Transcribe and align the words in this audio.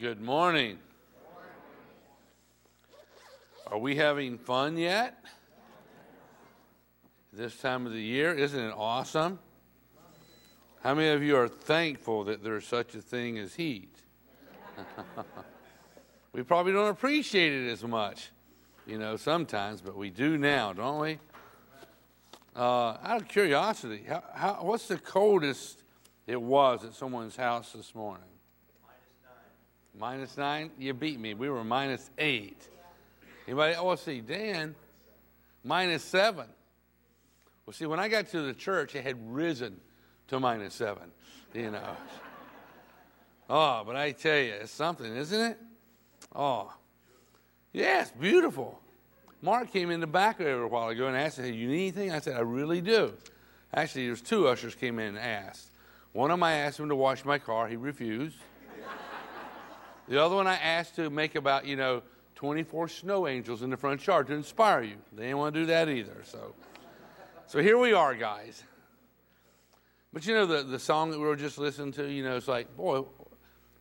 Good 0.00 0.20
morning. 0.20 0.78
Are 3.68 3.78
we 3.78 3.94
having 3.94 4.38
fun 4.38 4.76
yet? 4.76 5.16
This 7.32 7.56
time 7.60 7.86
of 7.86 7.92
the 7.92 8.02
year, 8.02 8.34
isn't 8.34 8.58
it 8.58 8.74
awesome? 8.76 9.38
How 10.82 10.96
many 10.96 11.10
of 11.10 11.22
you 11.22 11.36
are 11.36 11.46
thankful 11.46 12.24
that 12.24 12.42
there's 12.42 12.66
such 12.66 12.96
a 12.96 13.00
thing 13.00 13.38
as 13.38 13.54
heat? 13.54 13.94
we 16.32 16.42
probably 16.42 16.72
don't 16.72 16.90
appreciate 16.90 17.52
it 17.52 17.70
as 17.70 17.84
much, 17.84 18.32
you 18.88 18.98
know, 18.98 19.16
sometimes, 19.16 19.80
but 19.80 19.96
we 19.96 20.10
do 20.10 20.36
now, 20.36 20.72
don't 20.72 20.98
we? 20.98 21.20
Uh, 22.56 22.96
out 23.00 23.22
of 23.22 23.28
curiosity, 23.28 24.02
how, 24.08 24.24
how, 24.34 24.58
what's 24.62 24.88
the 24.88 24.98
coldest 24.98 25.84
it 26.26 26.42
was 26.42 26.84
at 26.84 26.94
someone's 26.94 27.36
house 27.36 27.70
this 27.72 27.94
morning? 27.94 28.33
Minus 29.98 30.36
nine? 30.36 30.70
You 30.78 30.92
beat 30.92 31.20
me. 31.20 31.34
We 31.34 31.48
were 31.48 31.64
minus 31.64 32.10
eight. 32.18 32.68
Anybody? 33.46 33.76
Oh, 33.76 33.94
see, 33.94 34.20
Dan, 34.20 34.74
minus 35.62 36.02
seven. 36.02 36.46
Well, 37.64 37.74
see, 37.74 37.86
when 37.86 38.00
I 38.00 38.08
got 38.08 38.28
to 38.28 38.42
the 38.42 38.54
church, 38.54 38.94
it 38.94 39.04
had 39.04 39.16
risen 39.32 39.80
to 40.28 40.40
minus 40.40 40.74
seven, 40.74 41.10
you 41.52 41.70
know. 41.70 41.96
oh, 43.48 43.82
but 43.86 43.96
I 43.96 44.12
tell 44.12 44.38
you, 44.38 44.52
it's 44.52 44.72
something, 44.72 45.14
isn't 45.16 45.40
it? 45.40 45.58
Oh, 46.34 46.72
yes, 47.72 48.12
yeah, 48.14 48.20
beautiful. 48.20 48.80
Mark 49.40 49.70
came 49.72 49.90
in 49.90 50.00
the 50.00 50.06
back 50.06 50.38
there 50.38 50.62
a 50.62 50.68
while 50.68 50.88
ago 50.88 51.06
and 51.06 51.16
asked, 51.16 51.38
hey, 51.38 51.52
you 51.52 51.68
need 51.68 51.96
anything? 51.96 52.12
I 52.12 52.18
said, 52.18 52.36
I 52.36 52.40
really 52.40 52.80
do. 52.80 53.12
Actually, 53.74 54.06
there's 54.06 54.22
two 54.22 54.48
ushers 54.48 54.74
came 54.74 54.98
in 54.98 55.16
and 55.16 55.18
asked. 55.18 55.70
One 56.12 56.30
of 56.30 56.38
them 56.38 56.42
I 56.42 56.52
asked 56.52 56.78
him 56.78 56.88
to 56.88 56.96
wash 56.96 57.24
my 57.24 57.38
car. 57.38 57.68
He 57.68 57.76
refused. 57.76 58.38
The 60.08 60.22
other 60.22 60.36
one 60.36 60.46
I 60.46 60.56
asked 60.56 60.96
to 60.96 61.08
make 61.08 61.34
about, 61.34 61.66
you 61.66 61.76
know, 61.76 62.02
24 62.34 62.88
snow 62.88 63.26
angels 63.26 63.62
in 63.62 63.70
the 63.70 63.76
front 63.76 64.06
yard 64.06 64.26
to 64.26 64.34
inspire 64.34 64.82
you. 64.82 64.96
They 65.12 65.24
didn't 65.24 65.38
want 65.38 65.54
to 65.54 65.60
do 65.60 65.66
that 65.66 65.88
either. 65.88 66.22
So, 66.24 66.54
so 67.46 67.60
here 67.60 67.78
we 67.78 67.92
are, 67.92 68.14
guys. 68.14 68.62
But 70.12 70.26
you 70.26 70.34
know, 70.34 70.46
the, 70.46 70.62
the 70.62 70.78
song 70.78 71.10
that 71.10 71.18
we 71.18 71.26
were 71.26 71.36
just 71.36 71.58
listening 71.58 71.92
to, 71.92 72.08
you 72.08 72.22
know, 72.22 72.36
it's 72.36 72.48
like, 72.48 72.76
boy, 72.76 73.04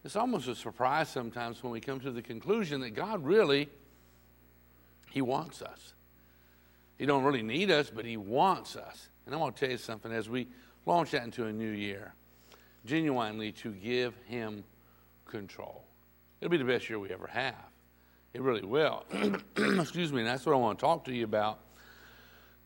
it's 0.03 0.15
almost 0.15 0.47
a 0.47 0.55
surprise 0.55 1.09
sometimes 1.09 1.61
when 1.63 1.71
we 1.71 1.79
come 1.79 1.99
to 1.99 2.11
the 2.11 2.21
conclusion 2.21 2.81
that 2.81 2.91
God 2.91 3.23
really, 3.23 3.69
He 5.11 5.21
wants 5.21 5.61
us. 5.61 5.93
He 6.97 7.05
don't 7.05 7.23
really 7.23 7.43
need 7.43 7.69
us, 7.69 7.91
but 7.93 8.05
He 8.05 8.17
wants 8.17 8.75
us. 8.75 9.09
And 9.25 9.35
I 9.35 9.37
want 9.37 9.55
to 9.55 9.59
tell 9.59 9.71
you 9.71 9.77
something 9.77 10.11
as 10.11 10.29
we 10.29 10.47
launch 10.85 11.11
that 11.11 11.23
into 11.23 11.45
a 11.45 11.53
new 11.53 11.69
year, 11.69 12.13
genuinely 12.85 13.51
to 13.53 13.71
give 13.71 14.15
Him 14.25 14.63
control. 15.25 15.83
It'll 16.43 16.51
be 16.51 16.57
the 16.57 16.65
best 16.65 16.89
year 16.89 16.99
we 16.99 17.09
ever 17.09 17.27
have. 17.27 17.55
It 18.33 18.41
really 18.41 18.65
will. 18.65 19.05
Excuse 19.55 20.11
me, 20.11 20.19
and 20.19 20.27
that's 20.27 20.45
what 20.45 20.51
I 20.51 20.57
want 20.57 20.77
to 20.77 20.85
talk 20.85 21.05
to 21.05 21.13
you 21.13 21.23
about. 21.23 21.61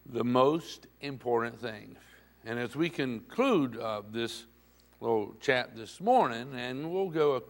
The 0.08 0.24
most 0.24 0.88
important 1.02 1.62
thing. 1.62 1.96
And 2.44 2.58
as 2.58 2.76
we 2.76 2.90
conclude 2.90 3.78
uh, 3.78 4.02
this 4.12 4.46
little 5.00 5.36
chat 5.40 5.76
this 5.76 6.02
morning, 6.02 6.56
and 6.56 6.92
we'll 6.92 7.12
go 7.12 7.44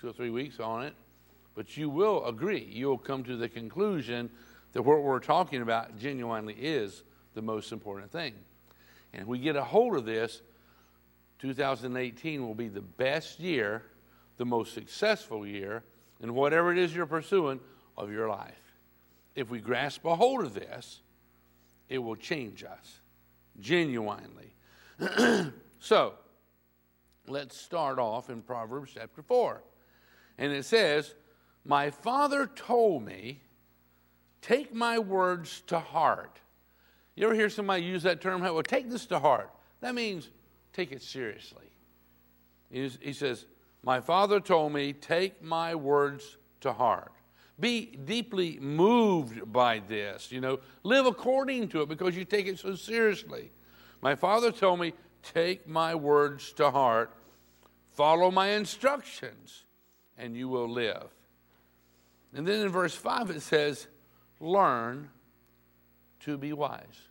two 0.00 0.10
or 0.10 0.12
three 0.12 0.30
weeks 0.30 0.60
on 0.60 0.84
it, 0.84 0.94
but 1.56 1.76
you 1.76 1.90
will 1.90 2.24
agree, 2.26 2.68
you'll 2.70 2.96
come 2.96 3.24
to 3.24 3.36
the 3.36 3.48
conclusion 3.48 4.30
that 4.70 4.82
what 4.82 5.02
we're 5.02 5.18
talking 5.18 5.62
about 5.62 5.98
genuinely 5.98 6.54
is 6.54 7.02
the 7.34 7.42
most 7.42 7.72
important 7.72 8.12
thing. 8.12 8.34
And 9.12 9.22
if 9.22 9.26
we 9.26 9.40
get 9.40 9.56
a 9.56 9.64
hold 9.64 9.96
of 9.96 10.04
this, 10.04 10.42
2018 11.40 12.46
will 12.46 12.54
be 12.54 12.68
the 12.68 12.82
best 12.82 13.40
year 13.40 13.82
the 14.36 14.44
most 14.44 14.74
successful 14.74 15.46
year 15.46 15.82
in 16.20 16.34
whatever 16.34 16.72
it 16.72 16.78
is 16.78 16.94
you're 16.94 17.06
pursuing 17.06 17.60
of 17.96 18.10
your 18.10 18.28
life. 18.28 18.54
If 19.34 19.50
we 19.50 19.60
grasp 19.60 20.04
a 20.04 20.16
hold 20.16 20.42
of 20.42 20.54
this, 20.54 21.02
it 21.88 21.98
will 21.98 22.16
change 22.16 22.64
us 22.64 23.00
genuinely. 23.60 24.54
so, 25.78 26.14
let's 27.26 27.56
start 27.56 27.98
off 27.98 28.30
in 28.30 28.42
Proverbs 28.42 28.92
chapter 28.94 29.22
4. 29.22 29.62
And 30.38 30.52
it 30.52 30.64
says, 30.64 31.14
My 31.64 31.90
father 31.90 32.46
told 32.46 33.04
me, 33.04 33.40
take 34.40 34.74
my 34.74 34.98
words 34.98 35.62
to 35.68 35.78
heart. 35.78 36.40
You 37.14 37.26
ever 37.26 37.34
hear 37.34 37.48
somebody 37.48 37.82
use 37.82 38.02
that 38.02 38.20
term? 38.20 38.42
Well, 38.42 38.62
take 38.62 38.90
this 38.90 39.06
to 39.06 39.18
heart. 39.18 39.50
That 39.80 39.94
means 39.94 40.28
take 40.72 40.92
it 40.92 41.02
seriously. 41.02 41.64
He 42.70 43.12
says, 43.12 43.46
my 43.86 44.00
father 44.00 44.40
told 44.40 44.72
me, 44.72 44.92
Take 44.92 45.40
my 45.40 45.76
words 45.76 46.36
to 46.60 46.72
heart. 46.72 47.12
Be 47.58 47.96
deeply 48.04 48.58
moved 48.60 49.50
by 49.50 49.78
this. 49.78 50.30
You 50.32 50.40
know, 50.40 50.58
live 50.82 51.06
according 51.06 51.68
to 51.68 51.82
it 51.82 51.88
because 51.88 52.16
you 52.16 52.24
take 52.24 52.48
it 52.48 52.58
so 52.58 52.74
seriously. 52.74 53.52
My 54.02 54.16
father 54.16 54.50
told 54.50 54.80
me, 54.80 54.92
Take 55.22 55.68
my 55.68 55.94
words 55.94 56.52
to 56.54 56.70
heart, 56.70 57.12
follow 57.92 58.30
my 58.30 58.48
instructions, 58.48 59.64
and 60.18 60.36
you 60.36 60.48
will 60.48 60.68
live. 60.68 61.06
And 62.34 62.46
then 62.46 62.62
in 62.62 62.68
verse 62.68 62.94
5 62.94 63.30
it 63.30 63.40
says, 63.40 63.86
Learn 64.40 65.10
to 66.20 66.36
be 66.36 66.52
wise. 66.52 67.02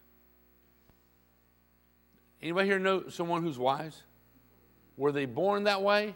Anybody 2.42 2.68
here 2.68 2.80
know 2.80 3.08
someone 3.08 3.44
who's 3.44 3.58
wise? 3.58 4.04
Were 4.98 5.14
they 5.14 5.26
born 5.26 5.64
that 5.64 5.82
way? 5.82 6.16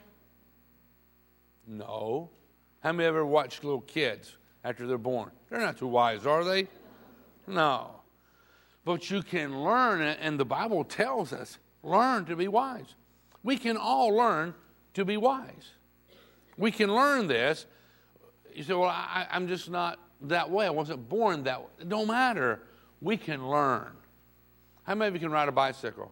No. 1.70 2.32
How 2.80 2.92
many 2.92 3.08
ever 3.08 3.26
watched 3.26 3.64
little 3.64 3.82
kids 3.82 4.38
after 4.64 4.88
they're 4.88 4.98
born? 4.98 5.32
They're 5.50 5.60
not 5.60 5.78
too 5.78 5.88
wise, 5.88 6.26
are 6.26 6.44
they? 6.44 6.68
No. 7.46 7.92
But 8.84 9.12
you 9.12 9.22
can 9.22 9.64
learn, 9.64 10.02
and 10.02 10.40
the 10.40 10.46
Bible 10.46 10.84
tells 10.84 11.32
us 11.32 11.60
learn 11.84 12.26
to 12.26 12.36
be 12.36 12.48
wise. 12.48 12.96
We 13.44 13.56
can 13.56 13.78
all 13.78 14.10
learn 14.10 14.56
to 14.96 15.06
be 15.06 15.16
wise. 15.16 15.74
We 16.58 16.72
can 16.72 16.94
learn 16.94 17.28
this. 17.28 17.68
You 18.54 18.64
say, 18.64 18.74
well, 18.74 18.90
I, 18.90 19.28
am 19.32 19.48
just 19.48 19.70
not 19.70 20.00
that 20.22 20.50
way. 20.50 20.66
I 20.66 20.72
wasn't 20.72 21.08
born 21.08 21.44
that 21.44 21.62
way. 21.62 21.70
It 21.82 21.90
don't 21.90 22.08
matter. 22.08 22.62
We 23.00 23.16
can 23.16 23.48
learn. 23.48 23.92
How 24.84 24.96
many 24.96 25.10
of 25.10 25.14
you 25.14 25.20
can 25.20 25.32
ride 25.32 25.48
a 25.48 25.54
bicycle? 25.54 26.12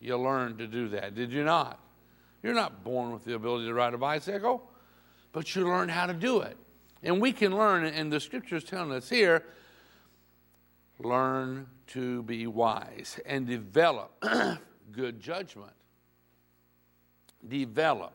You 0.00 0.18
learned 0.18 0.58
to 0.58 0.66
do 0.66 0.90
that, 0.90 1.14
did 1.14 1.32
you 1.32 1.44
not? 1.44 1.80
You're 2.42 2.54
not 2.54 2.84
born 2.84 3.12
with 3.12 3.24
the 3.24 3.34
ability 3.34 3.66
to 3.66 3.74
ride 3.74 3.94
a 3.94 3.98
bicycle, 3.98 4.70
but 5.32 5.54
you 5.54 5.66
learn 5.66 5.88
how 5.88 6.06
to 6.06 6.14
do 6.14 6.40
it. 6.40 6.56
And 7.02 7.20
we 7.20 7.32
can 7.32 7.56
learn, 7.56 7.84
and 7.84 8.12
the 8.12 8.20
scripture 8.20 8.56
is 8.56 8.64
telling 8.64 8.92
us 8.92 9.08
here 9.08 9.44
learn 11.00 11.66
to 11.88 12.22
be 12.24 12.46
wise 12.46 13.20
and 13.24 13.46
develop 13.46 14.12
good 14.92 15.20
judgment. 15.20 15.72
Develop. 17.46 18.12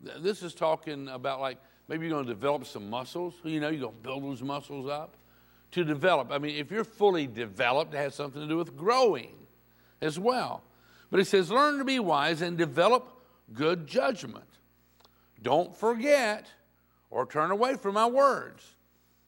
This 0.00 0.42
is 0.42 0.54
talking 0.54 1.08
about 1.08 1.40
like 1.40 1.58
maybe 1.88 2.06
you're 2.06 2.14
going 2.14 2.26
to 2.26 2.32
develop 2.32 2.66
some 2.66 2.90
muscles. 2.90 3.34
You 3.44 3.60
know, 3.60 3.68
you're 3.68 3.80
going 3.80 3.94
to 3.94 4.00
build 4.00 4.24
those 4.24 4.42
muscles 4.42 4.88
up. 4.88 5.16
To 5.72 5.84
develop. 5.84 6.30
I 6.30 6.38
mean, 6.38 6.56
if 6.56 6.70
you're 6.70 6.84
fully 6.84 7.26
developed, 7.26 7.92
it 7.92 7.98
has 7.98 8.14
something 8.14 8.40
to 8.40 8.48
do 8.48 8.56
with 8.56 8.76
growing 8.76 9.34
as 10.00 10.18
well. 10.18 10.62
But 11.10 11.20
it 11.20 11.26
says, 11.26 11.50
learn 11.50 11.78
to 11.78 11.84
be 11.84 11.98
wise 11.98 12.40
and 12.40 12.56
develop 12.56 13.15
good 13.52 13.86
judgment. 13.86 14.44
Don't 15.42 15.76
forget 15.76 16.46
or 17.10 17.26
turn 17.26 17.50
away 17.50 17.74
from 17.76 17.94
my 17.94 18.06
words. 18.06 18.64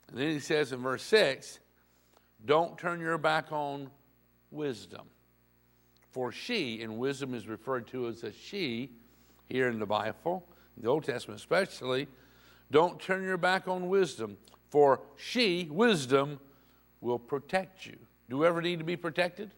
And 0.09 0.19
then 0.19 0.31
he 0.31 0.41
says 0.41 0.73
in 0.73 0.81
verse 0.81 1.03
6 1.05 1.61
don't 2.45 2.79
turn 2.79 3.01
your 3.01 3.19
back 3.19 3.51
on 3.51 3.91
wisdom. 4.51 5.07
For 6.11 6.33
she, 6.33 6.83
and 6.83 6.99
wisdom 6.99 7.35
is 7.35 7.47
referred 7.47 7.87
to 7.89 8.07
as 8.09 8.23
a 8.23 8.33
she 8.33 8.93
here 9.49 9.69
in 9.69 9.79
the 9.79 9.87
Bible, 9.87 10.45
in 10.77 10.83
the 10.83 10.89
Old 10.89 11.05
Testament 11.05 11.39
especially, 11.41 12.09
don't 12.71 13.01
turn 13.01 13.23
your 13.23 13.37
back 13.37 13.67
on 13.67 13.89
wisdom, 13.89 14.37
for 14.71 15.01
she, 15.17 15.69
wisdom, 15.71 16.39
will 17.01 17.19
protect 17.19 17.87
you. 17.87 17.97
Do 18.29 18.39
we 18.39 18.47
ever 18.47 18.61
need 18.61 18.79
to 18.79 18.85
be 18.85 18.97
protected? 18.97 19.53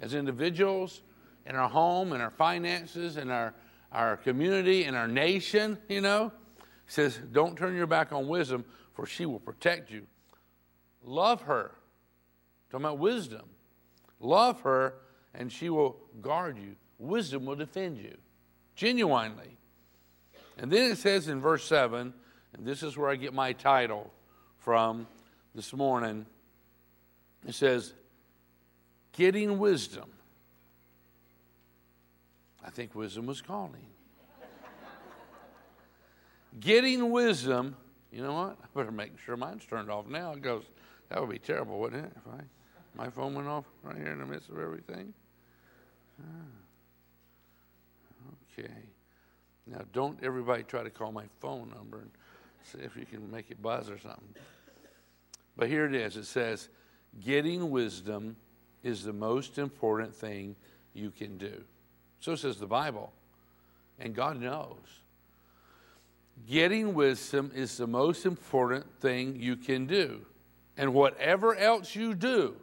As 0.00 0.14
individuals, 0.14 1.02
in 1.46 1.56
our 1.56 1.68
home, 1.68 2.12
in 2.12 2.20
our 2.20 2.30
finances, 2.30 3.16
in 3.16 3.30
our 3.30 3.54
our 3.92 4.16
community 4.16 4.84
in 4.84 4.94
our 4.94 5.08
nation, 5.08 5.78
you 5.88 6.00
know. 6.00 6.32
He 6.86 6.92
says, 6.92 7.18
Don't 7.30 7.56
turn 7.56 7.76
your 7.76 7.86
back 7.86 8.12
on 8.12 8.26
wisdom, 8.26 8.64
for 8.94 9.06
she 9.06 9.26
will 9.26 9.40
protect 9.40 9.90
you. 9.90 10.06
Love 11.04 11.42
her. 11.42 11.72
Talking 12.70 12.86
about 12.86 12.98
wisdom. 12.98 13.42
Love 14.18 14.62
her, 14.62 14.94
and 15.34 15.52
she 15.52 15.68
will 15.68 15.98
guard 16.20 16.56
you. 16.56 16.76
Wisdom 16.98 17.44
will 17.44 17.56
defend 17.56 17.98
you 17.98 18.16
genuinely. 18.76 19.58
And 20.58 20.70
then 20.70 20.90
it 20.90 20.98
says 20.98 21.28
in 21.28 21.40
verse 21.40 21.64
7, 21.64 22.12
and 22.54 22.66
this 22.66 22.82
is 22.82 22.96
where 22.96 23.10
I 23.10 23.16
get 23.16 23.34
my 23.34 23.52
title 23.52 24.12
from 24.58 25.06
this 25.54 25.72
morning. 25.72 26.26
It 27.46 27.54
says, 27.54 27.92
Getting 29.12 29.58
wisdom 29.58 30.11
I 32.64 32.70
think 32.70 32.94
wisdom 32.94 33.26
was 33.26 33.40
calling. 33.40 33.86
getting 36.60 37.10
wisdom. 37.10 37.76
You 38.10 38.22
know 38.22 38.34
what? 38.34 38.58
I 38.62 38.66
better 38.74 38.92
make 38.92 39.18
sure 39.18 39.36
mine's 39.36 39.64
turned 39.64 39.90
off 39.90 40.06
now. 40.06 40.32
It 40.32 40.42
goes, 40.42 40.64
that 41.08 41.20
would 41.20 41.30
be 41.30 41.38
terrible, 41.38 41.78
wouldn't 41.78 42.04
it? 42.04 42.12
If 42.16 42.32
I, 42.32 42.40
my 42.94 43.10
phone 43.10 43.34
went 43.34 43.48
off 43.48 43.64
right 43.82 43.96
here 43.96 44.12
in 44.12 44.18
the 44.18 44.26
midst 44.26 44.48
of 44.48 44.58
everything. 44.58 45.12
Ah. 46.20 46.24
Okay. 48.58 48.72
Now, 49.66 49.82
don't 49.92 50.22
everybody 50.22 50.62
try 50.62 50.82
to 50.82 50.90
call 50.90 51.12
my 51.12 51.24
phone 51.40 51.72
number 51.74 51.98
and 51.98 52.10
see 52.62 52.78
if 52.78 52.96
you 52.96 53.06
can 53.06 53.30
make 53.30 53.50
it 53.50 53.62
buzz 53.62 53.88
or 53.88 53.98
something. 53.98 54.34
But 55.56 55.68
here 55.68 55.86
it 55.86 55.94
is. 55.94 56.16
It 56.16 56.24
says, 56.24 56.68
getting 57.20 57.70
wisdom 57.70 58.36
is 58.82 59.04
the 59.04 59.12
most 59.12 59.58
important 59.58 60.14
thing 60.14 60.56
you 60.94 61.10
can 61.10 61.38
do. 61.38 61.64
So 62.22 62.36
says 62.36 62.56
the 62.56 62.66
Bible. 62.66 63.12
And 63.98 64.14
God 64.14 64.40
knows. 64.40 64.78
Getting 66.48 66.94
wisdom 66.94 67.50
is 67.54 67.76
the 67.76 67.86
most 67.86 68.24
important 68.24 68.86
thing 69.00 69.36
you 69.40 69.56
can 69.56 69.86
do. 69.86 70.20
And 70.76 70.94
whatever 70.94 71.54
else 71.54 71.94
you 71.94 72.14
do, 72.14 72.54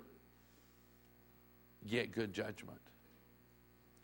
get 1.88 2.14
good 2.14 2.34
judgment. 2.34 2.80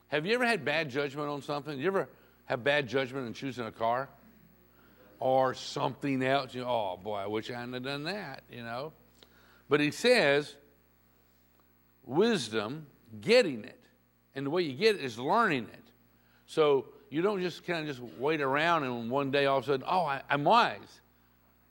Have 0.09 0.25
you 0.25 0.35
ever 0.35 0.45
had 0.45 0.65
bad 0.65 0.89
judgment 0.89 1.29
on 1.29 1.41
something? 1.41 1.79
You 1.79 1.87
ever 1.87 2.09
have 2.45 2.63
bad 2.63 2.87
judgment 2.87 3.25
in 3.25 3.33
choosing 3.33 3.65
a 3.65 3.71
car? 3.71 4.09
Or 5.19 5.53
something 5.53 6.21
else? 6.21 6.53
You 6.53 6.61
know, 6.61 6.67
oh 6.67 6.99
boy, 7.01 7.15
I 7.15 7.27
wish 7.27 7.49
I 7.49 7.59
hadn't 7.59 7.81
done 7.83 8.03
that, 8.03 8.43
you 8.51 8.61
know. 8.61 8.91
But 9.69 9.79
he 9.79 9.91
says, 9.91 10.53
wisdom, 12.03 12.87
getting 13.21 13.63
it. 13.63 13.84
And 14.35 14.45
the 14.45 14.49
way 14.49 14.63
you 14.63 14.73
get 14.73 14.95
it 14.95 15.01
is 15.01 15.17
learning 15.17 15.67
it. 15.71 15.83
So 16.45 16.85
you 17.09 17.21
don't 17.21 17.41
just 17.41 17.65
kind 17.65 17.87
of 17.87 17.95
just 17.95 18.01
wait 18.19 18.41
around 18.41 18.83
and 18.83 19.09
one 19.09 19.31
day 19.31 19.45
all 19.45 19.59
of 19.59 19.63
a 19.63 19.67
sudden, 19.67 19.85
oh, 19.89 20.05
I, 20.05 20.21
I'm 20.29 20.43
wise. 20.43 21.01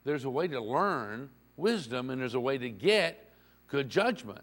There's 0.04 0.24
a 0.24 0.30
way 0.30 0.48
to 0.48 0.60
learn 0.60 1.30
wisdom 1.56 2.10
and 2.10 2.20
there's 2.20 2.34
a 2.34 2.40
way 2.40 2.58
to 2.58 2.70
get 2.70 3.30
good 3.68 3.88
judgment. 3.88 4.40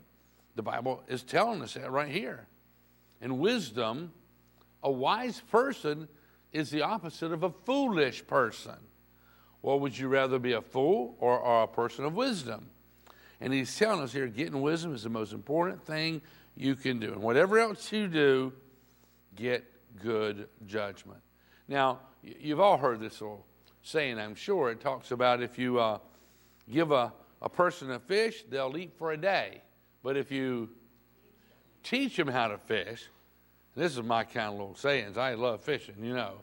The 0.56 0.62
Bible 0.62 1.04
is 1.08 1.24
telling 1.24 1.62
us 1.62 1.74
that 1.74 1.92
right 1.92 2.10
here. 2.10 2.46
And 3.22 3.40
wisdom, 3.40 4.12
a 4.84 4.92
wise 4.92 5.42
person 5.52 6.08
is 6.52 6.70
the 6.70 6.82
opposite 6.82 7.32
of 7.32 7.44
a 7.44 7.52
foolish 7.66 8.26
person. 8.26 8.76
Well, 9.62 9.80
would 9.80 9.98
you 9.98 10.08
rather 10.08 10.40
be 10.40 10.54
a 10.54 10.62
fool 10.62 11.16
or, 11.20 11.38
or 11.38 11.64
a 11.64 11.68
person 11.68 12.06
of 12.06 12.16
wisdom? 12.16 12.68
And 13.40 13.54
he's 13.54 13.76
telling 13.76 14.02
us 14.02 14.12
here 14.14 14.28
getting 14.28 14.62
wisdom 14.62 14.94
is 14.94 15.04
the 15.04 15.10
most 15.10 15.34
important 15.34 15.84
thing 15.84 16.22
you 16.56 16.76
can 16.76 17.00
do. 17.00 17.14
And 17.14 17.22
whatever 17.22 17.60
else 17.60 17.92
you 17.92 18.08
do, 18.08 18.54
get 19.36 19.64
good 20.02 20.48
judgment. 20.66 21.22
Now, 21.68 22.00
you've 22.24 22.60
all 22.60 22.78
heard 22.78 23.00
this 23.00 23.22
little 23.22 23.46
saying, 23.84 24.20
I'm 24.20 24.36
sure. 24.36 24.72
It 24.72 24.82
talks 24.82 25.12
about 25.12 25.42
if 25.42 25.58
you 25.58 25.80
uh, 25.80 26.00
give 26.70 26.92
a, 26.92 27.14
a 27.42 27.50
person 27.50 27.92
a 27.92 28.00
fish, 28.00 28.44
they'll 28.50 28.78
eat 28.78 28.94
for 28.98 29.12
a 29.12 29.18
day. 29.18 29.62
But 30.04 30.18
if 30.18 30.32
you 30.32 30.70
teach 31.84 32.16
them 32.16 32.28
how 32.28 32.48
to 32.50 32.58
fish, 32.58 33.04
this 33.76 33.94
is 33.94 34.04
my 34.04 34.24
kind 34.24 34.50
of 34.50 34.54
little 34.54 34.76
sayings. 34.76 35.18
I 35.18 35.34
love 35.36 35.62
fishing, 35.62 35.96
you 36.02 36.14
know. 36.14 36.34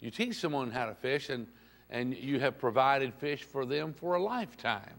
You 0.00 0.10
teach 0.10 0.36
someone 0.36 0.70
how 0.70 0.86
to 0.86 0.94
fish, 0.94 1.30
and, 1.30 1.46
and 1.90 2.14
you 2.14 2.40
have 2.40 2.58
provided 2.58 3.14
fish 3.14 3.42
for 3.42 3.64
them 3.64 3.94
for 3.94 4.14
a 4.14 4.22
lifetime. 4.22 4.94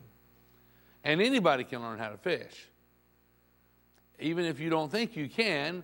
And 1.04 1.22
anybody 1.22 1.64
can 1.64 1.82
learn 1.82 2.00
how 2.00 2.10
to 2.10 2.18
fish. 2.18 2.68
Even 4.20 4.46
if 4.46 4.60
you 4.60 4.70
don't 4.70 4.92
think 4.92 5.16
you 5.16 5.30
can, 5.30 5.84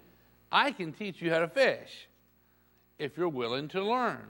I 0.52 0.72
can 0.72 0.92
teach 0.92 1.22
you 1.22 1.32
how 1.32 1.40
to 1.40 1.48
fish 1.48 2.08
if 3.00 3.18
you're 3.18 3.30
willing 3.30 3.68
to 3.70 3.84
learn. 3.84 4.26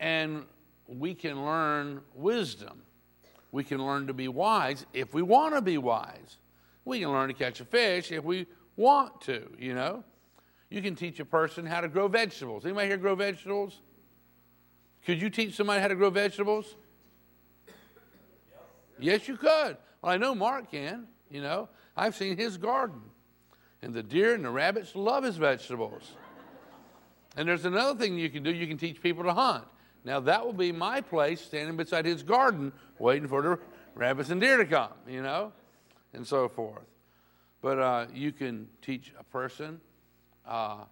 And 0.00 0.44
we 0.86 1.14
can 1.14 1.44
learn 1.44 2.00
wisdom. 2.14 2.82
We 3.52 3.64
can 3.64 3.84
learn 3.84 4.06
to 4.06 4.12
be 4.12 4.28
wise 4.28 4.84
if 4.92 5.14
we 5.14 5.22
want 5.22 5.54
to 5.54 5.62
be 5.62 5.78
wise. 5.78 6.38
We 6.84 7.00
can 7.00 7.10
learn 7.10 7.28
to 7.28 7.34
catch 7.34 7.60
a 7.60 7.64
fish 7.64 8.12
if 8.12 8.22
we 8.22 8.46
want 8.76 9.20
to, 9.22 9.50
you 9.58 9.74
know. 9.74 10.04
You 10.68 10.82
can 10.82 10.94
teach 10.94 11.20
a 11.20 11.24
person 11.24 11.64
how 11.64 11.80
to 11.80 11.88
grow 11.88 12.08
vegetables. 12.08 12.64
Anybody 12.64 12.88
here 12.88 12.96
grow 12.96 13.14
vegetables? 13.14 13.80
Could 15.04 15.22
you 15.22 15.30
teach 15.30 15.54
somebody 15.54 15.80
how 15.80 15.88
to 15.88 15.94
grow 15.94 16.10
vegetables? 16.10 16.74
Yes, 18.98 19.28
you 19.28 19.36
could. 19.36 19.76
Well, 20.02 20.12
I 20.12 20.16
know 20.16 20.34
Mark 20.34 20.70
can, 20.70 21.06
you 21.30 21.40
know. 21.40 21.68
I've 21.96 22.14
seen 22.14 22.36
his 22.36 22.56
garden. 22.56 23.00
And 23.82 23.94
the 23.94 24.02
deer 24.02 24.34
and 24.34 24.44
the 24.44 24.50
rabbits 24.50 24.94
love 24.94 25.24
his 25.24 25.36
vegetables. 25.36 26.02
And 27.36 27.48
there's 27.48 27.64
another 27.64 27.98
thing 27.98 28.18
you 28.18 28.30
can 28.30 28.42
do 28.42 28.52
you 28.52 28.66
can 28.66 28.78
teach 28.78 29.00
people 29.02 29.24
to 29.24 29.32
hunt. 29.32 29.64
Now, 30.04 30.20
that 30.20 30.44
will 30.44 30.52
be 30.52 30.72
my 30.72 31.00
place 31.00 31.40
standing 31.40 31.76
beside 31.76 32.04
his 32.04 32.22
garden 32.22 32.72
waiting 32.98 33.28
for 33.28 33.42
the 33.42 33.58
rabbits 33.94 34.30
and 34.30 34.40
deer 34.40 34.56
to 34.56 34.64
come, 34.64 34.92
you 35.06 35.22
know, 35.22 35.52
and 36.12 36.26
so 36.26 36.48
forth. 36.48 36.86
But 37.60 37.78
uh, 37.78 38.06
you 38.14 38.32
can 38.32 38.68
teach 38.80 39.12
a 39.18 39.24
person 39.24 39.80
uh, 40.46 40.84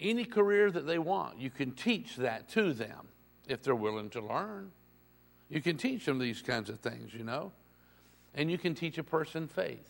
any 0.00 0.24
career 0.24 0.70
that 0.70 0.86
they 0.86 0.98
want. 0.98 1.38
You 1.38 1.50
can 1.50 1.72
teach 1.72 2.16
that 2.16 2.48
to 2.50 2.72
them 2.72 3.08
if 3.46 3.62
they're 3.62 3.74
willing 3.74 4.10
to 4.10 4.20
learn. 4.20 4.70
You 5.50 5.60
can 5.60 5.76
teach 5.76 6.06
them 6.06 6.18
these 6.18 6.40
kinds 6.40 6.70
of 6.70 6.80
things, 6.80 7.12
you 7.12 7.24
know. 7.24 7.52
And 8.34 8.50
you 8.50 8.58
can 8.58 8.74
teach 8.74 8.98
a 8.98 9.02
person 9.02 9.48
faith. 9.48 9.86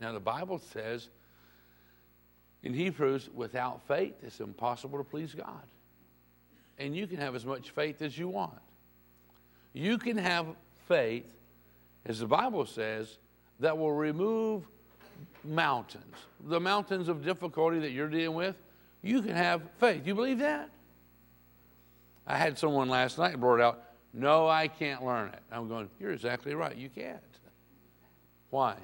Now, 0.00 0.12
the 0.12 0.20
Bible 0.20 0.58
says 0.58 1.08
in 2.62 2.72
Hebrews, 2.72 3.28
without 3.34 3.86
faith, 3.86 4.14
it's 4.22 4.40
impossible 4.40 4.98
to 4.98 5.04
please 5.04 5.34
God. 5.34 5.62
And 6.78 6.96
you 6.96 7.06
can 7.06 7.18
have 7.18 7.34
as 7.34 7.44
much 7.44 7.70
faith 7.70 8.02
as 8.02 8.16
you 8.18 8.28
want. 8.28 8.58
You 9.72 9.98
can 9.98 10.16
have 10.16 10.46
faith, 10.88 11.26
as 12.06 12.20
the 12.20 12.26
Bible 12.26 12.66
says, 12.66 13.18
that 13.60 13.76
will 13.76 13.92
remove 13.92 14.64
mountains, 15.44 16.16
the 16.44 16.60
mountains 16.60 17.08
of 17.08 17.24
difficulty 17.24 17.78
that 17.80 17.90
you're 17.90 18.08
dealing 18.08 18.36
with. 18.36 18.56
You 19.02 19.20
can 19.20 19.34
have 19.36 19.62
faith. 19.78 20.06
You 20.06 20.14
believe 20.14 20.38
that? 20.38 20.70
I 22.26 22.38
had 22.38 22.58
someone 22.58 22.88
last 22.88 23.18
night 23.18 23.38
blurt 23.38 23.60
out, 23.60 23.82
No, 24.14 24.48
I 24.48 24.68
can't 24.68 25.04
learn 25.04 25.28
it. 25.28 25.40
I'm 25.50 25.68
going, 25.68 25.90
You're 25.98 26.12
exactly 26.12 26.54
right. 26.54 26.76
You 26.76 26.88
can't. 26.88 27.18
Why? 28.50 28.76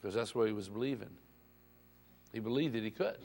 Because 0.00 0.14
that's 0.14 0.34
what 0.34 0.48
he 0.48 0.52
was 0.52 0.68
believing. 0.68 1.10
He 2.32 2.40
believed 2.40 2.74
that 2.74 2.82
he 2.82 2.90
could. 2.90 3.16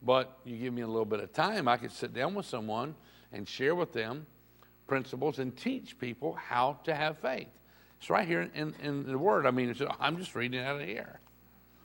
But 0.00 0.38
you 0.44 0.56
give 0.56 0.72
me 0.72 0.82
a 0.82 0.86
little 0.86 1.04
bit 1.04 1.18
of 1.18 1.32
time, 1.32 1.66
I 1.66 1.76
could 1.76 1.90
sit 1.90 2.14
down 2.14 2.34
with 2.34 2.46
someone 2.46 2.94
and 3.32 3.48
share 3.48 3.74
with 3.74 3.92
them 3.92 4.26
principles 4.86 5.40
and 5.40 5.56
teach 5.56 5.98
people 5.98 6.34
how 6.34 6.78
to 6.84 6.94
have 6.94 7.18
faith. 7.18 7.48
It's 7.98 8.08
right 8.08 8.26
here 8.26 8.48
in, 8.54 8.74
in 8.80 9.04
the 9.04 9.18
Word. 9.18 9.46
I 9.46 9.50
mean, 9.50 9.74
I'm 9.98 10.16
just 10.16 10.36
reading 10.36 10.60
out 10.60 10.80
of 10.80 10.86
here. 10.86 11.18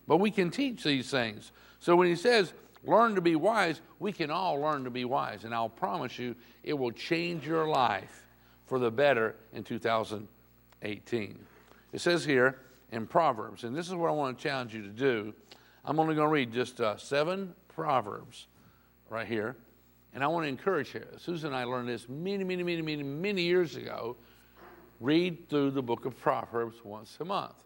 But 0.07 0.17
we 0.17 0.29
can 0.29 0.51
teach 0.51 0.83
these 0.83 1.09
things. 1.09 1.51
So 1.79 1.95
when 1.95 2.07
he 2.07 2.15
says, 2.15 2.53
learn 2.83 3.15
to 3.15 3.21
be 3.21 3.35
wise, 3.35 3.81
we 3.99 4.11
can 4.11 4.31
all 4.31 4.59
learn 4.59 4.83
to 4.83 4.89
be 4.89 5.05
wise. 5.05 5.43
And 5.43 5.53
I'll 5.53 5.69
promise 5.69 6.17
you, 6.17 6.35
it 6.63 6.73
will 6.73 6.91
change 6.91 7.45
your 7.45 7.67
life 7.67 8.25
for 8.65 8.79
the 8.79 8.91
better 8.91 9.35
in 9.53 9.63
2018. 9.63 11.39
It 11.93 12.01
says 12.01 12.25
here 12.25 12.59
in 12.91 13.05
Proverbs, 13.05 13.63
and 13.63 13.75
this 13.75 13.87
is 13.87 13.95
what 13.95 14.09
I 14.09 14.13
want 14.13 14.37
to 14.37 14.43
challenge 14.43 14.73
you 14.73 14.81
to 14.81 14.89
do. 14.89 15.33
I'm 15.83 15.99
only 15.99 16.15
going 16.15 16.27
to 16.27 16.33
read 16.33 16.53
just 16.53 16.79
uh, 16.79 16.97
seven 16.97 17.53
Proverbs 17.67 18.47
right 19.09 19.27
here. 19.27 19.55
And 20.13 20.23
I 20.23 20.27
want 20.27 20.43
to 20.43 20.49
encourage 20.49 20.93
you. 20.93 21.05
Susan 21.17 21.47
and 21.47 21.55
I 21.55 21.63
learned 21.63 21.87
this 21.87 22.09
many, 22.09 22.43
many, 22.43 22.63
many, 22.63 22.81
many, 22.81 23.03
many 23.03 23.43
years 23.43 23.77
ago. 23.77 24.17
Read 24.99 25.49
through 25.49 25.71
the 25.71 25.81
book 25.81 26.05
of 26.05 26.19
Proverbs 26.19 26.77
once 26.83 27.17
a 27.21 27.25
month. 27.25 27.63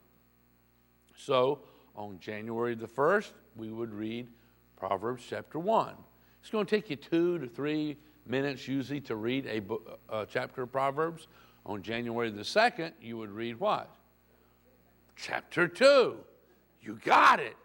So 1.18 1.60
on 1.96 2.20
January 2.20 2.76
the 2.76 2.88
1st, 2.88 3.32
we 3.56 3.72
would 3.72 3.94
read 3.94 4.28
Proverbs 4.88 5.24
chapter 5.28 5.58
1. 5.58 5.96
It's 6.42 6.52
going 6.52 6.64
to 6.64 6.70
take 6.70 6.92
you 6.92 6.96
two 6.96 7.40
to 7.40 7.48
three 7.48 7.98
minutes 8.28 8.68
usually 8.68 9.02
to 9.02 9.16
read 9.16 9.48
a, 9.48 9.60
book, 9.60 10.00
a 10.10 10.28
chapter 10.30 10.62
of 10.62 10.72
Proverbs. 10.72 11.28
On 11.66 11.82
January 11.82 12.30
the 12.30 12.44
2nd, 12.44 12.92
you 13.02 13.18
would 13.18 13.32
read 13.32 13.60
what? 13.60 13.90
Chapter 15.16 15.68
2. 15.68 16.18
You 16.84 17.00
got 17.04 17.40
it. 17.40 17.56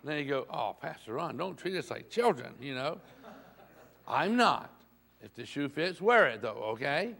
And 0.00 0.10
then 0.10 0.18
you 0.18 0.24
go, 0.24 0.46
oh, 0.48 0.74
Pastor 0.80 1.12
Ron, 1.12 1.36
don't 1.36 1.58
treat 1.58 1.76
us 1.76 1.90
like 1.90 2.08
children, 2.08 2.54
you 2.58 2.74
know. 2.74 3.02
I'm 4.08 4.34
not. 4.34 4.72
If 5.22 5.34
the 5.34 5.44
shoe 5.44 5.68
fits, 5.68 6.00
wear 6.00 6.28
it, 6.28 6.40
though, 6.40 6.62
okay? 6.72 7.12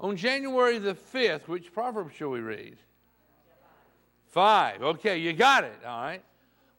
On 0.00 0.16
January 0.16 0.78
the 0.78 0.94
5th, 0.94 1.46
which 1.46 1.72
proverb 1.72 2.12
shall 2.12 2.30
we 2.30 2.40
read? 2.40 2.76
Five. 4.26 4.82
Okay, 4.82 5.18
you 5.18 5.32
got 5.32 5.62
it, 5.62 5.78
all 5.86 6.02
right? 6.02 6.24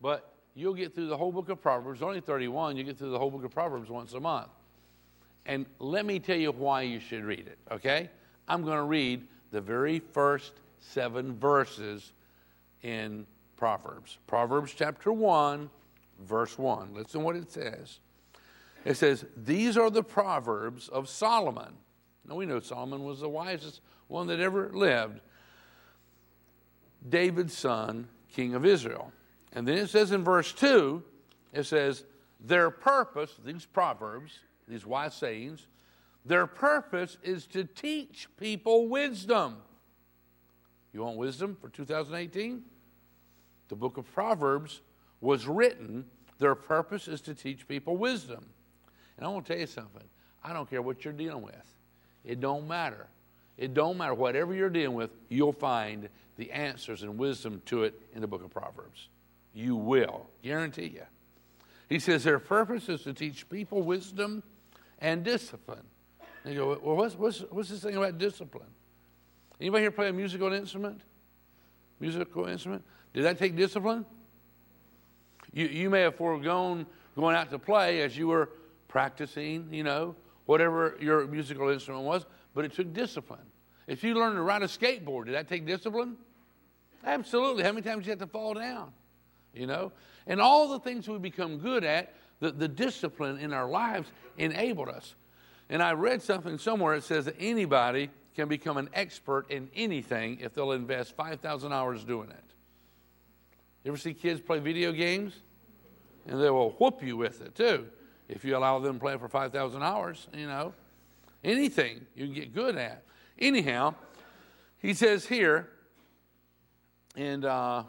But 0.01 0.26
you'll 0.57 0.73
get 0.73 0.95
through 0.95 1.05
the 1.05 1.15
whole 1.15 1.31
book 1.31 1.49
of 1.49 1.61
Proverbs, 1.61 2.01
only 2.01 2.19
31, 2.19 2.77
you 2.77 2.83
get 2.83 2.97
through 2.97 3.11
the 3.11 3.19
whole 3.19 3.29
book 3.29 3.43
of 3.43 3.51
Proverbs 3.51 3.89
once 3.91 4.13
a 4.13 4.19
month. 4.19 4.49
And 5.45 5.67
let 5.77 6.03
me 6.03 6.19
tell 6.19 6.35
you 6.35 6.51
why 6.51 6.81
you 6.81 6.99
should 6.99 7.23
read 7.23 7.45
it, 7.47 7.59
okay? 7.71 8.09
I'm 8.47 8.63
going 8.63 8.77
to 8.77 8.83
read 8.83 9.21
the 9.51 9.61
very 9.61 9.99
first 9.99 10.53
seven 10.79 11.37
verses 11.37 12.11
in 12.81 13.27
Proverbs. 13.55 14.17
Proverbs 14.25 14.73
chapter 14.75 15.13
1, 15.13 15.69
verse 16.21 16.57
1. 16.57 16.95
Listen 16.95 17.21
what 17.21 17.35
it 17.35 17.51
says. 17.51 17.99
It 18.83 18.97
says, 18.97 19.25
These 19.37 19.77
are 19.77 19.91
the 19.91 20.03
Proverbs 20.03 20.89
of 20.89 21.07
Solomon. 21.07 21.73
Now 22.27 22.35
we 22.35 22.47
know 22.47 22.59
Solomon 22.61 23.03
was 23.03 23.19
the 23.19 23.29
wisest 23.29 23.81
one 24.07 24.25
that 24.27 24.39
ever 24.39 24.71
lived. 24.73 25.19
David's 27.07 27.55
son, 27.55 28.07
king 28.33 28.55
of 28.55 28.65
Israel. 28.65 29.11
And 29.57 29.67
then 29.67 29.79
it 29.79 29.89
says 29.89 30.11
in 30.11 30.23
verse 30.23 30.53
2, 30.53 31.01
it 31.51 31.63
says, 31.63 32.03
Their 32.39 32.69
purpose, 32.69 33.33
these 33.43 33.65
Proverbs, 33.65 34.37
these 34.67 34.85
wise 34.85 35.15
sayings, 35.15 35.65
their 36.23 36.45
purpose 36.45 37.17
is 37.23 37.47
to 37.47 37.63
teach 37.63 38.27
people 38.39 38.87
wisdom. 38.87 39.55
You 40.93 41.01
want 41.01 41.17
wisdom 41.17 41.57
for 41.59 41.69
2018? 41.69 42.61
The 43.69 43.75
book 43.75 43.97
of 43.97 44.05
Proverbs 44.13 44.81
was 45.21 45.47
written. 45.47 46.05
Their 46.37 46.53
purpose 46.53 47.07
is 47.07 47.19
to 47.21 47.33
teach 47.33 47.67
people 47.67 47.97
wisdom. 47.97 48.45
And 49.17 49.25
I 49.25 49.29
want 49.29 49.47
to 49.47 49.53
tell 49.53 49.59
you 49.59 49.65
something. 49.65 50.07
I 50.43 50.53
don't 50.53 50.69
care 50.69 50.83
what 50.83 51.03
you're 51.03 51.13
dealing 51.15 51.41
with. 51.41 51.75
It 52.23 52.39
don't 52.39 52.67
matter. 52.67 53.07
It 53.57 53.73
don't 53.73 53.97
matter. 53.97 54.13
Whatever 54.13 54.53
you're 54.53 54.69
dealing 54.69 54.95
with, 54.95 55.09
you'll 55.29 55.51
find 55.51 56.09
the 56.35 56.51
answers 56.51 57.01
and 57.01 57.17
wisdom 57.17 57.63
to 57.65 57.85
it 57.85 57.99
in 58.13 58.21
the 58.21 58.27
book 58.27 58.43
of 58.43 58.51
Proverbs. 58.51 59.07
You 59.53 59.75
will. 59.75 60.27
Guarantee 60.43 60.87
you. 60.87 61.03
He 61.89 61.99
says 61.99 62.23
their 62.23 62.39
purpose 62.39 62.89
is 62.89 63.03
to 63.03 63.13
teach 63.13 63.49
people 63.49 63.81
wisdom 63.81 64.43
and 64.99 65.23
discipline. 65.23 65.83
And 66.43 66.53
you 66.53 66.59
go, 66.59 66.79
well, 66.81 66.95
what's, 66.95 67.15
what's, 67.15 67.39
what's 67.49 67.69
this 67.69 67.81
thing 67.81 67.95
about 67.95 68.17
discipline? 68.17 68.67
Anybody 69.59 69.83
here 69.83 69.91
play 69.91 70.09
a 70.09 70.13
musical 70.13 70.51
instrument? 70.53 71.01
Musical 71.99 72.45
instrument? 72.45 72.83
Did 73.13 73.23
that 73.23 73.37
take 73.37 73.55
discipline? 73.55 74.05
You, 75.53 75.67
you 75.67 75.89
may 75.89 76.01
have 76.01 76.15
foregone 76.15 76.85
going 77.15 77.35
out 77.35 77.49
to 77.49 77.59
play 77.59 78.01
as 78.01 78.17
you 78.17 78.27
were 78.27 78.49
practicing, 78.87 79.67
you 79.71 79.83
know, 79.83 80.15
whatever 80.45 80.97
your 81.01 81.25
musical 81.27 81.69
instrument 81.69 82.05
was, 82.05 82.25
but 82.53 82.65
it 82.65 82.73
took 82.73 82.93
discipline. 82.93 83.39
If 83.87 84.03
you 84.03 84.13
learned 84.13 84.35
to 84.35 84.41
ride 84.41 84.61
a 84.61 84.67
skateboard, 84.67 85.25
did 85.25 85.35
that 85.35 85.47
take 85.47 85.65
discipline? 85.65 86.17
Absolutely. 87.05 87.63
How 87.63 87.71
many 87.71 87.81
times 87.81 87.99
did 87.99 88.05
you 88.05 88.11
have 88.11 88.19
to 88.19 88.27
fall 88.27 88.53
down? 88.53 88.91
You 89.57 89.67
know? 89.67 89.91
And 90.25 90.41
all 90.41 90.69
the 90.69 90.79
things 90.79 91.07
we 91.07 91.17
become 91.17 91.57
good 91.57 91.83
at, 91.83 92.13
the, 92.39 92.51
the 92.51 92.67
discipline 92.67 93.39
in 93.39 93.53
our 93.53 93.67
lives 93.67 94.11
enabled 94.37 94.89
us. 94.89 95.15
And 95.69 95.81
I 95.81 95.93
read 95.93 96.21
something 96.21 96.57
somewhere 96.57 96.95
that 96.95 97.03
says 97.03 97.25
that 97.25 97.35
anybody 97.39 98.09
can 98.35 98.47
become 98.47 98.77
an 98.77 98.89
expert 98.93 99.49
in 99.49 99.69
anything 99.75 100.39
if 100.39 100.53
they'll 100.53 100.71
invest 100.73 101.15
5,000 101.15 101.73
hours 101.73 102.03
doing 102.03 102.29
it. 102.29 102.43
You 103.83 103.91
ever 103.91 103.97
see 103.97 104.13
kids 104.13 104.39
play 104.39 104.59
video 104.59 104.91
games? 104.91 105.33
And 106.27 106.41
they 106.41 106.49
will 106.49 106.71
whoop 106.71 107.01
you 107.01 107.17
with 107.17 107.41
it 107.41 107.55
too 107.55 107.87
if 108.27 108.43
you 108.43 108.57
allow 108.57 108.79
them 108.79 108.95
to 108.95 108.99
play 108.99 109.17
for 109.17 109.29
5,000 109.29 109.81
hours, 109.81 110.27
you 110.33 110.47
know. 110.47 110.73
Anything 111.43 112.05
you 112.15 112.25
can 112.25 112.33
get 112.33 112.53
good 112.53 112.75
at. 112.75 113.03
Anyhow, 113.39 113.95
he 114.79 114.93
says 114.93 115.25
here 115.25 115.69
in 117.15 117.45
uh, 117.45 117.83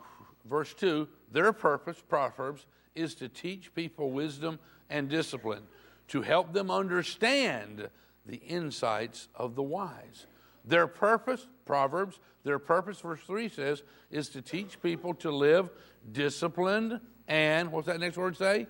verse 0.49 0.73
2 0.75 1.09
their 1.33 1.53
purpose, 1.53 2.03
Proverbs, 2.09 2.67
is 2.95 3.15
to 3.17 3.29
teach 3.29 3.75
people 3.75 4.11
wisdom 4.11 4.59
and 4.91 5.09
discipline, 5.09 5.63
to 6.09 6.23
help 6.23 6.53
them 6.53 6.71
understand 6.71 7.89
the 8.27 8.37
insights 8.37 9.29
of 9.35 9.55
the 9.55 9.63
wise. 9.63 10.27
Their 10.65 10.87
purpose, 10.87 11.47
Proverbs, 11.65 12.19
their 12.45 12.59
purpose, 12.59 13.01
verse 13.01 13.21
3 13.27 13.49
says, 13.49 13.83
is 14.11 14.29
to 14.31 14.43
teach 14.43 14.81
people 14.83 15.15
to 15.15 15.31
live 15.31 15.71
disciplined 16.13 17.01
and, 17.27 17.71
what's 17.71 17.87
that 17.87 18.01
next 18.01 18.17
word 18.17 18.37
say? 18.37 18.67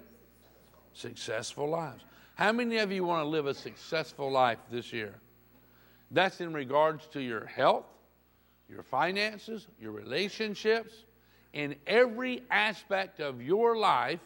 Successful 0.92 1.68
lives. 1.68 2.04
How 2.34 2.52
many 2.52 2.78
of 2.78 2.90
you 2.92 3.04
want 3.04 3.24
to 3.24 3.28
live 3.28 3.46
a 3.46 3.54
successful 3.54 4.30
life 4.30 4.58
this 4.70 4.92
year? 4.92 5.14
That's 6.10 6.40
in 6.40 6.52
regards 6.52 7.06
to 7.08 7.20
your 7.20 7.46
health, 7.46 7.86
your 8.68 8.82
finances, 8.82 9.66
your 9.80 9.92
relationships. 9.92 10.92
In 11.52 11.76
every 11.86 12.42
aspect 12.50 13.20
of 13.20 13.40
your 13.42 13.76
life, 13.76 14.20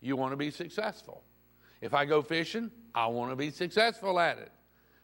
you 0.00 0.16
want 0.16 0.32
to 0.32 0.36
be 0.36 0.50
successful. 0.50 1.22
If 1.80 1.94
I 1.94 2.04
go 2.04 2.22
fishing, 2.22 2.70
I 2.94 3.06
want 3.06 3.30
to 3.30 3.36
be 3.36 3.50
successful 3.50 4.20
at 4.20 4.38
it. 4.38 4.52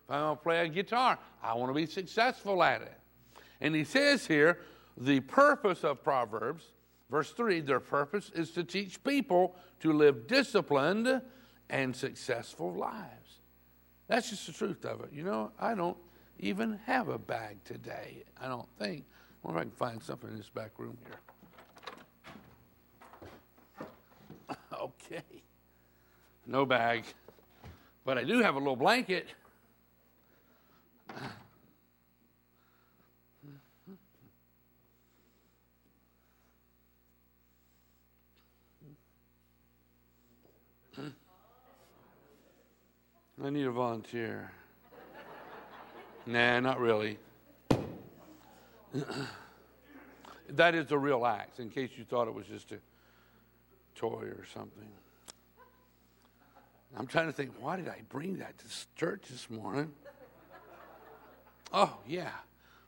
If 0.05 0.11
I'm 0.11 0.21
going 0.21 0.37
to 0.37 0.43
play 0.43 0.65
a 0.65 0.69
guitar, 0.69 1.19
I 1.43 1.55
want 1.55 1.71
to 1.71 1.75
be 1.75 1.87
successful 1.87 2.63
at 2.63 2.83
it. 2.83 2.99
And 3.61 3.75
he 3.75 3.85
says 3.85 4.27
here, 4.27 4.59
the 4.97 5.21
purpose 5.21 5.85
of 5.85 6.03
Proverbs, 6.03 6.65
verse 7.11 7.31
3, 7.33 7.61
their 7.61 7.81
purpose 7.81 8.31
is 8.35 8.51
to 8.53 8.65
teach 8.65 9.03
people 9.05 9.57
to 9.81 9.93
live 9.93 10.27
disciplined 10.27 11.23
and 11.71 11.95
successful 11.95 12.73
lives. 12.73 13.41
That's 14.09 14.31
just 14.31 14.47
the 14.47 14.53
truth 14.53 14.85
of 14.85 15.03
it. 15.03 15.11
You 15.13 15.23
know, 15.23 15.53
I 15.59 15.75
don't 15.75 15.97
even 16.39 16.81
have 16.87 17.09
a 17.09 17.19
bag 17.19 17.63
today. 17.65 18.25
I 18.41 18.49
don't 18.49 18.69
think. 18.79 19.05
I 19.45 19.47
wonder 19.47 19.61
if 19.61 19.67
I 19.67 19.69
can 19.69 19.77
find 19.77 20.03
something 20.03 20.31
in 20.31 20.37
this 20.37 20.49
back 20.49 20.73
room 20.79 20.97
here. 21.05 21.21
okay. 24.83 25.23
No 26.47 26.65
bag. 26.65 27.05
But 28.05 28.19
I 28.19 28.25
do 28.25 28.41
have 28.41 28.55
a 28.55 28.59
little 28.59 28.77
blanket. 28.77 29.27
I 43.45 43.51
need 43.51 43.67
a 43.67 43.71
volunteer. 43.71 44.51
nah, 46.27 46.59
not 46.59 46.81
really. 46.81 47.19
that 50.51 50.75
is 50.75 50.87
the 50.87 50.99
real 50.99 51.25
axe, 51.25 51.61
in 51.61 51.71
case 51.71 51.91
you 51.97 52.05
thought 52.05 52.27
it 52.27 52.35
was 52.35 52.47
just 52.47 52.73
a 52.73 52.79
toy 53.99 54.31
or 54.37 54.45
something. 54.55 54.89
I'm 56.97 57.07
trying 57.07 57.27
to 57.27 57.33
think, 57.33 57.53
why 57.61 57.77
did 57.77 57.89
I 57.89 58.01
bring 58.09 58.39
that 58.39 58.57
to 58.59 58.65
church 58.97 59.25
this 59.29 59.51
morning? 59.51 59.93
Oh, 61.73 61.99
yeah. 62.07 62.31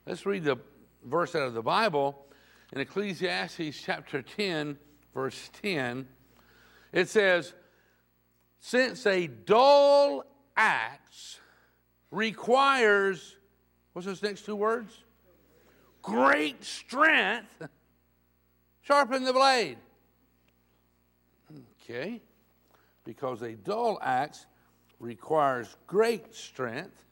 Let's 0.07 0.25
read 0.25 0.45
the 0.45 0.59
verse 1.05 1.35
out 1.35 1.43
of 1.43 1.55
the 1.55 1.63
Bible. 1.63 2.25
In 2.73 2.81
Ecclesiastes 2.81 3.83
chapter 3.85 4.23
10, 4.23 4.79
verse 5.13 5.51
10, 5.61 6.09
it 6.93 7.09
says, 7.09 7.53
Since 8.61 9.07
a 9.07 9.27
dull 9.27 10.25
axe 10.57 11.41
requires, 12.11 13.37
what's 13.93 14.07
those 14.07 14.23
next 14.23 14.47
two 14.47 14.57
words? 14.57 14.93
Great 16.01 16.65
strength. 16.65 17.69
Sharpen 18.83 19.25
the 19.25 19.33
blade. 19.33 19.77
Okay. 21.91 22.23
Because 23.05 23.43
a 23.43 23.55
dull 23.55 23.99
axe 24.01 24.47
requires 25.01 25.75
great 25.89 26.33
strength. 26.33 27.05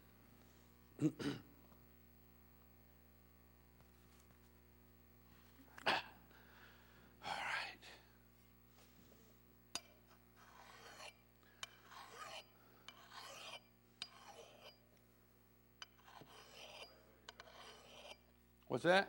What's 18.69 18.85
that? 18.85 19.09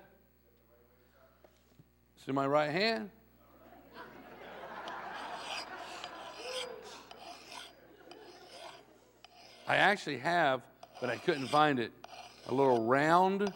It's 2.17 2.27
in 2.27 2.33
my 2.33 2.47
right 2.47 2.71
hand. 2.71 3.11
I 9.69 9.75
actually 9.75 10.17
have, 10.17 10.63
but 10.99 11.11
I 11.11 11.17
couldn't 11.17 11.47
find 11.47 11.79
it, 11.79 11.91
a 12.47 12.53
little 12.53 12.87
round 12.87 13.53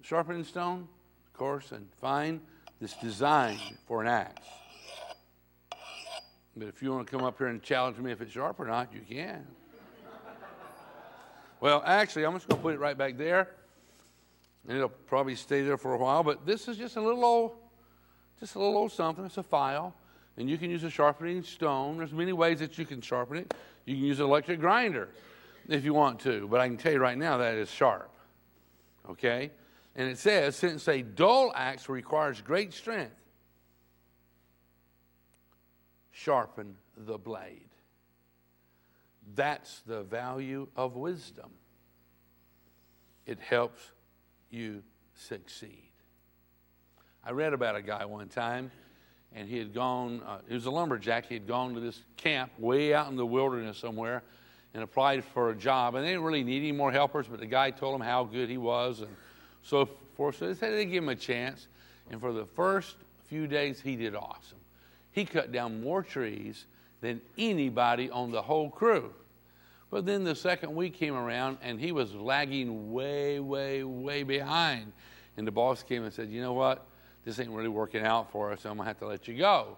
sharpening 0.00 0.44
stone, 0.44 0.88
of 1.26 1.32
course, 1.34 1.70
and 1.70 1.86
fine, 2.00 2.40
that's 2.80 2.96
designed 2.96 3.60
for 3.86 4.00
an 4.00 4.08
axe. 4.08 4.48
But 6.56 6.68
if 6.68 6.82
you 6.82 6.92
want 6.92 7.06
to 7.06 7.10
come 7.10 7.26
up 7.26 7.36
here 7.36 7.48
and 7.48 7.62
challenge 7.62 7.98
me 7.98 8.10
if 8.10 8.22
it's 8.22 8.32
sharp 8.32 8.58
or 8.58 8.66
not, 8.66 8.88
you 8.94 9.02
can. 9.06 9.46
Well, 11.60 11.82
actually, 11.84 12.24
I'm 12.24 12.32
just 12.32 12.48
going 12.48 12.58
to 12.58 12.62
put 12.62 12.74
it 12.74 12.80
right 12.80 12.96
back 12.96 13.18
there 13.18 13.50
and 14.66 14.76
it'll 14.76 14.88
probably 14.88 15.34
stay 15.34 15.60
there 15.60 15.76
for 15.76 15.92
a 15.92 15.98
while. 15.98 16.22
But 16.22 16.46
this 16.46 16.68
is 16.68 16.78
just 16.78 16.96
a 16.96 17.02
little 17.02 17.24
old, 17.24 17.52
just 18.40 18.54
a 18.54 18.58
little 18.58 18.78
old 18.78 18.92
something. 18.92 19.26
It's 19.26 19.36
a 19.36 19.42
file, 19.42 19.94
and 20.36 20.48
you 20.48 20.58
can 20.58 20.70
use 20.70 20.84
a 20.84 20.90
sharpening 20.90 21.42
stone. 21.42 21.98
There's 21.98 22.12
many 22.12 22.32
ways 22.32 22.60
that 22.60 22.78
you 22.78 22.86
can 22.86 23.00
sharpen 23.00 23.38
it. 23.38 23.54
You 23.84 23.96
can 23.96 24.04
use 24.04 24.20
an 24.20 24.26
electric 24.26 24.60
grinder 24.60 25.08
if 25.68 25.84
you 25.84 25.94
want 25.94 26.20
to, 26.20 26.48
but 26.48 26.60
I 26.60 26.68
can 26.68 26.76
tell 26.76 26.92
you 26.92 26.98
right 26.98 27.18
now 27.18 27.38
that 27.38 27.54
is 27.54 27.70
sharp. 27.70 28.10
Okay, 29.10 29.50
and 29.96 30.08
it 30.08 30.18
says 30.18 30.56
since 30.56 30.86
a 30.88 31.02
dull 31.02 31.52
axe 31.54 31.88
requires 31.88 32.40
great 32.40 32.72
strength, 32.72 33.16
sharpen 36.12 36.76
the 36.96 37.18
blade. 37.18 37.68
That's 39.34 39.80
the 39.86 40.02
value 40.02 40.68
of 40.76 40.94
wisdom. 40.94 41.50
It 43.26 43.40
helps 43.40 43.80
you 44.50 44.82
succeed. 45.14 45.90
I 47.24 47.30
read 47.30 47.52
about 47.52 47.76
a 47.76 47.82
guy 47.82 48.04
one 48.04 48.28
time, 48.28 48.70
and 49.34 49.48
he 49.48 49.58
had 49.58 49.72
gone, 49.72 50.22
uh, 50.26 50.38
he 50.48 50.54
was 50.54 50.66
a 50.66 50.70
lumberjack. 50.70 51.26
He 51.26 51.34
had 51.34 51.46
gone 51.46 51.74
to 51.74 51.80
this 51.80 52.02
camp 52.16 52.52
way 52.58 52.94
out 52.94 53.08
in 53.08 53.16
the 53.16 53.26
wilderness 53.26 53.78
somewhere 53.78 54.22
and 54.74 54.82
applied 54.82 55.24
for 55.24 55.50
a 55.50 55.54
job. 55.54 55.94
And 55.94 56.04
they 56.04 56.10
didn't 56.10 56.24
really 56.24 56.44
need 56.44 56.58
any 56.58 56.72
more 56.72 56.92
helpers, 56.92 57.26
but 57.26 57.40
the 57.40 57.46
guy 57.46 57.70
told 57.70 57.94
him 57.94 58.00
how 58.00 58.24
good 58.24 58.48
he 58.48 58.58
was 58.58 59.00
and 59.00 59.14
so 59.62 59.88
forth. 60.16 60.36
So 60.36 60.46
they 60.46 60.54
said 60.54 60.72
they'd 60.72 60.86
give 60.86 61.02
him 61.02 61.08
a 61.08 61.16
chance. 61.16 61.68
And 62.10 62.20
for 62.20 62.32
the 62.32 62.46
first 62.46 62.96
few 63.26 63.46
days, 63.46 63.80
he 63.80 63.96
did 63.96 64.14
awesome. 64.14 64.58
He 65.12 65.24
cut 65.24 65.52
down 65.52 65.82
more 65.82 66.02
trees 66.02 66.66
than 67.00 67.20
anybody 67.36 68.10
on 68.10 68.30
the 68.30 68.42
whole 68.42 68.70
crew. 68.70 69.12
But 69.90 70.06
then 70.06 70.24
the 70.24 70.34
second 70.34 70.74
week 70.74 70.94
came 70.94 71.14
around 71.14 71.58
and 71.62 71.78
he 71.78 71.92
was 71.92 72.14
lagging 72.14 72.92
way, 72.92 73.40
way, 73.40 73.84
way 73.84 74.22
behind. 74.22 74.92
And 75.36 75.46
the 75.46 75.52
boss 75.52 75.82
came 75.82 76.04
and 76.04 76.12
said, 76.12 76.30
You 76.30 76.40
know 76.40 76.54
what? 76.54 76.86
This 77.24 77.38
ain't 77.38 77.50
really 77.50 77.68
working 77.68 78.04
out 78.04 78.30
for 78.30 78.52
us. 78.52 78.62
So 78.62 78.70
I'm 78.70 78.76
going 78.76 78.86
to 78.86 78.88
have 78.88 78.98
to 78.98 79.06
let 79.06 79.28
you 79.28 79.36
go. 79.38 79.76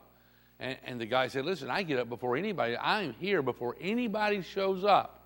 And, 0.60 0.76
and, 0.86 1.00
the 1.00 1.06
guy 1.06 1.28
said, 1.28 1.44
Listen, 1.44 1.68
I 1.68 1.82
get 1.82 1.98
up 1.98 2.08
before 2.08 2.36
anybody. 2.36 2.76
I'm 2.76 3.12
here 3.14 3.42
before 3.42 3.76
anybody 3.80 4.40
shows 4.42 4.84
up. 4.84 5.22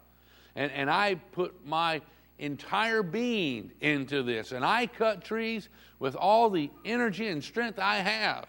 And, 0.56 0.72
and 0.72 0.90
I 0.90 1.16
put 1.32 1.54
my 1.66 2.00
entire 2.38 3.02
being 3.02 3.70
into 3.80 4.22
this. 4.22 4.52
And 4.52 4.64
I 4.64 4.86
cut 4.86 5.22
trees 5.22 5.68
with 5.98 6.16
all 6.16 6.48
the 6.48 6.70
energy 6.84 7.28
and 7.28 7.44
strength 7.44 7.78
I 7.78 7.96
have. 7.96 8.46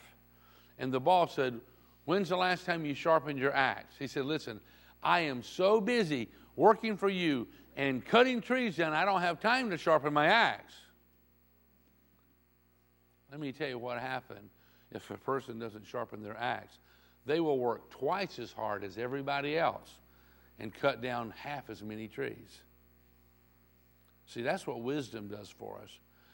And 0.77 0.91
the 0.91 0.99
boss 0.99 1.35
said, 1.35 1.59
When's 2.05 2.29
the 2.29 2.37
last 2.37 2.65
time 2.65 2.85
you 2.85 2.95
sharpened 2.95 3.37
your 3.37 3.53
axe? 3.53 3.95
He 3.99 4.07
said, 4.07 4.25
Listen, 4.25 4.59
I 5.03 5.21
am 5.21 5.43
so 5.43 5.81
busy 5.81 6.29
working 6.55 6.97
for 6.97 7.09
you 7.09 7.47
and 7.79 8.05
cutting 8.05 8.41
trees 8.41 8.75
down, 8.75 8.91
I 8.91 9.05
don't 9.05 9.21
have 9.21 9.39
time 9.39 9.69
to 9.69 9.77
sharpen 9.77 10.13
my 10.13 10.27
axe. 10.27 10.73
Let 13.31 13.39
me 13.39 13.51
tell 13.51 13.69
you 13.69 13.77
what 13.77 13.99
happened 13.99 14.49
if 14.91 15.09
a 15.11 15.17
person 15.17 15.59
doesn't 15.59 15.85
sharpen 15.85 16.23
their 16.23 16.37
axe. 16.37 16.79
They 17.25 17.39
will 17.39 17.59
work 17.59 17.89
twice 17.91 18.39
as 18.39 18.51
hard 18.51 18.83
as 18.83 18.97
everybody 18.97 19.57
else 19.57 19.91
and 20.59 20.73
cut 20.73 21.01
down 21.01 21.33
half 21.37 21.69
as 21.69 21.83
many 21.83 22.07
trees. 22.07 22.61
See, 24.25 24.41
that's 24.41 24.65
what 24.65 24.81
wisdom 24.81 25.27
does 25.27 25.49
for 25.49 25.79
us. 25.83 25.89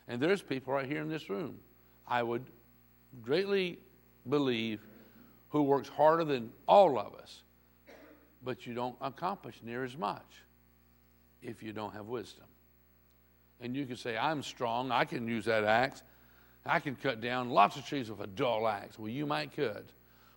And 0.07 0.21
there's 0.21 0.41
people 0.41 0.73
right 0.73 0.87
here 0.87 1.01
in 1.01 1.09
this 1.09 1.29
room, 1.29 1.57
I 2.07 2.23
would 2.23 2.45
greatly 3.21 3.79
believe 4.29 4.81
who 5.49 5.63
works 5.63 5.87
harder 5.87 6.23
than 6.23 6.51
all 6.67 6.99
of 6.99 7.15
us, 7.15 7.43
but 8.43 8.67
you 8.67 8.73
don't 8.73 8.95
accomplish 9.01 9.61
near 9.63 9.83
as 9.83 9.97
much 9.97 10.43
if 11.41 11.63
you 11.63 11.71
don't 11.71 11.93
have 11.93 12.07
wisdom. 12.07 12.45
And 13.61 13.75
you 13.75 13.85
can 13.85 13.95
say, 13.95 14.17
I'm 14.17 14.43
strong, 14.43 14.91
I 14.91 15.05
can 15.05 15.27
use 15.27 15.45
that 15.45 15.63
axe, 15.63 16.03
I 16.65 16.79
can 16.79 16.95
cut 16.95 17.21
down 17.21 17.49
lots 17.49 17.77
of 17.77 17.85
trees 17.85 18.09
with 18.09 18.19
a 18.21 18.27
dull 18.27 18.67
axe. 18.67 18.97
Well, 18.97 19.09
you 19.09 19.25
might 19.25 19.53
could, 19.53 19.85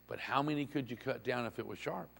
but 0.06 0.18
how 0.18 0.42
many 0.42 0.66
could 0.66 0.90
you 0.90 0.96
cut 0.96 1.24
down 1.24 1.46
if 1.46 1.58
it 1.58 1.66
was 1.66 1.78
sharp? 1.78 2.10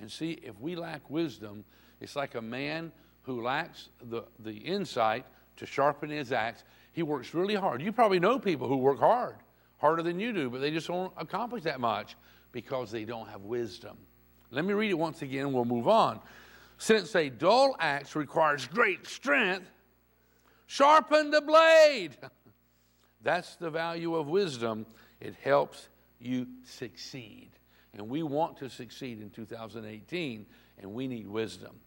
And 0.00 0.10
see, 0.10 0.32
if 0.42 0.58
we 0.60 0.76
lack 0.76 1.08
wisdom, 1.10 1.64
it's 2.00 2.16
like 2.16 2.34
a 2.34 2.42
man 2.42 2.92
who 3.22 3.42
lacks 3.42 3.88
the, 4.10 4.24
the 4.40 4.52
insight 4.52 5.24
to 5.56 5.66
sharpen 5.66 6.10
his 6.10 6.32
axe. 6.32 6.64
He 6.92 7.02
works 7.02 7.34
really 7.34 7.54
hard. 7.54 7.80
You 7.80 7.92
probably 7.92 8.18
know 8.18 8.38
people 8.38 8.68
who 8.68 8.76
work 8.76 8.98
hard 8.98 9.36
harder 9.82 10.02
than 10.02 10.20
you 10.20 10.32
do, 10.32 10.48
but 10.48 10.60
they 10.60 10.70
just 10.70 10.86
don't 10.86 11.12
accomplish 11.16 11.64
that 11.64 11.80
much 11.80 12.16
because 12.52 12.90
they 12.92 13.04
don't 13.04 13.28
have 13.28 13.42
wisdom. 13.42 13.96
Let 14.52 14.64
me 14.64 14.74
read 14.74 14.90
it 14.90 14.98
once 14.98 15.22
again, 15.22 15.52
we'll 15.52 15.64
move 15.64 15.88
on. 15.88 16.20
Since 16.78 17.16
a 17.16 17.28
dull 17.28 17.74
axe 17.80 18.14
requires 18.14 18.66
great 18.66 19.06
strength, 19.06 19.68
sharpen 20.72 21.30
the 21.30 21.40
blade. 21.40 22.16
That's 23.22 23.56
the 23.56 23.70
value 23.70 24.16
of 24.16 24.28
wisdom. 24.28 24.86
It 25.20 25.34
helps 25.42 25.88
you 26.18 26.46
succeed. 26.64 27.50
And 27.94 28.08
we 28.08 28.22
want 28.22 28.56
to 28.58 28.70
succeed 28.70 29.20
in 29.20 29.28
2018, 29.30 30.46
and 30.78 30.94
we 30.94 31.06
need 31.06 31.28
wisdom. 31.28 31.78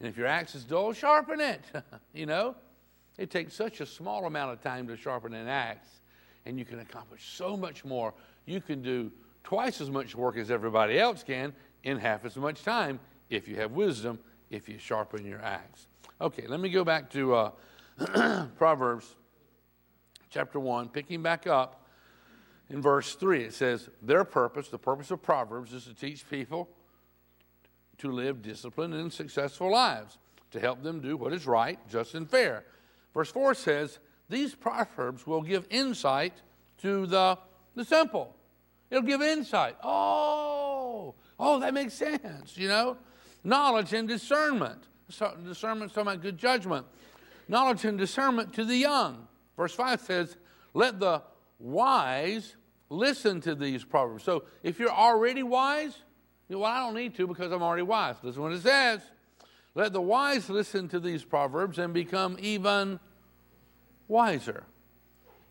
And 0.00 0.08
if 0.08 0.16
your 0.16 0.26
axe 0.26 0.56
is 0.56 0.64
dull, 0.64 0.92
sharpen 0.92 1.40
it. 1.40 1.62
you 2.12 2.26
know, 2.26 2.56
it 3.16 3.30
takes 3.30 3.54
such 3.54 3.80
a 3.80 3.86
small 3.86 4.26
amount 4.26 4.52
of 4.52 4.60
time 4.60 4.88
to 4.88 4.96
sharpen 4.96 5.32
an 5.32 5.46
axe 5.46 6.00
and 6.46 6.58
you 6.58 6.64
can 6.64 6.80
accomplish 6.80 7.24
so 7.36 7.56
much 7.56 7.84
more. 7.84 8.12
You 8.44 8.60
can 8.60 8.82
do 8.82 9.10
twice 9.44 9.80
as 9.80 9.90
much 9.90 10.14
work 10.14 10.36
as 10.36 10.50
everybody 10.50 10.98
else 10.98 11.22
can 11.22 11.54
in 11.84 11.98
half 11.98 12.24
as 12.24 12.36
much 12.36 12.62
time 12.62 13.00
if 13.30 13.48
you 13.48 13.56
have 13.56 13.72
wisdom, 13.72 14.18
if 14.50 14.68
you 14.68 14.78
sharpen 14.78 15.24
your 15.24 15.40
axe. 15.40 15.86
Okay, 16.20 16.46
let 16.46 16.60
me 16.60 16.68
go 16.68 16.84
back 16.84 17.10
to 17.10 17.34
uh, 17.34 17.50
Proverbs 18.56 19.14
chapter 20.30 20.58
1, 20.58 20.88
picking 20.88 21.22
back 21.22 21.46
up 21.46 21.86
in 22.68 22.82
verse 22.82 23.14
3. 23.14 23.44
It 23.44 23.54
says, 23.54 23.88
Their 24.02 24.24
purpose, 24.24 24.68
the 24.68 24.78
purpose 24.78 25.10
of 25.10 25.22
Proverbs, 25.22 25.72
is 25.72 25.84
to 25.84 25.94
teach 25.94 26.28
people 26.28 26.68
to 27.98 28.10
live 28.10 28.42
disciplined 28.42 28.94
and 28.94 29.12
successful 29.12 29.70
lives, 29.70 30.18
to 30.50 30.58
help 30.58 30.82
them 30.82 31.00
do 31.00 31.16
what 31.16 31.32
is 31.32 31.46
right, 31.46 31.78
just, 31.88 32.14
and 32.14 32.28
fair. 32.28 32.64
Verse 33.12 33.30
4 33.30 33.54
says, 33.54 34.00
these 34.28 34.54
proverbs 34.54 35.26
will 35.26 35.42
give 35.42 35.66
insight 35.70 36.32
to 36.78 37.06
the, 37.06 37.38
the 37.74 37.84
simple. 37.84 38.34
It'll 38.90 39.02
give 39.02 39.22
insight. 39.22 39.76
Oh, 39.82 41.14
oh, 41.38 41.60
that 41.60 41.74
makes 41.74 41.94
sense, 41.94 42.56
you 42.56 42.68
know? 42.68 42.96
Knowledge 43.42 43.92
and 43.92 44.08
discernment. 44.08 44.82
Discernment 45.08 45.92
talking 45.92 46.08
about 46.08 46.22
good 46.22 46.38
judgment. 46.38 46.86
Knowledge 47.48 47.84
and 47.84 47.98
discernment 47.98 48.54
to 48.54 48.64
the 48.64 48.76
young. 48.76 49.26
Verse 49.56 49.74
5 49.74 50.00
says, 50.00 50.36
Let 50.72 50.98
the 50.98 51.22
wise 51.58 52.56
listen 52.88 53.40
to 53.42 53.54
these 53.54 53.84
proverbs. 53.84 54.24
So 54.24 54.44
if 54.62 54.78
you're 54.78 54.90
already 54.90 55.42
wise, 55.42 55.96
you 56.48 56.56
know, 56.56 56.60
well, 56.60 56.70
I 56.70 56.80
don't 56.80 56.94
need 56.94 57.14
to 57.16 57.26
because 57.26 57.52
I'm 57.52 57.62
already 57.62 57.82
wise. 57.82 58.16
Listen 58.22 58.42
what 58.42 58.52
it 58.52 58.62
says. 58.62 59.00
Let 59.74 59.92
the 59.92 60.00
wise 60.00 60.48
listen 60.48 60.88
to 60.88 61.00
these 61.00 61.24
proverbs 61.24 61.78
and 61.78 61.92
become 61.92 62.36
even 62.40 63.00
wiser. 64.08 64.64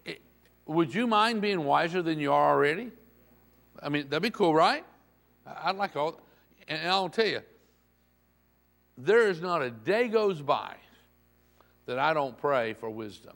It, 0.06 0.22
would 0.66 0.94
you 0.94 1.08
mind 1.08 1.42
being 1.42 1.66
wiser 1.66 2.02
than 2.02 2.20
you 2.20 2.32
are 2.32 2.54
already? 2.54 2.92
I 3.82 3.90
mean, 3.90 4.08
that'd 4.10 4.24
be 4.24 4.30
cool, 4.30 4.54
right? 4.54 4.86
I'd 5.46 5.76
like 5.76 5.96
all, 5.96 6.22
and 6.68 6.90
I'll 6.90 7.10
tell 7.10 7.28
you, 7.28 7.42
there 8.98 9.28
is 9.28 9.42
not 9.42 9.62
a 9.62 9.72
day 9.72 10.08
goes 10.08 10.42
by 10.42 10.76
that 11.86 12.00
I 12.00 12.14
don't 12.14 12.38
pray 12.38 12.74
for 12.74 12.90
wisdom. 12.90 13.36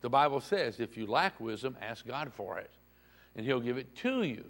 The 0.00 0.10
Bible 0.10 0.40
says 0.40 0.80
if 0.80 0.96
you 0.96 1.06
lack 1.06 1.40
wisdom, 1.40 1.76
ask 1.80 2.06
God 2.06 2.32
for 2.34 2.58
it, 2.58 2.70
and 3.36 3.44
He'll 3.44 3.60
give 3.60 3.78
it 3.78 3.94
to 3.96 4.22
you, 4.22 4.44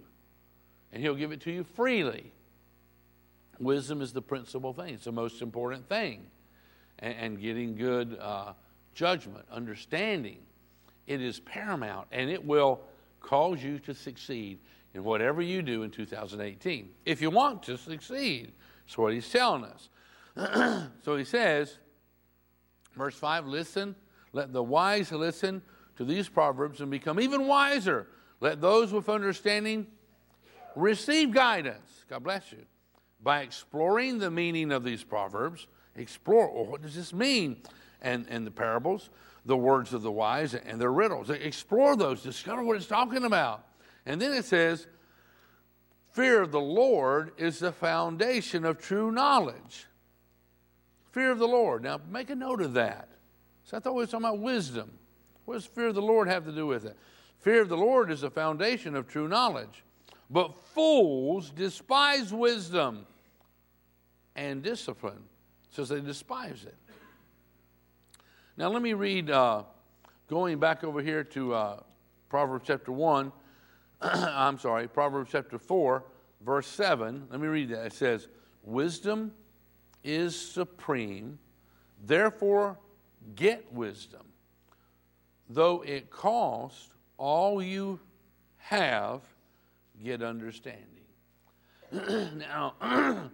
and 0.93 1.03
He'll 1.03 1.15
give 1.15 1.33
it 1.33 1.41
to 1.43 1.51
you 1.51 1.65
freely. 1.65 2.33
Wisdom 3.59 4.01
is 4.01 4.13
the 4.13 4.23
principal 4.23 4.73
thing, 4.73 4.95
it's 4.95 5.05
the 5.05 5.13
most 5.13 5.43
important 5.43 5.89
thing. 5.89 6.27
And, 6.99 7.15
and 7.19 7.41
getting 7.41 7.77
good 7.77 8.19
uh, 8.21 8.53
judgment, 8.95 9.47
understanding. 9.51 10.39
It 11.07 11.21
is 11.21 11.41
paramount 11.41 12.07
and 12.13 12.31
it 12.31 12.45
will 12.45 12.81
cause 13.21 13.63
you 13.63 13.79
to 13.81 13.95
succeed 13.95 14.59
in 14.95 15.05
whatever 15.05 15.43
you 15.43 15.63
do 15.63 15.83
in 15.83 15.91
2018. 15.91 16.91
If 17.05 17.23
you 17.23 17.31
want 17.31 17.63
to 17.65 17.77
succeed, 17.77 18.53
that's 18.85 18.99
what 18.99 19.13
he's 19.13 19.29
telling 19.29 19.65
us. 19.65 19.89
so 21.05 21.17
he 21.17 21.25
says, 21.25 21.79
verse 22.97 23.15
5 23.15 23.47
listen, 23.47 23.95
let 24.33 24.53
the 24.53 24.63
wise 24.63 25.13
listen 25.13 25.63
to 25.97 26.05
these 26.05 26.29
proverbs 26.29 26.81
and 26.81 26.91
become 26.91 27.21
even 27.21 27.47
wiser. 27.47 28.07
Let 28.41 28.61
those 28.61 28.93
with 28.93 29.09
understanding 29.09 29.87
receive 30.75 31.33
guidance. 31.33 32.05
God 32.09 32.23
bless 32.25 32.53
you. 32.53 32.65
By 33.23 33.41
exploring 33.41 34.19
the 34.19 34.31
meaning 34.31 34.73
of 34.73 34.83
these 34.83 35.05
proverbs, 35.05 35.67
explore 35.95 36.53
well, 36.53 36.65
what 36.65 36.83
does 36.83 36.95
this 36.95 37.13
mean? 37.13 37.63
and, 38.03 38.27
and 38.29 38.47
the 38.47 38.51
parables, 38.51 39.11
the 39.45 39.57
words 39.57 39.93
of 39.93 40.03
the 40.03 40.13
wise, 40.13 40.55
and 40.55 40.81
their 40.81 40.93
riddles. 40.93 41.31
Explore 41.31 41.97
those, 41.97 42.23
discover 42.23 42.63
what 42.63 42.77
it's 42.77 42.87
talking 42.87 43.25
about. 43.25 43.67
And 44.07 44.21
then 44.21 44.33
it 44.33 44.45
says, 44.45 44.87
Fear 46.13 46.43
of 46.43 46.53
the 46.53 46.61
Lord 46.61 47.33
is 47.39 47.61
the 47.61 47.73
foundation 47.73 48.65
of 48.65 48.79
true 48.79 49.13
knowledge. 49.13 49.87
Fear 51.13 51.33
of 51.33 51.39
the 51.39 51.49
Lord. 51.49 51.83
Now, 51.83 52.01
make 52.09 52.31
a 52.31 52.35
note 52.35 52.63
of 52.63 52.75
that. 52.75 53.09
So 53.65 53.77
I 53.77 53.81
thought 53.81 53.95
we 53.95 54.03
were 54.03 54.07
talking 54.07 54.27
about 54.27 54.39
wisdom. 54.39 54.91
What 55.45 55.55
does 55.55 55.67
fear 55.67 55.89
of 55.89 55.95
the 55.95 56.03
Lord 56.03 56.29
have 56.29 56.45
to 56.45 56.53
do 56.53 56.67
with 56.67 56.85
it? 56.85 56.97
Fear 57.39 57.63
of 57.63 57.69
the 57.69 57.77
Lord 57.77 58.11
is 58.11 58.21
the 58.21 58.31
foundation 58.31 58.95
of 58.95 59.09
true 59.09 59.27
knowledge. 59.27 59.83
But 60.29 60.55
fools 60.75 61.51
despise 61.51 62.33
wisdom 62.33 63.07
and 64.37 64.63
discipline, 64.63 65.23
says 65.71 65.89
they 65.89 66.01
despise 66.01 66.65
it. 66.65 66.77
Now, 68.57 68.69
let 68.69 68.83
me 68.83 68.93
read, 68.93 69.31
uh, 69.31 69.65
going 70.29 70.59
back 70.59 70.85
over 70.85 71.01
here 71.01 71.25
to 71.25 71.55
uh, 71.55 71.81
Proverbs 72.29 72.65
chapter 72.67 72.93
1, 72.93 73.33
I'm 74.03 74.59
sorry, 74.59 74.87
Proverbs 74.87 75.31
chapter 75.33 75.59
4, 75.59 76.05
verse 76.43 76.67
7. 76.69 77.27
Let 77.31 77.41
me 77.41 77.49
read 77.49 77.71
that. 77.71 77.87
It 77.87 77.93
says, 77.93 78.29
Wisdom 78.63 79.33
is 80.05 80.39
supreme, 80.39 81.39
therefore 82.05 82.79
get 83.35 83.73
wisdom, 83.73 84.27
though 85.49 85.83
it 85.83 86.11
cost 86.11 86.91
all 87.19 87.63
you 87.63 88.01
have, 88.59 89.21
get 90.03 90.23
understanding. 90.23 90.85
now, 92.39 92.75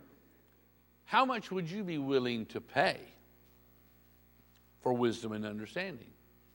how 1.05 1.25
much 1.25 1.51
would 1.51 1.71
you 1.71 1.85
be 1.85 1.99
willing 1.99 2.47
to 2.47 2.61
pay 2.61 2.99
for 4.83 4.93
wisdom 4.93 5.33
and 5.33 5.45
understanding? 5.45 6.11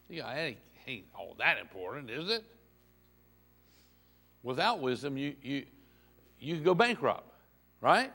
Yeah, 0.10 0.34
ain't, 0.36 0.58
ain't 0.88 1.06
all 1.18 1.36
that 1.40 1.58
important, 1.60 2.10
is 2.10 2.30
it? 2.30 2.44
Without 4.44 4.80
wisdom, 4.80 5.18
you, 5.18 5.36
you, 5.42 5.66
you 6.40 6.58
go 6.58 6.74
bankrupt, 6.74 7.32
right? 7.80 8.12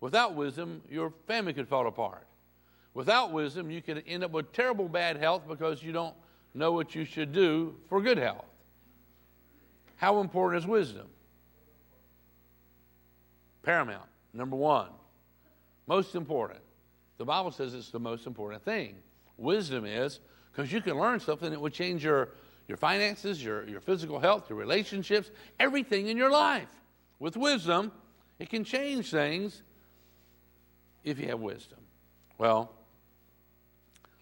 Without 0.00 0.34
wisdom, 0.34 0.82
your 0.88 1.12
family 1.26 1.52
could 1.52 1.68
fall 1.68 1.86
apart. 1.86 2.26
Without 2.94 3.32
wisdom, 3.32 3.70
you 3.70 3.82
could 3.82 4.02
end 4.06 4.24
up 4.24 4.30
with 4.32 4.52
terrible 4.52 4.88
bad 4.88 5.16
health 5.16 5.42
because 5.46 5.82
you 5.82 5.92
don't 5.92 6.14
know 6.54 6.72
what 6.72 6.94
you 6.94 7.04
should 7.04 7.32
do 7.32 7.74
for 7.88 8.00
good 8.00 8.18
health. 8.18 8.44
How 9.96 10.20
important 10.20 10.62
is 10.62 10.66
wisdom? 10.66 11.06
Paramount. 13.62 14.08
Number 14.32 14.56
one. 14.56 14.88
Most 15.86 16.14
important. 16.14 16.60
The 17.18 17.24
Bible 17.24 17.50
says 17.50 17.74
it's 17.74 17.90
the 17.90 18.00
most 18.00 18.26
important 18.26 18.64
thing. 18.64 18.96
Wisdom 19.36 19.84
is 19.84 20.20
because 20.50 20.72
you 20.72 20.80
can 20.80 20.98
learn 20.98 21.20
something 21.20 21.50
that 21.50 21.60
would 21.60 21.74
change 21.74 22.02
your, 22.02 22.30
your 22.66 22.78
finances, 22.78 23.44
your, 23.44 23.68
your 23.68 23.80
physical 23.80 24.18
health, 24.18 24.48
your 24.48 24.58
relationships, 24.58 25.30
everything 25.58 26.08
in 26.08 26.16
your 26.16 26.30
life. 26.30 26.68
With 27.18 27.36
wisdom, 27.36 27.92
it 28.38 28.48
can 28.48 28.64
change 28.64 29.10
things 29.10 29.62
if 31.04 31.18
you 31.18 31.28
have 31.28 31.40
wisdom. 31.40 31.78
Well, 32.38 32.72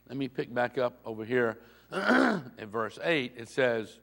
let 0.08 0.16
me 0.16 0.28
pick 0.28 0.52
back 0.52 0.78
up 0.78 0.98
over 1.04 1.24
here 1.24 1.58
in 1.92 2.68
verse 2.70 2.98
8. 3.02 3.34
It 3.36 3.48
says, 3.48 3.98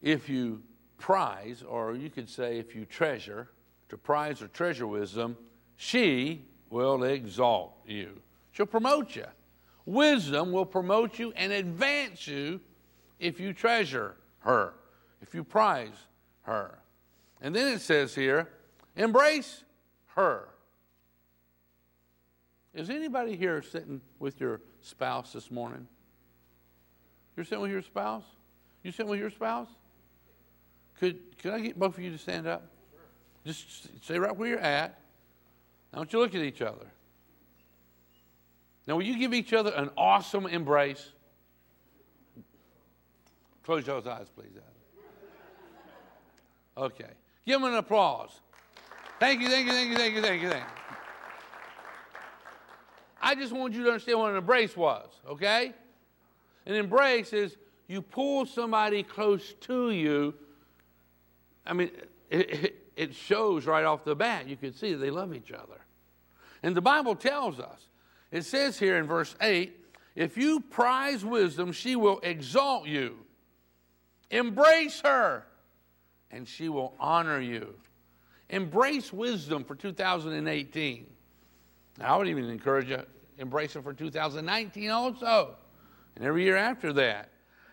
If 0.00 0.28
you 0.28 0.62
prize, 0.98 1.62
or 1.62 1.94
you 1.94 2.10
could 2.10 2.28
say 2.28 2.58
if 2.58 2.74
you 2.74 2.84
treasure, 2.84 3.50
to 3.90 3.98
prize 3.98 4.40
or 4.42 4.48
treasure 4.48 4.86
wisdom, 4.86 5.36
she 5.76 6.46
will 6.70 7.04
exalt 7.04 7.76
you. 7.86 8.20
She'll 8.52 8.66
promote 8.66 9.14
you. 9.14 9.26
Wisdom 9.86 10.50
will 10.50 10.64
promote 10.64 11.18
you 11.18 11.32
and 11.36 11.52
advance 11.52 12.26
you 12.26 12.60
if 13.18 13.38
you 13.38 13.52
treasure 13.52 14.16
her, 14.38 14.74
if 15.20 15.34
you 15.34 15.44
prize 15.44 16.06
her. 16.42 16.78
And 17.40 17.54
then 17.54 17.74
it 17.74 17.80
says 17.80 18.14
here, 18.14 18.48
embrace 18.96 19.64
her. 20.14 20.48
Is 22.74 22.90
anybody 22.90 23.36
here 23.36 23.62
sitting 23.62 24.00
with 24.18 24.40
your 24.40 24.60
spouse 24.80 25.32
this 25.32 25.50
morning? 25.50 25.86
You're 27.36 27.44
sitting 27.44 27.62
with 27.62 27.70
your 27.70 27.82
spouse? 27.82 28.24
You 28.82 28.90
sitting 28.90 29.10
with 29.10 29.20
your 29.20 29.30
spouse? 29.30 29.68
Could, 30.98 31.38
could 31.38 31.52
I 31.52 31.60
get 31.60 31.78
both 31.78 31.96
of 31.96 32.02
you 32.02 32.10
to 32.10 32.18
stand 32.18 32.46
up? 32.46 32.66
Just 33.46 34.02
stay 34.04 34.18
right 34.18 34.36
where 34.36 34.48
you're 34.48 34.58
at. 34.58 34.98
Now, 35.92 35.98
don't 35.98 36.12
you 36.12 36.18
look 36.18 36.34
at 36.34 36.40
each 36.42 36.62
other. 36.62 36.86
Now, 38.86 38.96
will 38.96 39.04
you 39.04 39.18
give 39.18 39.32
each 39.32 39.52
other 39.52 39.70
an 39.70 39.90
awesome 39.96 40.46
embrace? 40.46 41.10
Close 43.64 43.84
those 43.84 44.06
eyes, 44.06 44.26
please. 44.34 44.50
Okay. 46.76 47.10
Give 47.46 47.60
them 47.60 47.72
an 47.72 47.78
applause. 47.78 48.30
Thank 49.20 49.40
you, 49.40 49.48
thank 49.48 49.66
you, 49.66 49.72
thank 49.72 49.90
you, 49.90 49.96
thank 49.96 50.14
you, 50.14 50.22
thank 50.22 50.42
you, 50.42 50.50
thank 50.50 50.64
you. 50.64 50.93
I 53.24 53.34
just 53.34 53.54
want 53.54 53.72
you 53.72 53.84
to 53.84 53.88
understand 53.88 54.18
what 54.18 54.32
an 54.32 54.36
embrace 54.36 54.76
was, 54.76 55.08
okay? 55.26 55.72
An 56.66 56.74
embrace 56.74 57.32
is 57.32 57.56
you 57.88 58.02
pull 58.02 58.44
somebody 58.44 59.02
close 59.02 59.54
to 59.62 59.90
you. 59.90 60.34
I 61.64 61.72
mean, 61.72 61.90
it, 62.28 62.82
it, 62.96 63.14
shows 63.14 63.64
right 63.64 63.84
off 63.84 64.04
the 64.04 64.14
bat. 64.14 64.46
You 64.46 64.56
can 64.56 64.74
see 64.74 64.92
they 64.92 65.10
love 65.10 65.34
each 65.34 65.52
other. 65.52 65.80
And 66.62 66.76
the 66.76 66.82
Bible 66.82 67.16
tells 67.16 67.58
us, 67.58 67.88
it 68.30 68.44
says 68.44 68.78
here 68.78 68.98
in 68.98 69.06
verse 69.06 69.34
8, 69.40 69.74
if 70.16 70.36
you 70.36 70.60
prize 70.60 71.24
wisdom, 71.24 71.72
she 71.72 71.96
will 71.96 72.20
exalt 72.22 72.86
you. 72.86 73.16
Embrace 74.30 75.00
her, 75.00 75.46
and 76.30 76.46
she 76.46 76.68
will 76.68 76.92
honor 77.00 77.40
you. 77.40 77.74
Embrace 78.50 79.14
wisdom 79.14 79.64
for 79.64 79.74
2018. 79.74 81.06
I 82.02 82.16
would 82.16 82.28
even 82.28 82.50
encourage 82.50 82.90
you 82.90 83.02
embrace 83.38 83.76
it 83.76 83.82
for 83.82 83.92
2019 83.92 84.90
also, 84.90 85.56
and 86.16 86.24
every 86.24 86.44
year 86.44 86.56
after 86.56 86.92
that. 86.94 87.30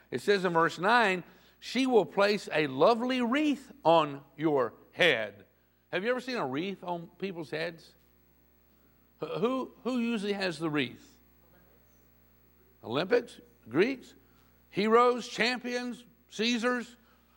It 0.09 0.21
says 0.21 0.45
in 0.45 0.53
verse 0.53 0.79
9, 0.79 1.23
she 1.59 1.85
will 1.85 2.05
place 2.05 2.49
a 2.53 2.67
lovely 2.67 3.21
wreath 3.21 3.71
on 3.85 4.21
your 4.35 4.73
head. 4.91 5.45
Have 5.91 6.03
you 6.03 6.11
ever 6.11 6.19
seen 6.19 6.37
a 6.37 6.45
wreath 6.45 6.83
on 6.83 7.07
people's 7.19 7.51
heads? 7.51 7.93
Who, 9.19 9.71
who 9.83 9.99
usually 9.99 10.33
has 10.33 10.57
the 10.57 10.69
wreath? 10.69 11.05
Olympics, 12.83 13.39
Greeks, 13.69 14.15
heroes, 14.69 15.27
champions, 15.27 16.03
Caesars, 16.29 16.95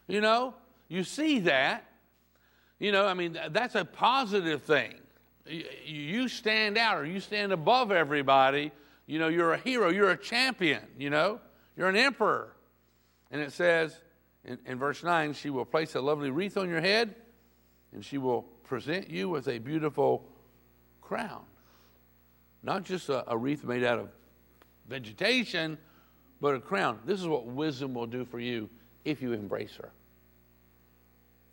you 0.08 0.20
know? 0.20 0.54
You 0.88 1.04
see 1.04 1.40
that. 1.40 1.87
You 2.78 2.92
know, 2.92 3.06
I 3.06 3.14
mean, 3.14 3.38
that's 3.50 3.74
a 3.74 3.84
positive 3.84 4.62
thing 4.62 4.94
you 5.46 6.28
stand 6.28 6.78
out 6.78 6.96
or 6.96 7.04
you 7.04 7.20
stand 7.20 7.52
above 7.52 7.92
everybody. 7.92 8.72
You 9.07 9.18
know, 9.18 9.28
you're 9.28 9.52
a 9.52 9.59
hero, 9.59 9.90
you're 9.90 10.11
a 10.11 10.16
champion, 10.16 10.83
you 10.98 11.11
know, 11.11 11.40
you're 11.76 11.88
an 11.88 11.96
emperor. 11.96 12.57
And 13.30 13.40
it 13.40 13.52
says 13.52 14.00
in, 14.44 14.59
in 14.64 14.78
verse 14.78 15.02
9, 15.02 15.35
she 15.35 15.50
will 15.50 15.64
place 15.64 15.94
a 15.94 16.00
lovely 16.00 16.30
wreath 16.30 16.57
on 16.57 16.68
your 16.68 16.80
head 16.80 17.14
and 17.92 18.04
she 18.04 18.18
will 18.18 18.42
present 18.64 19.11
you 19.11 19.28
with 19.28 19.48
a 19.48 19.59
beautiful 19.59 20.26
crown. 21.02 21.42
Not 22.62 22.85
just 22.85 23.09
a, 23.11 23.30
a 23.30 23.37
wreath 23.37 23.64
made 23.64 23.85
out 23.85 23.98
of 23.98 24.09
vegetation, 24.88 25.76
but 26.40 26.54
a 26.54 26.61
crown. 26.61 26.98
This 27.04 27.20
is 27.20 27.26
what 27.26 27.46
wisdom 27.46 27.94
will 27.94 28.07
do 28.07 28.24
for 28.24 28.40
you 28.40 28.68
if 29.04 29.20
you 29.20 29.33
embrace 29.33 29.76
her. 29.76 29.90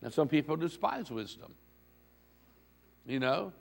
Now, 0.02 0.10
some 0.10 0.28
people 0.28 0.56
despise 0.56 1.12
wisdom. 1.12 1.54
You 3.06 3.20
know, 3.20 3.54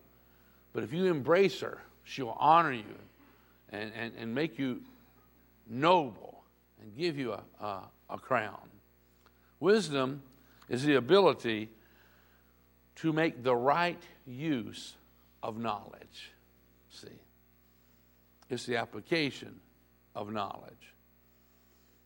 but 0.72 0.82
if 0.82 0.92
you 0.92 1.06
embrace 1.06 1.60
her, 1.60 1.82
she'll 2.04 2.36
honor 2.38 2.72
you 2.72 2.94
and, 3.70 3.92
and, 3.96 4.12
and 4.18 4.34
make 4.34 4.58
you 4.58 4.82
noble 5.68 6.42
and 6.80 6.96
give 6.96 7.18
you 7.18 7.32
a, 7.32 7.42
a, 7.64 7.80
a 8.10 8.18
crown. 8.18 8.68
Wisdom 9.58 10.22
is 10.68 10.84
the 10.84 10.94
ability 10.94 11.68
to 12.96 13.12
make 13.12 13.42
the 13.42 13.54
right 13.54 14.02
use 14.26 14.94
of 15.42 15.58
knowledge. 15.58 16.32
See, 16.90 17.08
it's 18.48 18.66
the 18.66 18.76
application 18.76 19.60
of 20.14 20.32
knowledge. 20.32 20.94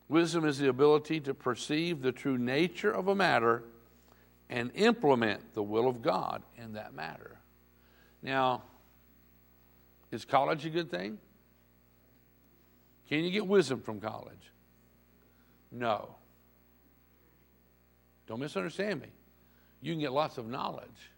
Wisdom 0.07 0.45
is 0.45 0.59
the 0.59 0.69
ability 0.69 1.19
to 1.21 1.33
perceive 1.33 2.01
the 2.01 2.11
true 2.11 2.37
nature 2.37 2.91
of 2.91 3.07
a 3.07 3.15
matter 3.15 3.63
and 4.49 4.71
implement 4.75 5.55
the 5.55 5.63
will 5.63 5.87
of 5.87 6.01
God 6.01 6.43
in 6.57 6.73
that 6.73 6.93
matter. 6.93 7.37
Now, 8.25 8.63
is 10.11 10.25
college 10.25 10.65
a 10.65 10.69
good 10.71 10.89
thing? 10.89 11.19
Can 13.07 13.23
you 13.23 13.29
get 13.29 13.45
wisdom 13.45 13.81
from 13.81 14.01
college? 14.01 14.51
No. 15.71 16.15
Don't 18.25 18.39
misunderstand 18.39 19.01
me. 19.01 19.09
You 19.79 19.93
can 19.93 19.99
get 19.99 20.11
lots 20.11 20.39
of 20.39 20.47
knowledge. 20.47 21.11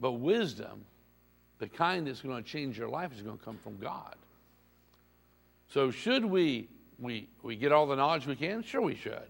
But 0.00 0.12
wisdom, 0.12 0.86
the 1.58 1.68
kind 1.68 2.06
that's 2.06 2.22
going 2.22 2.42
to 2.42 2.48
change 2.48 2.78
your 2.78 2.88
life, 2.88 3.12
is 3.14 3.20
going 3.20 3.36
to 3.36 3.44
come 3.44 3.58
from 3.62 3.76
God. 3.76 4.16
So, 5.68 5.90
should 5.90 6.24
we, 6.24 6.68
we, 6.98 7.28
we 7.42 7.56
get 7.56 7.70
all 7.70 7.86
the 7.86 7.96
knowledge 7.96 8.26
we 8.26 8.36
can? 8.36 8.62
Sure, 8.62 8.80
we 8.80 8.94
should. 8.94 9.28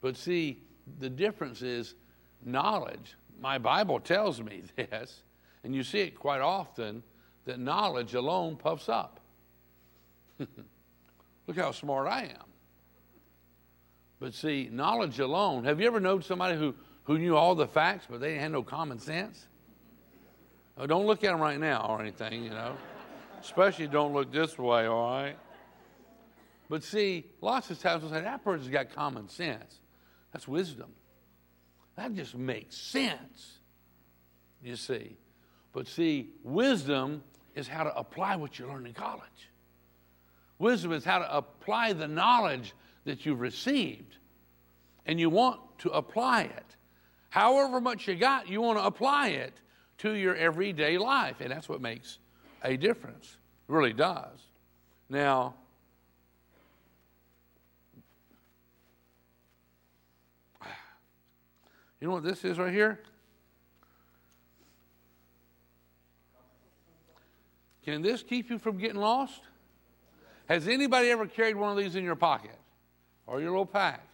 But 0.00 0.16
see, 0.16 0.62
the 0.98 1.10
difference 1.10 1.60
is 1.60 1.94
knowledge 2.42 3.16
my 3.44 3.58
Bible 3.58 4.00
tells 4.00 4.40
me 4.40 4.62
this, 4.76 5.22
and 5.62 5.74
you 5.74 5.84
see 5.84 6.00
it 6.00 6.18
quite 6.18 6.40
often, 6.40 7.02
that 7.44 7.60
knowledge 7.60 8.14
alone 8.14 8.56
puffs 8.56 8.88
up. 8.88 9.20
Look 10.38 11.56
how 11.58 11.70
smart 11.72 12.08
I 12.08 12.22
am. 12.22 12.48
But 14.18 14.32
see, 14.32 14.70
knowledge 14.72 15.18
alone, 15.18 15.64
have 15.64 15.78
you 15.78 15.86
ever 15.86 16.00
known 16.00 16.22
somebody 16.22 16.56
who, 16.56 16.74
who 17.02 17.18
knew 17.18 17.36
all 17.36 17.54
the 17.54 17.66
facts, 17.66 18.06
but 18.08 18.18
they 18.18 18.36
had 18.36 18.50
no 18.50 18.62
common 18.62 18.98
sense? 18.98 19.46
Oh, 20.78 20.86
don't 20.86 21.06
look 21.06 21.22
at 21.22 21.30
them 21.30 21.40
right 21.40 21.60
now 21.60 21.86
or 21.90 22.00
anything, 22.00 22.44
you 22.44 22.50
know. 22.50 22.78
Especially 23.42 23.86
don't 23.86 24.14
look 24.14 24.32
this 24.32 24.58
way, 24.58 24.86
all 24.86 25.10
right? 25.10 25.36
But 26.70 26.82
see, 26.82 27.26
lots 27.42 27.70
of 27.70 27.78
times 27.78 28.02
we'll 28.02 28.10
say, 28.10 28.22
that 28.22 28.42
person's 28.42 28.70
got 28.70 28.94
common 28.94 29.28
sense. 29.28 29.80
That's 30.32 30.48
wisdom. 30.48 30.94
That 31.96 32.14
just 32.14 32.34
makes 32.34 32.76
sense, 32.76 33.58
you 34.62 34.76
see. 34.76 35.16
But 35.72 35.86
see, 35.86 36.30
wisdom 36.42 37.22
is 37.54 37.68
how 37.68 37.84
to 37.84 37.96
apply 37.96 38.36
what 38.36 38.58
you 38.58 38.66
learned 38.66 38.86
in 38.86 38.94
college. 38.94 39.50
Wisdom 40.58 40.92
is 40.92 41.04
how 41.04 41.18
to 41.18 41.36
apply 41.36 41.92
the 41.92 42.08
knowledge 42.08 42.74
that 43.04 43.26
you've 43.26 43.40
received. 43.40 44.16
And 45.06 45.20
you 45.20 45.28
want 45.30 45.60
to 45.80 45.90
apply 45.90 46.42
it. 46.42 46.76
However 47.28 47.80
much 47.80 48.08
you 48.08 48.14
got, 48.14 48.48
you 48.48 48.60
want 48.60 48.78
to 48.78 48.84
apply 48.84 49.28
it 49.28 49.52
to 49.98 50.12
your 50.12 50.34
everyday 50.34 50.98
life. 50.98 51.40
And 51.40 51.50
that's 51.50 51.68
what 51.68 51.80
makes 51.80 52.18
a 52.62 52.76
difference. 52.76 53.36
It 53.68 53.72
really 53.72 53.92
does. 53.92 54.38
Now, 55.08 55.54
you 62.04 62.10
know 62.10 62.16
what 62.16 62.24
this 62.24 62.44
is 62.44 62.58
right 62.58 62.70
here? 62.70 63.00
Can 67.82 68.02
this 68.02 68.22
keep 68.22 68.50
you 68.50 68.58
from 68.58 68.76
getting 68.76 69.00
lost? 69.00 69.40
Has 70.46 70.68
anybody 70.68 71.08
ever 71.08 71.26
carried 71.26 71.56
one 71.56 71.70
of 71.70 71.82
these 71.82 71.96
in 71.96 72.04
your 72.04 72.14
pocket 72.14 72.58
or 73.26 73.40
your 73.40 73.52
little 73.52 73.64
pack? 73.64 74.06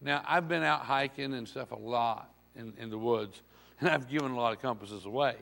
Now, 0.00 0.24
I've 0.26 0.48
been 0.48 0.64
out 0.64 0.80
hiking 0.80 1.32
and 1.34 1.46
stuff 1.46 1.70
a 1.70 1.76
lot 1.76 2.28
in, 2.56 2.72
in 2.76 2.90
the 2.90 2.98
woods, 2.98 3.40
and 3.80 3.88
I've 3.88 4.08
given 4.08 4.32
a 4.32 4.36
lot 4.36 4.52
of 4.52 4.60
compasses 4.60 5.04
away 5.04 5.36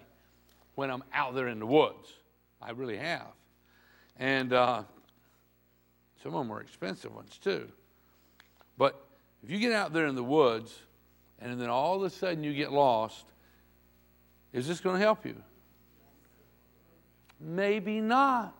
when 0.75 0.91
I'm 0.91 1.03
out 1.15 1.35
there 1.35 1.49
in 1.49 1.59
the 1.59 1.67
woods. 1.67 2.13
I 2.61 2.73
really 2.73 2.99
have. 2.99 3.29
And 4.19 4.53
uh, 4.53 4.83
some 6.23 6.35
of 6.35 6.47
them 6.47 6.53
are 6.53 6.61
expensive 6.61 7.15
ones 7.15 7.39
too. 7.43 7.69
But 8.77 9.03
if 9.43 9.51
you 9.51 9.59
get 9.59 9.73
out 9.73 9.95
there 9.95 10.05
in 10.05 10.15
the 10.15 10.23
woods 10.23 10.84
and 11.45 11.61
then 11.61 11.69
all 11.69 11.97
of 11.97 12.03
a 12.03 12.11
sudden 12.11 12.43
you 12.43 12.55
get 12.55 12.73
lost, 12.73 13.25
is 14.53 14.67
this 14.67 14.81
going 14.81 14.97
to 14.97 15.03
help 15.03 15.27
you? 15.27 15.37
Maybe 17.39 18.01
not. 18.01 18.55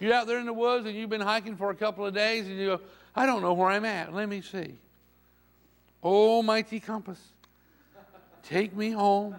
You're 0.00 0.14
out 0.14 0.26
there 0.26 0.40
in 0.40 0.46
the 0.46 0.52
woods 0.52 0.86
and 0.86 0.96
you've 0.96 1.10
been 1.10 1.20
hiking 1.20 1.56
for 1.56 1.70
a 1.70 1.74
couple 1.74 2.04
of 2.04 2.12
days 2.12 2.48
and 2.48 2.58
you 2.58 2.66
go, 2.66 2.80
I 3.14 3.24
don't 3.24 3.40
know 3.40 3.52
where 3.52 3.68
I'm 3.68 3.84
at. 3.84 4.12
Let 4.12 4.28
me 4.28 4.40
see. 4.40 4.74
Oh, 6.02 6.36
Almighty 6.36 6.80
compass, 6.80 7.20
take 8.42 8.76
me 8.76 8.90
home. 8.90 9.36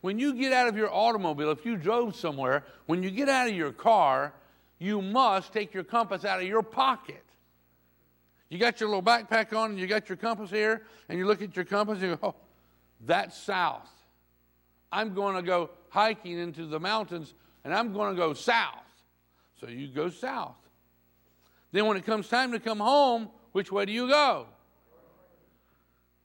when 0.00 0.18
you 0.18 0.34
get 0.34 0.52
out 0.52 0.68
of 0.68 0.76
your 0.76 0.92
automobile, 0.92 1.50
if 1.50 1.66
you 1.66 1.76
drove 1.76 2.16
somewhere, 2.16 2.64
when 2.86 3.02
you 3.02 3.10
get 3.10 3.28
out 3.28 3.48
of 3.48 3.54
your 3.54 3.72
car, 3.72 4.32
you 4.78 5.00
must 5.00 5.52
take 5.52 5.72
your 5.72 5.84
compass 5.84 6.24
out 6.24 6.40
of 6.40 6.46
your 6.46 6.62
pocket. 6.62 7.22
You 8.48 8.58
got 8.58 8.80
your 8.80 8.88
little 8.88 9.02
backpack 9.02 9.56
on 9.56 9.70
and 9.70 9.78
you 9.78 9.86
got 9.86 10.08
your 10.08 10.16
compass 10.16 10.50
here, 10.50 10.82
and 11.08 11.18
you 11.18 11.26
look 11.26 11.42
at 11.42 11.56
your 11.56 11.64
compass 11.64 12.00
and 12.00 12.10
you 12.10 12.16
go, 12.16 12.28
oh, 12.28 12.34
that's 13.04 13.36
south. 13.36 13.90
I'm 14.92 15.14
going 15.14 15.34
to 15.34 15.42
go 15.42 15.70
hiking 15.88 16.38
into 16.38 16.66
the 16.66 16.78
mountains 16.78 17.34
and 17.64 17.74
I'm 17.74 17.92
going 17.92 18.14
to 18.14 18.16
go 18.16 18.34
south. 18.34 18.84
So 19.60 19.66
you 19.68 19.88
go 19.88 20.08
south. 20.08 20.54
Then 21.72 21.86
when 21.86 21.96
it 21.96 22.06
comes 22.06 22.28
time 22.28 22.52
to 22.52 22.60
come 22.60 22.78
home, 22.78 23.28
which 23.52 23.72
way 23.72 23.84
do 23.86 23.92
you 23.92 24.08
go? 24.08 24.46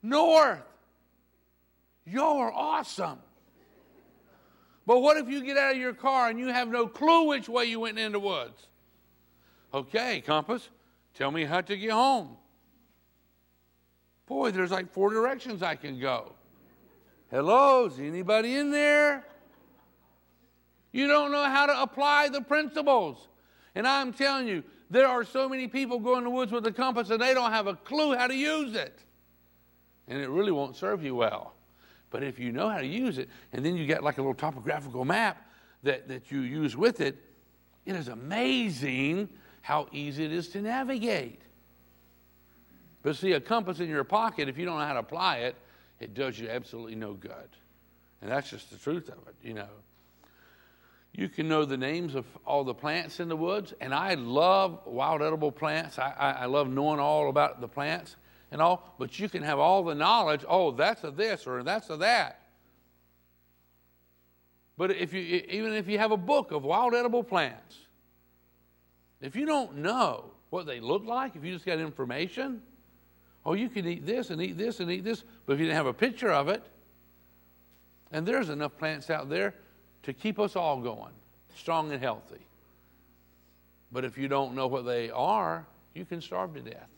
North. 0.04 0.60
You're 2.06 2.52
awesome. 2.54 3.20
But 4.92 5.00
what 5.00 5.16
if 5.16 5.30
you 5.30 5.42
get 5.42 5.56
out 5.56 5.72
of 5.72 5.78
your 5.78 5.94
car 5.94 6.28
and 6.28 6.38
you 6.38 6.48
have 6.48 6.68
no 6.68 6.86
clue 6.86 7.24
which 7.24 7.48
way 7.48 7.64
you 7.64 7.80
went 7.80 7.98
in 7.98 8.12
the 8.12 8.20
woods? 8.20 8.68
Okay, 9.74 10.20
compass, 10.20 10.68
tell 11.14 11.32
me 11.32 11.46
how 11.46 11.62
to 11.62 11.78
get 11.78 11.92
home. 11.92 12.36
Boy, 14.26 14.52
there's 14.52 14.72
like 14.72 14.92
four 14.92 15.10
directions 15.10 15.64
I 15.64 15.76
can 15.76 15.98
go. 15.98 16.34
Hello, 17.30 17.86
is 17.86 18.00
anybody 18.00 18.58
in 18.58 18.70
there? 18.70 19.26
You 20.92 21.08
don't 21.08 21.32
know 21.32 21.46
how 21.46 21.68
to 21.68 21.82
apply 21.82 22.28
the 22.28 22.42
principles. 22.42 23.30
And 23.76 23.88
I'm 23.88 24.12
telling 24.12 24.46
you, 24.46 24.62
there 24.90 25.08
are 25.08 25.24
so 25.24 25.48
many 25.48 25.70
people 25.70 26.00
going 26.00 26.18
in 26.18 26.24
the 26.26 26.32
woods 26.32 26.52
with 26.52 26.68
a 26.68 26.72
compass 26.74 27.12
and 27.12 27.22
they 27.22 27.34
don't 27.34 27.54
have 27.54 27.68
a 27.68 27.76
clue 27.76 28.14
how 28.14 28.28
to 28.28 28.36
use 28.36 28.76
it. 28.76 29.06
And 30.10 30.20
it 30.20 30.28
really 30.28 30.52
won't 30.52 30.76
serve 30.76 31.02
you 31.02 31.16
well. 31.16 31.56
But 32.12 32.24
if 32.24 32.38
you 32.38 32.52
know 32.52 32.70
how 32.70 32.80
to 32.80 32.86
use 32.86 33.18
it, 33.18 33.30
and 33.54 33.66
then 33.66 33.76
you 33.76 33.88
get 33.88 34.04
like 34.04 34.18
a 34.18 34.22
little 34.22 34.36
topographical 34.36 35.04
map 35.06 35.50
that, 35.82 36.08
that 36.10 36.32
you 36.32 36.42
use 36.42 36.78
with 36.78 37.02
it, 37.02 37.18
it 37.86 37.96
is 37.96 38.10
amazing 38.10 39.30
how 39.62 39.88
easy 39.92 40.26
it 40.26 40.32
is 40.32 40.50
to 40.50 40.62
navigate. 40.62 41.42
But 43.02 43.16
see, 43.16 43.32
a 43.32 43.40
compass 43.40 43.80
in 43.80 43.90
your 43.90 44.04
pocket, 44.04 44.48
if 44.50 44.58
you 44.58 44.66
don't 44.66 44.78
know 44.78 44.86
how 44.86 44.94
to 44.94 45.00
apply 45.00 45.38
it, 45.38 45.56
it 46.00 46.14
does 46.14 46.38
you 46.38 46.50
absolutely 46.50 46.96
no 46.96 47.14
good. 47.14 47.50
And 48.22 48.30
that's 48.30 48.50
just 48.50 48.70
the 48.70 48.78
truth 48.78 49.08
of 49.10 49.28
it, 49.28 49.36
you 49.42 49.56
know. 49.56 49.70
You 51.14 51.28
can 51.28 51.48
know 51.48 51.66
the 51.66 51.78
names 51.78 52.16
of 52.16 52.26
all 52.46 52.64
the 52.64 52.74
plants 52.74 53.20
in 53.20 53.28
the 53.28 53.36
woods, 53.36 53.74
and 53.82 53.94
I 53.94 54.14
love 54.14 54.80
wild 54.86 55.22
edible 55.22 55.52
plants. 55.52 55.98
I, 55.98 56.14
I, 56.18 56.32
I 56.32 56.46
love 56.46 56.70
knowing 56.70 57.00
all 57.00 57.30
about 57.30 57.62
the 57.62 57.68
plants 57.68 58.16
and 58.52 58.62
all, 58.62 58.96
but 59.00 59.18
you 59.18 59.30
can 59.30 59.44
have 59.44 59.60
all 59.60 59.84
the 59.84 59.96
knowledge, 59.96 60.44
oh, 60.48 60.72
that's 60.72 61.04
a 61.04 61.12
this 61.12 61.48
or 61.48 61.64
that's 61.64 61.90
a 61.90 61.98
that. 61.98 62.42
But 64.78 64.92
if 64.92 65.14
you, 65.14 65.44
even 65.48 65.74
if 65.74 65.88
you 65.88 65.98
have 66.00 66.12
a 66.12 66.18
book 66.18 66.52
of 66.52 66.64
wild 66.64 66.94
edible 66.94 67.24
plants, 67.24 67.78
if 69.22 69.36
you 69.36 69.46
don't 69.46 69.78
know 69.78 70.32
what 70.50 70.66
they 70.66 70.80
look 70.80 71.06
like, 71.06 71.36
if 71.36 71.44
you 71.44 71.54
just 71.54 71.66
got 71.66 71.80
information, 71.80 72.62
oh, 73.46 73.54
you 73.54 73.70
can 73.70 73.88
eat 73.88 74.06
this 74.06 74.32
and 74.32 74.42
eat 74.42 74.58
this 74.58 74.80
and 74.80 74.92
eat 74.92 75.04
this, 75.04 75.24
but 75.46 75.54
if 75.54 75.60
you 75.60 75.66
didn't 75.66 75.78
have 75.78 75.86
a 75.86 75.94
picture 75.94 76.32
of 76.32 76.50
it, 76.50 76.64
and 78.12 78.26
there's 78.26 78.50
enough 78.50 78.78
plants 78.78 79.10
out 79.10 79.30
there 79.30 79.56
to 80.04 80.14
keep 80.14 80.40
us 80.40 80.56
all 80.56 80.82
going, 80.82 81.14
strong 81.56 81.92
and 81.92 82.02
healthy. 82.02 82.42
But 83.92 84.04
if 84.04 84.18
you 84.18 84.28
don't 84.28 84.56
know 84.56 84.68
what 84.68 84.86
they 84.86 85.10
are, 85.10 85.66
you 85.94 86.06
can 86.06 86.22
starve 86.22 86.54
to 86.56 86.62
death. 86.62 86.90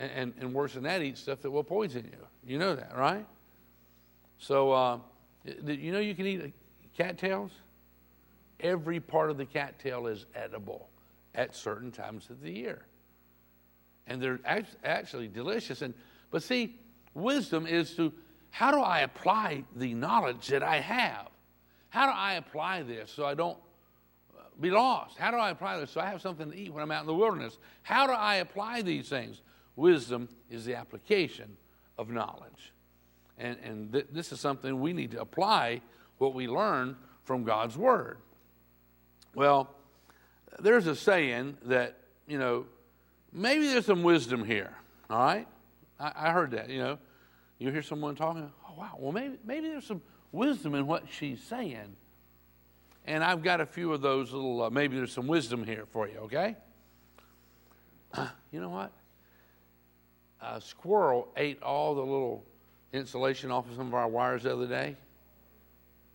And, 0.00 0.10
and, 0.12 0.32
and 0.40 0.54
worse 0.54 0.72
than 0.72 0.84
that, 0.84 1.02
eat 1.02 1.18
stuff 1.18 1.42
that 1.42 1.50
will 1.50 1.62
poison 1.62 2.10
you. 2.10 2.52
You 2.52 2.58
know 2.58 2.74
that, 2.74 2.96
right? 2.96 3.26
So, 4.38 4.72
uh, 4.72 4.98
you 5.44 5.92
know 5.92 5.98
you 5.98 6.14
can 6.14 6.26
eat 6.26 6.54
cattails? 6.96 7.50
Every 8.60 8.98
part 8.98 9.30
of 9.30 9.36
the 9.36 9.44
cattail 9.44 10.06
is 10.06 10.24
edible 10.34 10.88
at 11.34 11.54
certain 11.54 11.92
times 11.92 12.30
of 12.30 12.40
the 12.40 12.50
year. 12.50 12.86
And 14.06 14.22
they're 14.22 14.40
actually 14.82 15.28
delicious. 15.28 15.82
And, 15.82 15.92
but 16.30 16.42
see, 16.42 16.80
wisdom 17.12 17.66
is 17.66 17.94
to 17.96 18.10
how 18.48 18.70
do 18.70 18.80
I 18.80 19.00
apply 19.00 19.64
the 19.76 19.92
knowledge 19.92 20.48
that 20.48 20.62
I 20.62 20.80
have? 20.80 21.28
How 21.90 22.06
do 22.06 22.12
I 22.12 22.34
apply 22.34 22.82
this 22.82 23.10
so 23.10 23.26
I 23.26 23.34
don't 23.34 23.58
uh, 24.36 24.44
be 24.60 24.70
lost? 24.70 25.18
How 25.18 25.30
do 25.30 25.36
I 25.36 25.50
apply 25.50 25.78
this 25.78 25.90
so 25.90 26.00
I 26.00 26.06
have 26.06 26.22
something 26.22 26.50
to 26.50 26.56
eat 26.56 26.72
when 26.72 26.82
I'm 26.82 26.90
out 26.90 27.02
in 27.02 27.06
the 27.06 27.14
wilderness? 27.14 27.58
How 27.82 28.06
do 28.06 28.12
I 28.12 28.36
apply 28.36 28.80
these 28.82 29.08
things? 29.08 29.42
Wisdom 29.80 30.28
is 30.50 30.66
the 30.66 30.74
application 30.74 31.56
of 31.96 32.10
knowledge. 32.10 32.74
And, 33.38 33.56
and 33.64 33.92
th- 33.92 34.08
this 34.12 34.30
is 34.30 34.38
something 34.38 34.78
we 34.78 34.92
need 34.92 35.12
to 35.12 35.20
apply 35.22 35.80
what 36.18 36.34
we 36.34 36.46
learn 36.46 36.96
from 37.24 37.44
God's 37.44 37.78
Word. 37.78 38.18
Well, 39.34 39.70
there's 40.58 40.86
a 40.86 40.94
saying 40.94 41.56
that, 41.64 41.96
you 42.26 42.38
know, 42.38 42.66
maybe 43.32 43.68
there's 43.68 43.86
some 43.86 44.02
wisdom 44.02 44.44
here, 44.44 44.76
all 45.08 45.18
right? 45.18 45.48
I, 45.98 46.12
I 46.14 46.30
heard 46.30 46.50
that, 46.50 46.68
you 46.68 46.78
know. 46.78 46.98
You 47.58 47.70
hear 47.70 47.82
someone 47.82 48.16
talking, 48.16 48.52
oh, 48.68 48.74
wow, 48.76 48.96
well, 48.98 49.12
maybe, 49.12 49.38
maybe 49.46 49.68
there's 49.68 49.86
some 49.86 50.02
wisdom 50.30 50.74
in 50.74 50.86
what 50.86 51.04
she's 51.10 51.42
saying. 51.42 51.96
And 53.06 53.24
I've 53.24 53.42
got 53.42 53.62
a 53.62 53.66
few 53.66 53.94
of 53.94 54.02
those 54.02 54.32
little, 54.32 54.62
uh, 54.62 54.70
maybe 54.70 54.98
there's 54.98 55.12
some 55.12 55.26
wisdom 55.26 55.64
here 55.64 55.86
for 55.90 56.06
you, 56.06 56.18
okay? 56.18 56.56
Uh, 58.12 58.28
you 58.52 58.60
know 58.60 58.68
what? 58.68 58.92
A 60.42 60.60
squirrel 60.60 61.28
ate 61.36 61.62
all 61.62 61.94
the 61.94 62.00
little 62.00 62.44
insulation 62.92 63.50
off 63.50 63.68
of 63.68 63.76
some 63.76 63.88
of 63.88 63.94
our 63.94 64.08
wires 64.08 64.44
the 64.44 64.52
other 64.52 64.66
day. 64.66 64.96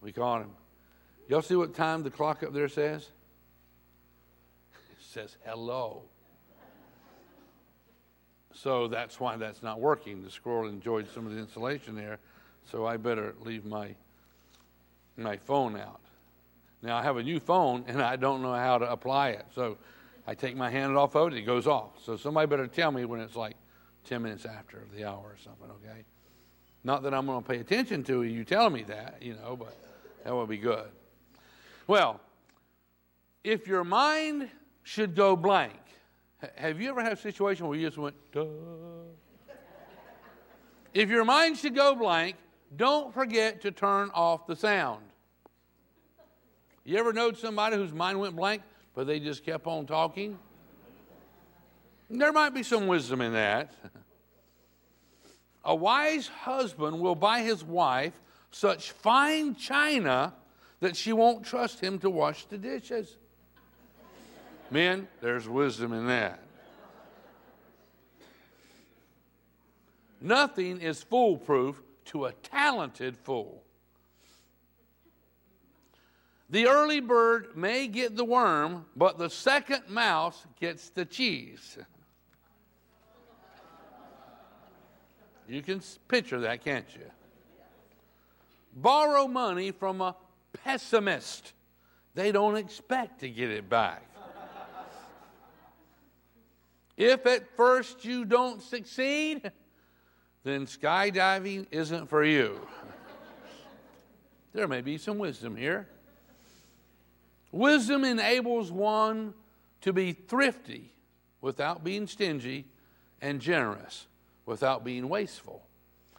We 0.02 0.12
caught 0.12 0.42
him. 0.42 0.52
Y'all 1.28 1.42
see 1.42 1.56
what 1.56 1.74
time 1.74 2.04
the 2.04 2.12
clock 2.12 2.44
up 2.44 2.54
there 2.54 2.68
says? 2.68 3.10
It 4.92 4.98
says 5.00 5.38
hello. 5.46 6.04
So 8.54 8.88
that's 8.88 9.20
why 9.20 9.36
that's 9.38 9.62
not 9.62 9.80
working. 9.80 10.24
The 10.24 10.32
squirrel 10.32 10.68
enjoyed 10.70 11.08
some 11.14 11.26
of 11.28 11.34
the 11.34 11.40
insulation 11.40 11.96
there, 11.96 12.20
so 12.72 12.86
I 12.86 12.98
better 12.98 13.36
leave 13.42 13.66
my 13.66 13.96
my 15.18 15.38
phone 15.38 15.78
out. 15.78 16.02
Now 16.82 16.98
I 16.98 17.04
have 17.04 17.18
a 17.18 17.24
new 17.24 17.40
phone 17.40 17.86
and 17.88 18.02
I 18.02 18.16
don't 18.16 18.42
know 18.42 18.54
how 18.54 18.78
to 18.78 18.92
apply 18.92 19.30
it. 19.30 19.46
So 19.54 19.78
I 20.28 20.36
take 20.36 20.56
my 20.56 20.70
hand 20.70 20.98
off 20.98 21.16
of 21.16 21.34
it, 21.34 21.38
it 21.38 21.44
goes 21.44 21.68
off. 21.68 22.04
So 22.04 22.18
somebody 22.18 22.48
better 22.48 22.68
tell 22.68 22.92
me 22.92 23.06
when 23.06 23.20
it's 23.20 23.36
like 23.36 23.56
10 24.06 24.22
minutes 24.22 24.46
after 24.46 24.84
the 24.96 25.06
hour 25.06 25.24
or 25.24 25.38
something, 25.44 25.70
okay? 25.72 26.04
Not 26.84 27.04
that 27.04 27.14
I'm 27.14 27.26
going 27.26 27.42
to 27.42 27.50
pay 27.50 27.60
attention 27.60 28.04
to 28.06 28.24
you 28.24 28.44
telling 28.44 28.74
me 28.74 28.84
that, 28.84 29.18
you 29.22 29.34
know, 29.34 29.56
but 29.56 29.76
That 30.26 30.36
would 30.36 30.50
be 30.50 30.58
good. 30.58 30.90
Well, 31.88 32.20
if 33.44 33.68
your 33.68 33.84
mind 33.84 34.50
should 34.82 35.16
go 35.16 35.36
blank, 35.36 35.80
have 36.56 36.82
you 36.82 36.90
ever 36.90 37.02
had 37.02 37.14
a 37.14 37.18
situation 37.18 37.68
where 37.68 37.78
you 37.78 37.88
just 37.88 38.00
went, 38.00 38.16
duh? 38.32 38.46
If 40.94 41.10
your 41.10 41.26
mind 41.26 41.58
should 41.58 41.76
go 41.76 41.94
blank, 41.94 42.38
don't 42.76 43.14
forget 43.14 43.62
to 43.62 43.72
turn 43.72 44.10
off 44.14 44.48
the 44.48 44.56
sound. 44.56 45.04
You 46.84 46.98
ever 46.98 47.14
know 47.14 47.32
somebody 47.34 47.76
whose 47.76 47.94
mind 47.94 48.20
went 48.20 48.36
blank, 48.36 48.64
but 48.96 49.06
they 49.06 49.20
just 49.20 49.46
kept 49.46 49.68
on 49.68 49.86
talking? 49.86 50.40
There 52.10 52.32
might 52.32 52.54
be 52.54 52.64
some 52.64 52.88
wisdom 52.88 53.22
in 53.22 53.34
that. 53.34 53.74
A 55.64 55.76
wise 55.76 56.28
husband 56.28 57.00
will 57.00 57.16
buy 57.16 57.42
his 57.42 57.64
wife 57.64 58.14
such 58.52 58.92
fine 58.92 59.56
china 59.56 60.34
that 60.80 60.96
she 60.96 61.12
won't 61.12 61.44
trust 61.44 61.80
him 61.80 61.98
to 62.00 62.10
wash 62.10 62.46
the 62.46 62.58
dishes. 62.58 63.18
Men, 64.70 65.08
there's 65.22 65.50
wisdom 65.50 65.94
in 65.94 66.08
that. 66.08 66.40
Nothing 70.22 70.82
is 70.82 71.04
foolproof 71.04 71.82
to 72.06 72.26
a 72.26 72.32
talented 72.34 73.18
fool. 73.18 73.64
The 76.50 76.68
early 76.68 77.00
bird 77.00 77.58
may 77.58 77.88
get 77.88 78.16
the 78.16 78.24
worm, 78.24 78.86
but 78.96 79.18
the 79.18 79.30
second 79.30 79.90
mouse 79.90 80.46
gets 80.60 80.90
the 80.90 81.06
cheese. 81.06 81.78
You 85.48 85.62
can 85.62 85.82
picture 86.08 86.40
that, 86.42 86.64
can't 86.64 86.88
you? 86.96 87.06
Borrow 88.76 89.28
money 89.28 89.72
from 89.72 90.02
a 90.02 90.16
pessimist. 90.64 91.54
They 92.16 92.32
don't 92.32 92.56
expect 92.56 93.20
to 93.20 93.30
get 93.30 93.50
it 93.50 93.70
back. 93.70 94.04
if 96.98 97.26
at 97.26 97.56
first 97.56 98.04
you 98.04 98.26
don't 98.26 98.62
succeed, 98.62 99.52
then 100.44 100.66
skydiving 100.66 101.68
isn't 101.72 102.08
for 102.08 102.24
you. 102.24 102.60
there 104.54 104.68
may 104.68 104.82
be 104.82 104.98
some 104.98 105.18
wisdom 105.18 105.56
here. 105.56 105.88
Wisdom 107.52 108.04
enables 108.04 108.72
one 108.72 109.34
to 109.82 109.94
be 109.94 110.12
thrifty 110.12 110.92
without 111.40 111.84
being 111.84 112.08
stingy 112.08 112.66
and 113.22 113.40
generous 113.40 114.08
without 114.46 114.84
being 114.84 115.10
wasteful. 115.10 115.66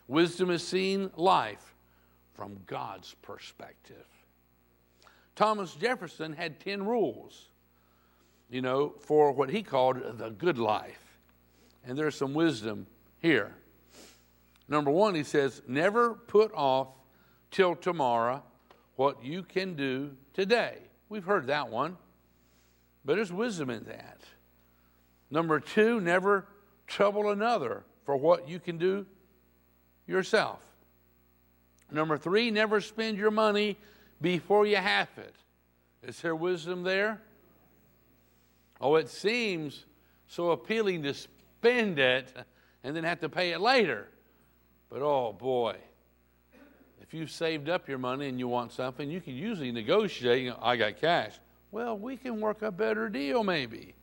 Wisdom 0.08 0.50
is 0.50 0.66
seeing 0.66 1.10
life 1.16 1.74
from 2.34 2.58
God's 2.66 3.14
perspective. 3.22 4.06
Thomas 5.34 5.74
Jefferson 5.74 6.32
had 6.32 6.60
10 6.60 6.86
rules, 6.86 7.48
you 8.50 8.62
know, 8.62 8.94
for 9.00 9.32
what 9.32 9.50
he 9.50 9.62
called 9.62 10.18
the 10.18 10.30
good 10.30 10.58
life. 10.58 11.18
And 11.84 11.96
there's 11.96 12.16
some 12.16 12.34
wisdom 12.34 12.86
here. 13.18 13.54
Number 14.68 14.90
one, 14.90 15.14
he 15.14 15.22
says, 15.22 15.62
never 15.68 16.14
put 16.14 16.52
off 16.52 16.88
till 17.50 17.76
tomorrow 17.76 18.42
what 18.96 19.24
you 19.24 19.42
can 19.42 19.74
do 19.74 20.12
today. 20.34 20.78
We've 21.08 21.24
heard 21.24 21.46
that 21.46 21.68
one, 21.68 21.96
but 23.04 23.16
there's 23.16 23.32
wisdom 23.32 23.70
in 23.70 23.84
that. 23.84 24.20
Number 25.30 25.60
two, 25.60 26.00
never 26.00 26.46
trouble 26.86 27.30
another 27.30 27.84
for 28.06 28.16
what 28.16 28.48
you 28.48 28.58
can 28.58 28.78
do 28.78 29.04
yourself. 30.06 30.60
Number 31.90 32.16
three, 32.16 32.50
never 32.50 32.80
spend 32.80 33.18
your 33.18 33.30
money 33.30 33.76
before 34.20 34.64
you 34.64 34.76
have 34.76 35.08
it. 35.18 35.34
Is 36.02 36.20
there 36.20 36.34
wisdom 36.34 36.84
there? 36.84 37.20
Oh, 38.80 38.94
it 38.94 39.08
seems 39.08 39.84
so 40.28 40.52
appealing 40.52 41.02
to 41.02 41.14
spend 41.14 41.98
it 41.98 42.32
and 42.84 42.94
then 42.94 43.04
have 43.04 43.20
to 43.20 43.28
pay 43.28 43.50
it 43.50 43.60
later. 43.60 44.08
But 44.88 45.02
oh 45.02 45.32
boy, 45.32 45.76
if 47.02 47.12
you've 47.12 47.30
saved 47.30 47.68
up 47.68 47.88
your 47.88 47.98
money 47.98 48.28
and 48.28 48.38
you 48.38 48.46
want 48.46 48.72
something, 48.72 49.10
you 49.10 49.20
can 49.20 49.34
usually 49.34 49.72
negotiate. 49.72 50.44
You 50.44 50.50
know, 50.50 50.58
I 50.62 50.76
got 50.76 51.00
cash. 51.00 51.34
Well, 51.72 51.98
we 51.98 52.16
can 52.16 52.40
work 52.40 52.62
a 52.62 52.70
better 52.70 53.08
deal, 53.08 53.42
maybe, 53.42 53.94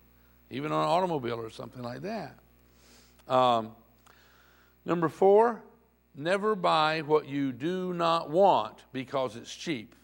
even 0.50 0.72
on 0.72 0.84
an 0.84 0.90
automobile 0.90 1.40
or 1.40 1.50
something 1.50 1.82
like 1.82 2.02
that. 2.02 2.38
Um, 3.28 3.72
Number 4.86 5.10
four, 5.10 5.64
never 6.16 6.56
buy 6.56 7.02
what 7.02 7.28
you 7.28 7.52
do 7.52 7.94
not 7.94 8.30
want 8.30 8.78
because 8.92 9.36
it's 9.36 9.54
cheap. 9.54 9.96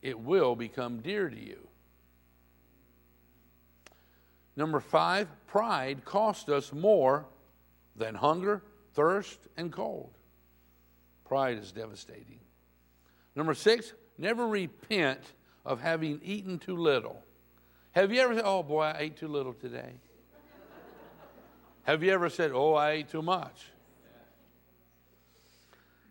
It 0.00 0.18
will 0.18 0.54
become 0.54 1.00
dear 1.00 1.28
to 1.28 1.38
you. 1.38 1.68
Number 4.56 4.80
five, 4.80 5.28
pride 5.46 6.04
costs 6.04 6.48
us 6.48 6.72
more 6.72 7.26
than 7.96 8.14
hunger, 8.14 8.62
thirst, 8.94 9.38
and 9.56 9.72
cold. 9.72 10.10
Pride 11.24 11.58
is 11.58 11.72
devastating. 11.72 12.40
Number 13.36 13.54
six, 13.54 13.92
never 14.16 14.46
repent 14.46 15.20
of 15.64 15.80
having 15.80 16.20
eaten 16.24 16.58
too 16.58 16.76
little. 16.76 17.22
Have 17.92 18.12
you 18.12 18.20
ever 18.20 18.34
said, 18.34 18.44
oh 18.44 18.62
boy, 18.62 18.82
I 18.82 18.96
ate 18.98 19.16
too 19.16 19.28
little 19.28 19.52
today? 19.52 19.92
Have 21.82 22.02
you 22.02 22.12
ever 22.12 22.28
said, 22.28 22.52
oh, 22.52 22.74
I 22.74 22.90
ate 22.92 23.10
too 23.10 23.22
much? 23.22 23.66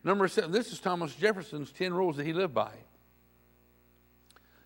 Number 0.08 0.30
seven, 0.30 0.54
this 0.54 0.72
is 0.72 0.80
Thomas 0.80 1.14
Jefferson's 1.14 1.70
10 1.74 1.94
rules 1.94 2.16
that 2.16 2.26
he 2.26 2.32
lived 2.32 2.54
by. 2.54 2.72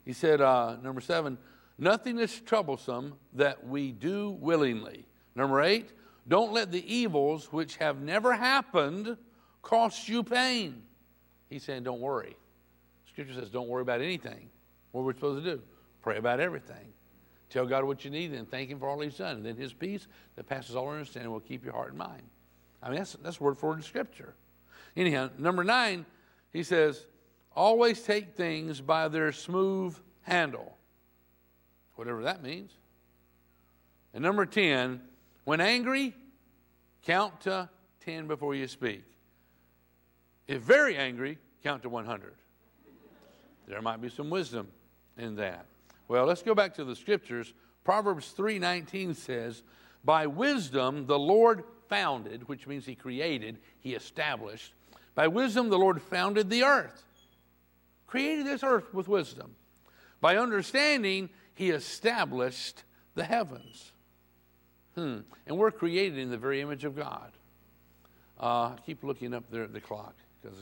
He 0.06 0.14
said, 0.14 0.40
uh, 0.40 0.76
number 0.84 1.02
seven, 1.02 1.40
nothing 1.80 2.20
is 2.20 2.40
troublesome 2.42 3.16
that 3.34 3.66
we 3.66 3.92
do 3.92 4.38
willingly. 4.40 5.08
Number 5.36 5.64
eight, 5.64 5.94
don't 6.28 6.54
let 6.54 6.72
the 6.72 6.94
evils 6.94 7.52
which 7.52 7.78
have 7.78 8.02
never 8.02 8.34
happened 8.34 9.18
cost 9.64 10.08
you 10.08 10.22
pain. 10.22 10.84
He's 11.50 11.64
saying, 11.64 11.82
don't 11.82 12.02
worry. 12.02 12.36
Scripture 13.10 13.34
says, 13.34 13.50
don't 13.50 13.68
worry 13.68 13.82
about 13.82 14.02
anything. 14.02 14.48
What 14.92 15.02
we're 15.02 15.08
we 15.08 15.16
supposed 15.16 15.44
to 15.44 15.56
do? 15.56 15.64
Pray 16.04 16.18
about 16.18 16.40
everything. 16.40 16.94
Tell 17.50 17.66
God 17.66 17.84
what 17.84 18.06
you 18.06 18.12
need 18.12 18.32
and 18.34 18.48
thank 18.48 18.70
Him 18.70 18.78
for 18.78 18.88
all 18.88 19.00
He's 19.00 19.18
done. 19.18 19.38
And 19.38 19.46
then 19.48 19.58
His 19.58 19.74
peace 19.74 20.08
that 20.36 20.48
passes 20.48 20.76
all 20.76 20.90
understanding 20.90 21.32
will 21.32 21.40
keep 21.40 21.66
your 21.66 21.74
heart 21.74 21.90
and 21.90 21.98
mind. 21.98 22.30
I 22.84 22.90
mean, 22.90 23.00
that's, 23.00 23.14
that's 23.24 23.42
word 23.42 23.58
for 23.58 23.70
word 23.70 23.78
in 23.78 23.82
Scripture. 23.82 24.36
Anyhow, 24.96 25.30
number 25.38 25.64
nine, 25.64 26.06
he 26.52 26.64
says, 26.64 27.06
always 27.56 28.02
take 28.02 28.36
things 28.36 28.82
by 28.82 29.08
their 29.08 29.32
smooth 29.32 29.98
handle, 30.24 30.78
whatever 31.96 32.24
that 32.24 32.44
means. 32.44 32.72
And 34.14 34.24
number 34.24 34.46
10, 34.46 35.02
when 35.46 35.62
angry, 35.62 36.14
count 37.04 37.42
to 37.42 37.70
10 38.06 38.28
before 38.28 38.56
you 38.56 38.68
speak. 38.68 39.04
If 40.48 40.62
very 40.62 40.98
angry, 40.98 41.38
count 41.64 41.84
to 41.84 41.90
100. 41.90 42.34
There 43.68 43.82
might 43.82 44.02
be 44.02 44.10
some 44.10 44.30
wisdom 44.30 44.68
in 45.18 45.36
that. 45.38 45.66
Well, 46.08 46.26
let's 46.26 46.42
go 46.44 46.54
back 46.54 46.74
to 46.76 46.84
the 46.84 46.96
scriptures. 46.96 47.54
Proverbs 47.86 48.34
3:19 48.34 49.14
says, 49.14 49.64
"By 50.04 50.28
wisdom 50.28 51.06
the 51.06 51.18
Lord 51.18 51.64
founded, 51.88 52.48
which 52.50 52.68
means 52.68 52.86
he 52.86 52.96
created, 52.96 53.60
he 53.80 53.96
established 53.96 54.74
by 55.16 55.28
wisdom, 55.28 55.70
the 55.70 55.78
Lord 55.78 56.02
founded 56.02 56.50
the 56.50 56.64
earth, 56.64 57.04
created 58.08 58.46
this 58.46 58.64
earth 58.64 58.94
with 58.94 59.08
wisdom. 59.08 59.56
By 60.20 60.38
understanding, 60.38 61.30
He 61.54 61.70
established 61.70 62.84
the 63.16 63.24
heavens. 63.24 63.92
Hmm. 64.96 65.20
And 65.48 65.58
we're 65.58 65.72
created 65.72 66.18
in 66.18 66.30
the 66.30 66.38
very 66.38 66.62
image 66.62 66.84
of 66.84 66.96
God. 66.96 67.32
Uh, 68.40 68.70
keep 68.86 69.04
looking 69.04 69.34
up 69.34 69.44
there 69.52 69.64
at 69.64 69.74
the 69.74 69.82
clock 69.82 70.16
because 70.42 70.58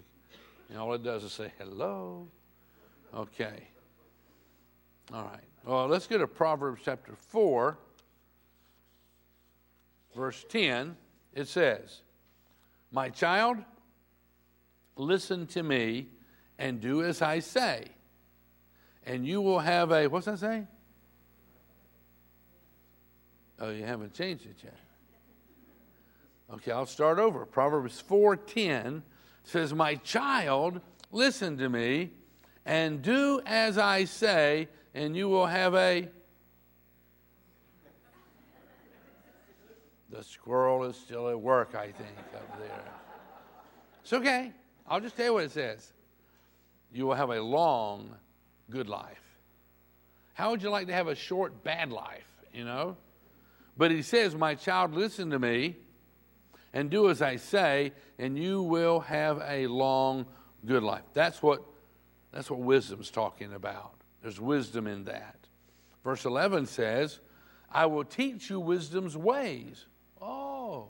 you 0.69 0.75
know, 0.75 0.85
all 0.85 0.93
it 0.93 1.03
does 1.03 1.23
is 1.23 1.31
say 1.31 1.51
hello. 1.57 2.27
Okay. 3.13 3.67
All 5.13 5.23
right. 5.23 5.43
Well, 5.65 5.87
let's 5.87 6.05
go 6.05 6.17
to 6.17 6.27
Proverbs 6.27 6.81
chapter 6.85 7.13
4, 7.15 7.77
verse 10.15 10.45
10. 10.49 10.95
It 11.33 11.47
says, 11.47 12.01
My 12.91 13.09
child, 13.09 13.57
listen 14.99 15.47
to 15.47 15.63
me 15.63 16.09
and 16.57 16.81
do 16.81 17.01
as 17.03 17.21
I 17.21 17.39
say. 17.39 17.85
And 19.05 19.25
you 19.25 19.41
will 19.41 19.59
have 19.59 19.91
a, 19.91 20.07
what's 20.07 20.25
that 20.25 20.39
say? 20.39 20.67
Oh, 23.59 23.71
you 23.71 23.83
haven't 23.83 24.13
changed 24.13 24.45
it 24.45 24.57
yet. 24.63 24.77
Okay, 26.53 26.71
I'll 26.71 26.85
start 26.85 27.19
over. 27.19 27.45
Proverbs 27.45 28.01
4:10 28.01 29.03
says, 29.43 29.73
"My 29.73 29.95
child, 29.95 30.81
listen 31.11 31.57
to 31.57 31.69
me 31.69 32.11
and 32.65 33.01
do 33.01 33.41
as 33.45 33.77
I 33.77 34.05
say, 34.05 34.67
and 34.93 35.15
you 35.15 35.29
will 35.29 35.45
have 35.45 35.75
a 35.75 36.09
The 40.09 40.23
squirrel 40.23 40.83
is 40.85 40.95
still 40.95 41.29
at 41.29 41.39
work, 41.39 41.75
I 41.75 41.91
think, 41.91 42.17
up 42.33 42.59
there. 42.59 42.83
It's 44.01 44.11
okay. 44.11 44.51
I'll 44.89 44.99
just 44.99 45.15
tell 45.15 45.25
you 45.25 45.33
what 45.33 45.43
it 45.43 45.51
says. 45.51 45.93
you 46.91 47.05
will 47.05 47.13
have 47.13 47.29
a 47.29 47.39
long, 47.39 48.15
good 48.71 48.89
life. 48.89 49.21
How 50.33 50.49
would 50.49 50.63
you 50.63 50.69
like 50.69 50.87
to 50.87 50.93
have 50.93 51.07
a 51.07 51.15
short, 51.15 51.63
bad 51.63 51.91
life, 51.91 52.27
you 52.53 52.65
know? 52.65 52.97
But 53.77 53.91
he 53.91 54.01
says, 54.01 54.35
My 54.35 54.55
child, 54.55 54.95
listen 54.95 55.29
to 55.29 55.39
me 55.39 55.75
and 56.73 56.89
do 56.89 57.09
as 57.09 57.21
I 57.21 57.35
say, 57.35 57.93
and 58.17 58.37
you 58.37 58.63
will 58.63 58.99
have 59.01 59.41
a 59.45 59.67
long, 59.67 60.25
good 60.65 60.83
life. 60.83 61.03
That's 61.13 61.41
what, 61.41 61.63
that's 62.31 62.49
what 62.49 62.59
wisdom's 62.59 63.11
talking 63.11 63.53
about. 63.53 63.93
There's 64.21 64.39
wisdom 64.39 64.87
in 64.87 65.05
that. 65.05 65.35
Verse 66.03 66.25
11 66.25 66.65
says, 66.65 67.19
I 67.71 67.85
will 67.85 68.03
teach 68.03 68.49
you 68.49 68.59
wisdom's 68.59 69.15
ways. 69.15 69.85
Oh, 70.21 70.87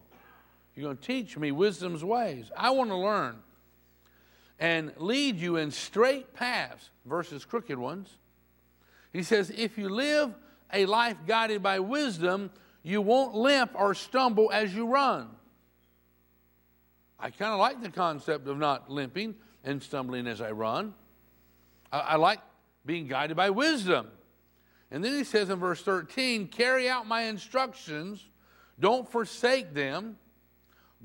you're 0.75 0.85
going 0.85 0.97
to 0.97 1.03
teach 1.03 1.37
me 1.37 1.51
wisdom's 1.51 2.03
ways. 2.03 2.49
I 2.55 2.71
want 2.71 2.89
to 2.89 2.95
learn 2.95 3.35
and 4.59 4.91
lead 4.97 5.37
you 5.37 5.55
in 5.55 5.71
straight 5.71 6.33
paths 6.33 6.89
versus 7.05 7.45
crooked 7.45 7.77
ones. 7.77 8.17
He 9.13 9.23
says, 9.23 9.51
if 9.55 9.77
you 9.77 9.89
live 9.89 10.33
a 10.71 10.85
life 10.85 11.17
guided 11.25 11.63
by 11.63 11.79
wisdom, 11.79 12.51
you 12.83 13.01
won't 13.01 13.33
limp 13.35 13.71
or 13.73 13.93
stumble 13.93 14.51
as 14.51 14.73
you 14.75 14.87
run. 14.87 15.29
I 17.19 17.31
kind 17.31 17.51
of 17.51 17.59
like 17.59 17.81
the 17.81 17.89
concept 17.89 18.47
of 18.47 18.57
not 18.57 18.89
limping 18.89 19.35
and 19.63 19.81
stumbling 19.81 20.27
as 20.27 20.41
I 20.41 20.51
run. 20.51 20.93
I, 21.91 21.99
I 21.99 22.15
like 22.15 22.39
being 22.85 23.07
guided 23.07 23.35
by 23.35 23.49
wisdom. 23.49 24.07
And 24.91 25.03
then 25.03 25.13
he 25.13 25.23
says 25.23 25.49
in 25.49 25.59
verse 25.59 25.81
13, 25.81 26.47
carry 26.47 26.89
out 26.89 27.07
my 27.07 27.23
instructions, 27.23 28.25
don't 28.79 29.09
forsake 29.09 29.73
them, 29.73 30.17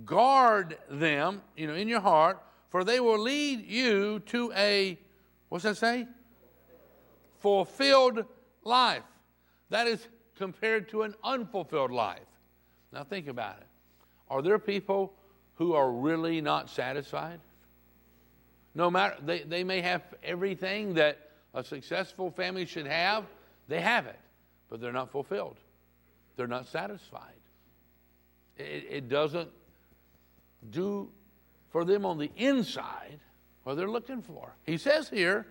guard 0.05 0.79
them, 0.89 1.43
you 1.57 1.67
know, 1.67 1.75
in 1.75 1.89
your 1.89 2.01
heart, 2.01 2.43
for 2.75 2.83
they 2.83 2.99
will 2.99 3.21
lead 3.21 3.65
you 3.71 4.19
to 4.27 4.53
a, 4.57 4.99
what's 5.49 5.63
that 5.63 5.77
say? 5.77 6.09
Fulfilled 7.39 8.25
life. 8.65 9.05
That 9.71 9.87
is 9.87 10.09
compared 10.37 10.89
to 10.89 11.03
an 11.03 11.15
unfulfilled 11.23 11.93
life. 11.93 12.27
Now 12.93 13.05
think 13.05 13.29
about 13.29 13.59
it. 13.59 13.69
Are 14.29 14.43
there 14.43 14.59
people 14.59 15.15
who 15.55 15.75
are 15.75 15.89
really 15.93 16.41
not 16.41 16.69
satisfied? 16.69 17.39
No 18.75 18.91
matter, 18.91 19.19
they, 19.25 19.43
they 19.43 19.63
may 19.63 19.81
have 19.81 20.03
everything 20.25 20.95
that 20.95 21.31
a 21.55 21.63
successful 21.63 22.33
family 22.33 22.67
should 22.67 22.89
have, 22.89 23.25
they 23.69 23.83
have 23.83 24.07
it, 24.07 24.19
but 24.69 24.81
they're 24.81 24.93
not 24.93 25.13
fulfilled. 25.13 25.59
They're 26.35 26.49
not 26.49 26.67
satisfied. 26.67 27.39
It, 28.59 28.85
it 28.91 29.09
doesn't 29.09 29.51
do 30.73 31.09
for 31.75 31.85
them 31.85 32.07
on 32.07 32.19
the 32.19 32.31
inside 32.37 33.19
what 33.65 33.77
they're 33.77 33.91
looking 33.91 34.23
for. 34.23 34.55
He 34.63 34.79
says 34.79 35.09
here, 35.09 35.45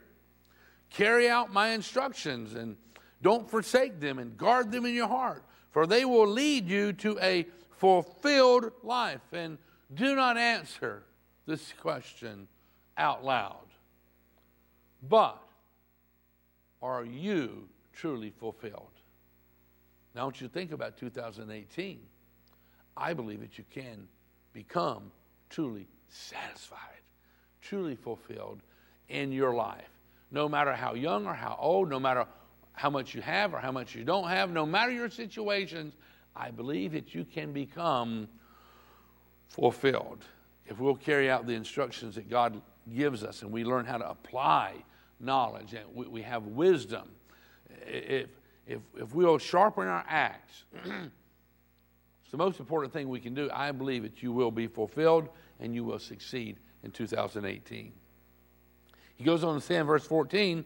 carry 0.90 1.30
out 1.30 1.52
my 1.52 1.72
instructions 1.72 2.54
and 2.54 2.78
don't 3.22 3.50
forsake 3.50 4.00
them 4.00 4.20
and 4.20 4.38
guard 4.38 4.72
them 4.72 4.86
in 4.86 4.94
your 4.94 5.10
heart, 5.10 5.44
for 5.72 5.86
they 5.86 6.06
will 6.06 6.26
lead 6.26 6.66
you 6.66 6.94
to 6.94 7.20
a 7.20 7.46
fulfilled 7.72 8.72
life. 8.84 9.20
And 9.34 9.58
do 9.94 10.16
not 10.16 10.38
answer 10.38 11.04
this 11.46 11.74
question 11.82 12.48
out 12.98 13.26
loud. 13.26 13.68
But 15.10 15.44
are 16.82 17.04
you 17.04 17.68
truly 17.92 18.30
fulfilled? 18.30 18.94
Now, 20.16 20.22
I 20.22 20.24
want 20.24 20.40
you 20.40 20.48
to 20.48 20.54
think 20.54 20.72
about 20.72 20.96
2018. 20.96 22.00
I 22.96 23.14
believe 23.14 23.42
that 23.42 23.58
you 23.58 23.66
can 23.70 24.08
become 24.54 25.12
truly 25.50 25.86
satisfied, 26.14 27.02
truly 27.62 27.96
fulfilled 27.96 28.62
in 29.10 29.32
your 29.32 29.54
life. 29.54 29.90
No 30.32 30.48
matter 30.48 30.74
how 30.74 30.94
young 30.94 31.28
or 31.28 31.34
how 31.34 31.58
old, 31.60 31.90
no 31.90 32.00
matter 32.00 32.26
how 32.74 32.90
much 32.90 33.14
you 33.14 33.22
have 33.22 33.54
or 33.54 33.60
how 33.60 33.72
much 33.72 33.96
you 33.96 34.04
don't 34.04 34.30
have, 34.30 34.52
no 34.52 34.66
matter 34.66 34.92
your 34.92 35.10
situations, 35.10 35.94
I 36.36 36.52
believe 36.52 36.94
that 36.94 37.14
you 37.14 37.26
can 37.26 37.52
become 37.52 38.28
fulfilled 39.48 40.26
if 40.66 40.80
we'll 40.80 40.96
carry 40.96 41.30
out 41.30 41.46
the 41.46 41.54
instructions 41.54 42.16
that 42.16 42.30
God 42.30 42.60
gives 42.94 43.24
us 43.24 43.42
and 43.42 43.52
we 43.52 43.64
learn 43.64 43.86
how 43.86 43.98
to 43.98 44.10
apply 44.10 44.74
knowledge 45.20 45.74
and 45.74 45.84
we, 45.94 46.22
have 46.22 46.48
wisdom. 46.48 47.10
If, 47.86 48.30
if, 48.68 48.80
if 48.98 49.14
we'll 49.14 49.38
sharpen 49.38 49.88
our 49.88 50.04
axe, 50.08 50.64
it's 50.86 52.32
the 52.32 52.38
most 52.38 52.60
important 52.60 52.92
thing 52.94 53.10
we 53.10 53.20
can 53.20 53.34
do. 53.34 53.50
I 53.54 53.72
believe 53.72 54.04
that 54.04 54.24
you 54.24 54.32
will 54.32 54.52
be 54.52 54.68
fulfilled 54.68 55.30
and 55.60 55.74
you 55.74 55.84
will 55.84 56.00
succeed 56.00 56.58
in 56.84 56.92
2018. 56.92 57.94
He 59.16 59.24
goes 59.24 59.44
on 59.44 59.56
to 59.56 59.62
say 59.62 59.78
in 59.78 59.86
verse 59.86 60.06
14, 60.06 60.66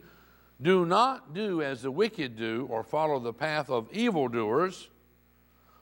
Do 0.62 0.86
not 0.86 1.34
do 1.34 1.62
as 1.62 1.82
the 1.82 1.92
wicked 1.92 2.38
do 2.38 2.68
or 2.70 2.84
follow 2.84 3.20
the 3.20 3.34
path 3.34 3.70
of 3.70 3.92
evildoers. 3.92 4.90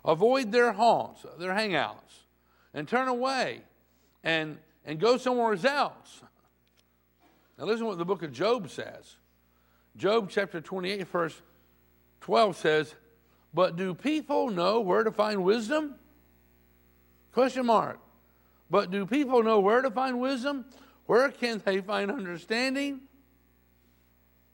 Avoid 0.03 0.51
their 0.51 0.71
haunts, 0.71 1.25
their 1.39 1.53
hangouts 1.53 2.25
and 2.75 2.87
turn 2.87 3.07
away 3.07 3.61
and, 4.23 4.57
and 4.85 4.99
go 4.99 5.17
somewhere 5.17 5.53
else. 5.65 6.21
Now, 7.57 7.65
listen 7.65 7.79
to 7.79 7.85
what 7.85 7.97
the 7.97 8.05
book 8.05 8.21
of 8.21 8.33
Job 8.33 8.69
says. 8.69 9.15
Job 9.95 10.29
chapter 10.29 10.59
28, 10.59 11.07
verse 11.07 11.41
12 12.19 12.57
says, 12.57 12.95
But 13.53 13.77
do 13.77 13.93
people 13.93 14.49
know 14.49 14.81
where 14.81 15.05
to 15.05 15.11
find 15.11 15.43
wisdom? 15.43 15.95
Question 17.31 17.65
mark. 17.65 17.99
But 18.69 18.91
do 18.91 19.05
people 19.05 19.43
know 19.43 19.59
where 19.59 19.81
to 19.81 19.91
find 19.91 20.19
wisdom? 20.19 20.65
Where 21.05 21.29
can 21.29 21.61
they 21.63 21.81
find 21.81 22.09
understanding? 22.09 23.01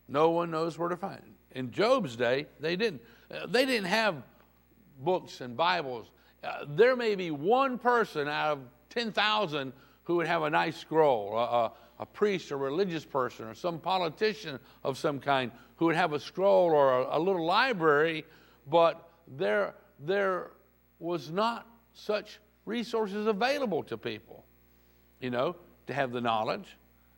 No 0.08 0.32
one 0.32 0.52
knows 0.52 0.78
where 0.78 0.90
to 0.90 0.98
find 0.98 1.20
it. 1.20 1.58
In 1.58 1.72
Job's 1.72 2.16
day, 2.16 2.48
they 2.60 2.76
didn't. 2.76 3.02
Uh, 3.30 3.46
they 3.46 3.66
didn't 3.66 3.88
have 3.88 4.24
books 5.00 5.42
and 5.42 5.56
Bibles 5.56 6.12
uh, 6.44 6.66
there 6.70 6.96
may 6.96 7.16
be 7.16 7.32
one 7.32 7.78
person 7.78 8.28
out 8.28 8.54
of 8.54 8.60
10,000 8.90 9.74
who 10.04 10.16
would 10.16 10.28
have 10.28 10.44
a 10.44 10.50
nice 10.50 10.78
scroll, 10.78 11.38
a, 11.38 11.72
a, 12.00 12.06
priest 12.06 12.52
or 12.52 12.58
religious 12.58 13.06
person 13.06 13.46
or 13.46 13.54
some 13.54 13.78
politician 13.78 14.58
of 14.84 14.98
some 14.98 15.20
kind 15.20 15.52
who 15.76 15.86
would 15.86 15.96
have 15.96 16.14
a 16.14 16.20
scroll 16.20 16.72
or 16.72 17.04
a, 17.04 17.18
a 17.18 17.20
little 17.20 17.46
library, 17.46 18.26
but 18.68 19.10
there, 19.38 19.76
there 20.00 20.52
was 21.00 21.30
not 21.30 21.68
such 21.94 22.40
resources 22.72 23.28
available 23.28 23.84
to 23.84 23.98
people, 23.98 24.46
you 25.20 25.30
know, 25.30 25.56
to 25.88 25.94
have 25.94 26.12
the 26.12 26.22
knowledge, 26.22 26.78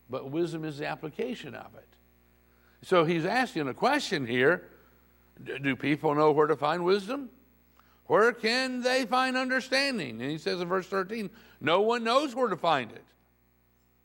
but 0.09 0.31
wisdom 0.31 0.65
is 0.65 0.79
the 0.79 0.87
application 0.87 1.53
of 1.53 1.75
it. 1.75 1.87
So 2.81 3.05
he's 3.05 3.23
asking 3.23 3.67
a 3.69 3.73
question 3.73 4.25
here 4.25 4.69
Do 5.61 5.75
people 5.75 6.15
know 6.15 6.31
where 6.31 6.47
to 6.47 6.55
find 6.55 6.83
wisdom? 6.83 7.29
Where 8.07 8.33
can 8.33 8.81
they 8.81 9.05
find 9.05 9.37
understanding? 9.37 10.21
And 10.21 10.29
he 10.29 10.37
says 10.37 10.59
in 10.59 10.67
verse 10.67 10.87
13, 10.87 11.29
no 11.61 11.81
one 11.81 12.03
knows 12.03 12.35
where 12.35 12.49
to 12.49 12.57
find 12.57 12.91
it. 12.91 13.05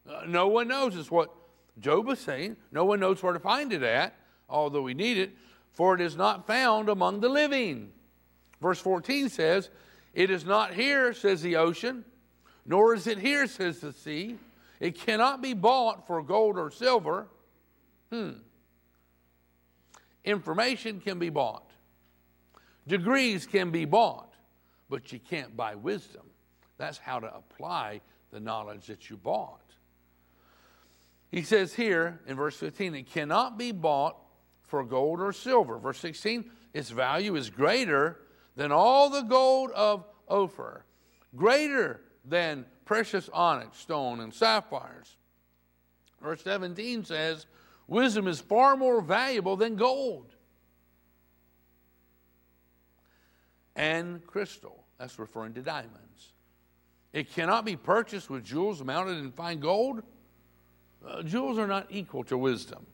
Uh, 0.09 0.25
no 0.27 0.47
one 0.47 0.69
knows, 0.69 0.95
is 0.95 1.11
what 1.11 1.35
Job 1.81 2.07
was 2.07 2.21
saying. 2.21 2.57
No 2.71 2.85
one 2.85 3.01
knows 3.01 3.23
where 3.23 3.33
to 3.33 3.41
find 3.41 3.73
it 3.73 3.83
at, 3.83 4.15
although 4.49 4.83
we 4.83 4.95
need 4.95 5.19
it, 5.19 5.33
for 5.73 5.95
it 5.95 6.01
is 6.01 6.17
not 6.17 6.47
found 6.47 6.89
among 6.89 7.21
the 7.21 7.29
living. 7.29 7.91
Verse 8.61 8.79
14 8.81 9.29
says, 9.29 9.71
It 10.19 10.31
is 10.31 10.45
not 10.45 10.75
here, 10.75 11.13
says 11.13 11.43
the 11.43 11.55
ocean, 11.55 12.05
nor 12.67 12.93
is 12.93 13.07
it 13.07 13.19
here, 13.19 13.47
says 13.47 13.79
the 13.79 13.93
sea. 13.93 14.37
It 14.81 14.99
cannot 14.99 15.41
be 15.41 15.55
bought 15.55 16.09
for 16.09 16.21
gold 16.25 16.59
or 16.59 16.73
silver. 16.73 17.29
Hmm. 18.11 18.33
Information 20.25 21.01
can 21.01 21.21
be 21.21 21.31
bought. 21.31 21.71
Degrees 22.89 23.47
can 23.47 23.71
be 23.71 23.85
bought, 23.85 24.35
but 24.91 25.13
you 25.13 25.21
can't 25.21 25.57
buy 25.57 25.77
wisdom. 25.77 26.25
That's 26.79 26.99
how 26.99 27.21
to 27.21 27.33
apply 27.33 28.01
the 28.33 28.41
knowledge 28.41 28.89
that 28.89 29.09
you 29.09 29.17
bought. 29.17 29.71
He 31.31 31.43
says 31.43 31.75
here 31.75 32.19
in 32.27 32.35
verse 32.35 32.57
15, 32.57 32.97
it 32.97 33.07
cannot 33.07 33.57
be 33.57 33.71
bought 33.71 34.17
for 34.65 34.83
gold 34.83 35.21
or 35.21 35.33
silver. 35.33 35.79
Verse 35.79 36.01
16, 36.01 36.51
its 36.75 36.91
value 36.91 37.37
is 37.37 37.51
greater 37.51 38.19
than 38.59 38.73
all 38.73 39.09
the 39.09 39.23
gold 39.23 39.71
of 39.71 40.05
Ophir, 40.29 40.85
greater 41.35 42.03
than 42.25 42.67
precious 42.85 43.31
onyx, 43.33 43.79
stone, 43.79 44.21
and 44.21 44.35
sapphires. 44.35 45.17
Verse 46.21 46.43
17 46.43 47.05
says, 47.05 47.47
Wisdom 47.87 48.29
is 48.29 48.41
far 48.41 48.77
more 48.77 49.01
valuable 49.01 49.57
than 49.57 49.77
gold. 49.77 50.35
and 53.79 54.27
crystal. 54.27 54.85
That's 54.99 55.19
referring 55.19 55.55
to 55.55 55.63
diamonds. 55.63 56.33
It 57.13 57.33
cannot 57.33 57.65
be 57.65 57.77
purchased 57.77 58.29
with 58.29 58.45
jewels 58.45 58.83
mounted 58.85 59.19
in 59.19 59.31
fine 59.33 59.61
gold. 59.61 60.03
Uh, 61.07 61.23
jewels 61.23 61.59
are 61.59 61.69
not 61.69 61.87
equal 61.89 62.25
to 62.25 62.37
wisdom. 62.37 62.85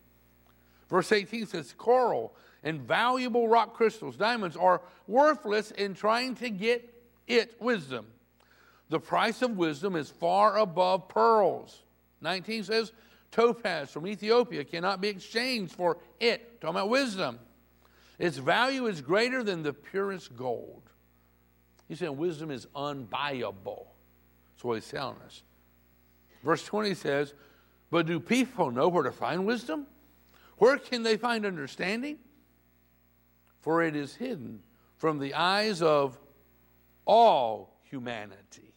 Verse 0.88 1.10
18 1.10 1.46
says, 1.46 1.74
Coral 1.76 2.36
and 2.64 2.80
valuable 2.80 3.46
rock 3.46 3.74
crystals, 3.74 4.16
diamonds, 4.16 4.56
are 4.56 4.80
worthless 5.06 5.70
in 5.70 5.94
trying 5.94 6.34
to 6.36 6.50
get 6.50 6.92
it 7.28 7.54
wisdom. 7.60 8.06
The 8.88 8.98
price 8.98 9.42
of 9.42 9.56
wisdom 9.56 9.94
is 9.94 10.10
far 10.10 10.58
above 10.58 11.08
pearls. 11.08 11.82
19 12.22 12.64
says, 12.64 12.92
topaz 13.30 13.90
from 13.90 14.06
Ethiopia 14.06 14.64
cannot 14.64 15.00
be 15.00 15.08
exchanged 15.08 15.74
for 15.74 15.98
it. 16.20 16.60
Talking 16.60 16.76
about 16.76 16.88
wisdom. 16.88 17.38
Its 18.18 18.38
value 18.38 18.86
is 18.86 19.00
greater 19.00 19.42
than 19.42 19.62
the 19.62 19.72
purest 19.72 20.36
gold. 20.36 20.82
He's 21.88 21.98
saying 21.98 22.16
wisdom 22.16 22.50
is 22.50 22.66
unbuyable. 22.74 23.86
That's 24.54 24.64
what 24.64 24.74
he's 24.74 24.88
telling 24.88 25.16
us. 25.26 25.42
Verse 26.42 26.64
20 26.64 26.94
says, 26.94 27.34
But 27.90 28.06
do 28.06 28.20
people 28.20 28.70
know 28.70 28.88
where 28.88 29.02
to 29.02 29.12
find 29.12 29.44
wisdom? 29.44 29.86
Where 30.56 30.78
can 30.78 31.02
they 31.02 31.16
find 31.16 31.44
understanding? 31.44 32.18
For 33.64 33.82
it 33.82 33.96
is 33.96 34.14
hidden 34.14 34.60
from 34.98 35.18
the 35.18 35.32
eyes 35.32 35.80
of 35.80 36.18
all 37.06 37.80
humanity. 37.84 38.74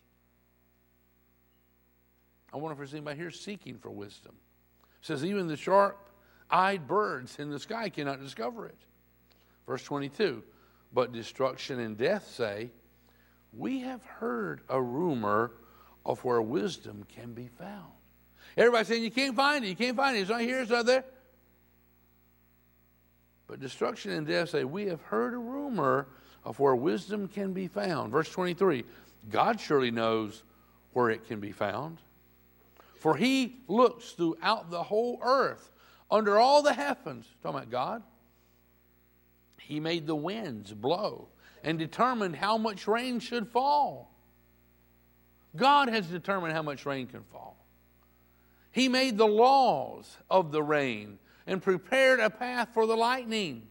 I 2.54 2.56
wonder 2.56 2.72
if 2.72 2.78
there's 2.78 2.94
anybody 2.94 3.18
here 3.20 3.30
seeking 3.30 3.80
for 3.80 3.92
wisdom. 3.92 4.34
It 5.02 5.06
says, 5.06 5.26
even 5.26 5.48
the 5.48 5.58
sharp 5.58 6.10
eyed 6.50 6.88
birds 6.88 7.38
in 7.38 7.50
the 7.50 7.60
sky 7.60 7.90
cannot 7.90 8.22
discover 8.22 8.66
it. 8.66 8.78
Verse 9.66 9.84
22 9.84 10.42
But 10.94 11.12
destruction 11.12 11.82
and 11.82 11.98
death 11.98 12.32
say, 12.34 12.72
We 13.52 13.82
have 13.82 14.06
heard 14.06 14.62
a 14.70 14.82
rumor 14.82 15.52
of 16.06 16.24
where 16.24 16.42
wisdom 16.42 17.06
can 17.14 17.34
be 17.34 17.50
found. 17.60 17.92
Everybody 18.56 18.86
saying, 18.86 19.04
You 19.04 19.12
can't 19.12 19.36
find 19.36 19.66
it, 19.66 19.68
you 19.68 19.76
can't 19.76 19.98
find 19.98 20.16
it. 20.16 20.22
It's 20.22 20.30
not 20.30 20.40
here, 20.40 20.62
it's 20.62 20.72
not 20.72 20.86
there. 20.86 21.04
But 23.48 23.62
destruction 23.62 24.12
and 24.12 24.28
death 24.28 24.50
say, 24.50 24.64
We 24.66 24.86
have 24.88 25.02
heard 25.02 25.34
a 25.34 25.38
rumor 25.38 26.08
of 26.44 26.60
where 26.60 26.76
wisdom 26.76 27.28
can 27.28 27.54
be 27.54 27.68
found. 27.68 28.12
Verse 28.12 28.30
23 28.30 28.84
God 29.30 29.60
surely 29.60 29.92
knows 29.92 30.44
where 30.94 31.10
it 31.10 31.28
can 31.28 31.40
be 31.40 31.52
found. 31.52 31.98
For 32.96 33.16
he 33.16 33.58
looks 33.68 34.12
throughout 34.12 34.70
the 34.70 34.84
whole 34.84 35.20
earth, 35.22 35.72
under 36.10 36.40
all 36.40 36.62
the 36.62 36.74
heavens. 36.74 37.26
Talking 37.42 37.60
about 37.60 37.72
God. 37.72 38.04
He 39.62 39.80
made 39.80 40.08
the 40.08 40.16
winds 40.16 40.74
blow 40.74 41.28
and 41.64 41.78
determined 41.78 42.36
how 42.36 42.58
much 42.58 42.88
rain 42.88 43.20
should 43.20 43.48
fall. 43.48 44.14
God 45.56 45.90
has 45.90 46.08
determined 46.08 46.54
how 46.54 46.62
much 46.62 46.86
rain 46.86 47.08
can 47.08 47.24
fall. 47.24 47.58
He 48.72 48.88
made 48.88 49.18
the 49.18 49.28
laws 49.28 50.18
of 50.30 50.52
the 50.52 50.64
rain 50.64 51.20
and 51.48 51.62
prepared 51.62 52.20
a 52.20 52.30
path 52.30 52.70
for 52.74 52.86
the 52.86 52.96
lightning. 52.96 53.64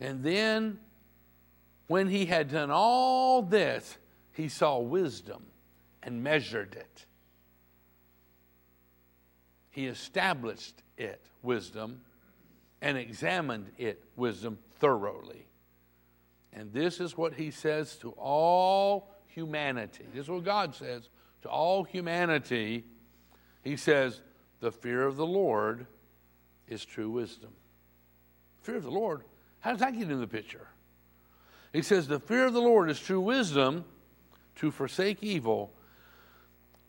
And 0.00 0.24
then, 0.24 0.78
when 1.86 2.08
he 2.08 2.24
had 2.26 2.50
done 2.50 2.70
all 2.70 3.42
this, 3.42 3.98
he 4.32 4.48
saw 4.48 4.78
wisdom 4.78 5.44
and 6.02 6.22
measured 6.22 6.74
it. 6.74 7.06
He 9.70 9.86
established 9.86 10.82
it, 10.96 11.20
wisdom, 11.42 12.00
and 12.80 12.96
examined 12.96 13.70
it, 13.76 14.02
wisdom, 14.16 14.58
thoroughly. 14.78 15.46
And 16.52 16.72
this 16.72 17.00
is 17.00 17.16
what 17.18 17.34
he 17.34 17.50
says 17.50 17.96
to 17.96 18.10
all 18.10 19.10
humanity. 19.26 20.04
This 20.12 20.24
is 20.24 20.30
what 20.30 20.44
God 20.44 20.74
says 20.74 21.08
to 21.42 21.48
all 21.48 21.84
humanity. 21.84 22.84
He 23.62 23.76
says, 23.76 24.22
The 24.60 24.70
fear 24.70 25.06
of 25.06 25.16
the 25.16 25.26
Lord 25.26 25.86
is 26.68 26.84
true 26.84 27.10
wisdom. 27.10 27.50
Fear 28.62 28.76
of 28.76 28.84
the 28.84 28.90
Lord, 28.90 29.22
how 29.60 29.70
does 29.70 29.80
that 29.80 29.96
get 29.96 30.10
in 30.10 30.20
the 30.20 30.26
picture? 30.26 30.68
He 31.72 31.82
says, 31.82 32.06
The 32.06 32.20
fear 32.20 32.46
of 32.46 32.52
the 32.52 32.60
Lord 32.60 32.90
is 32.90 33.00
true 33.00 33.20
wisdom. 33.20 33.84
To 34.56 34.70
forsake 34.70 35.22
evil 35.22 35.72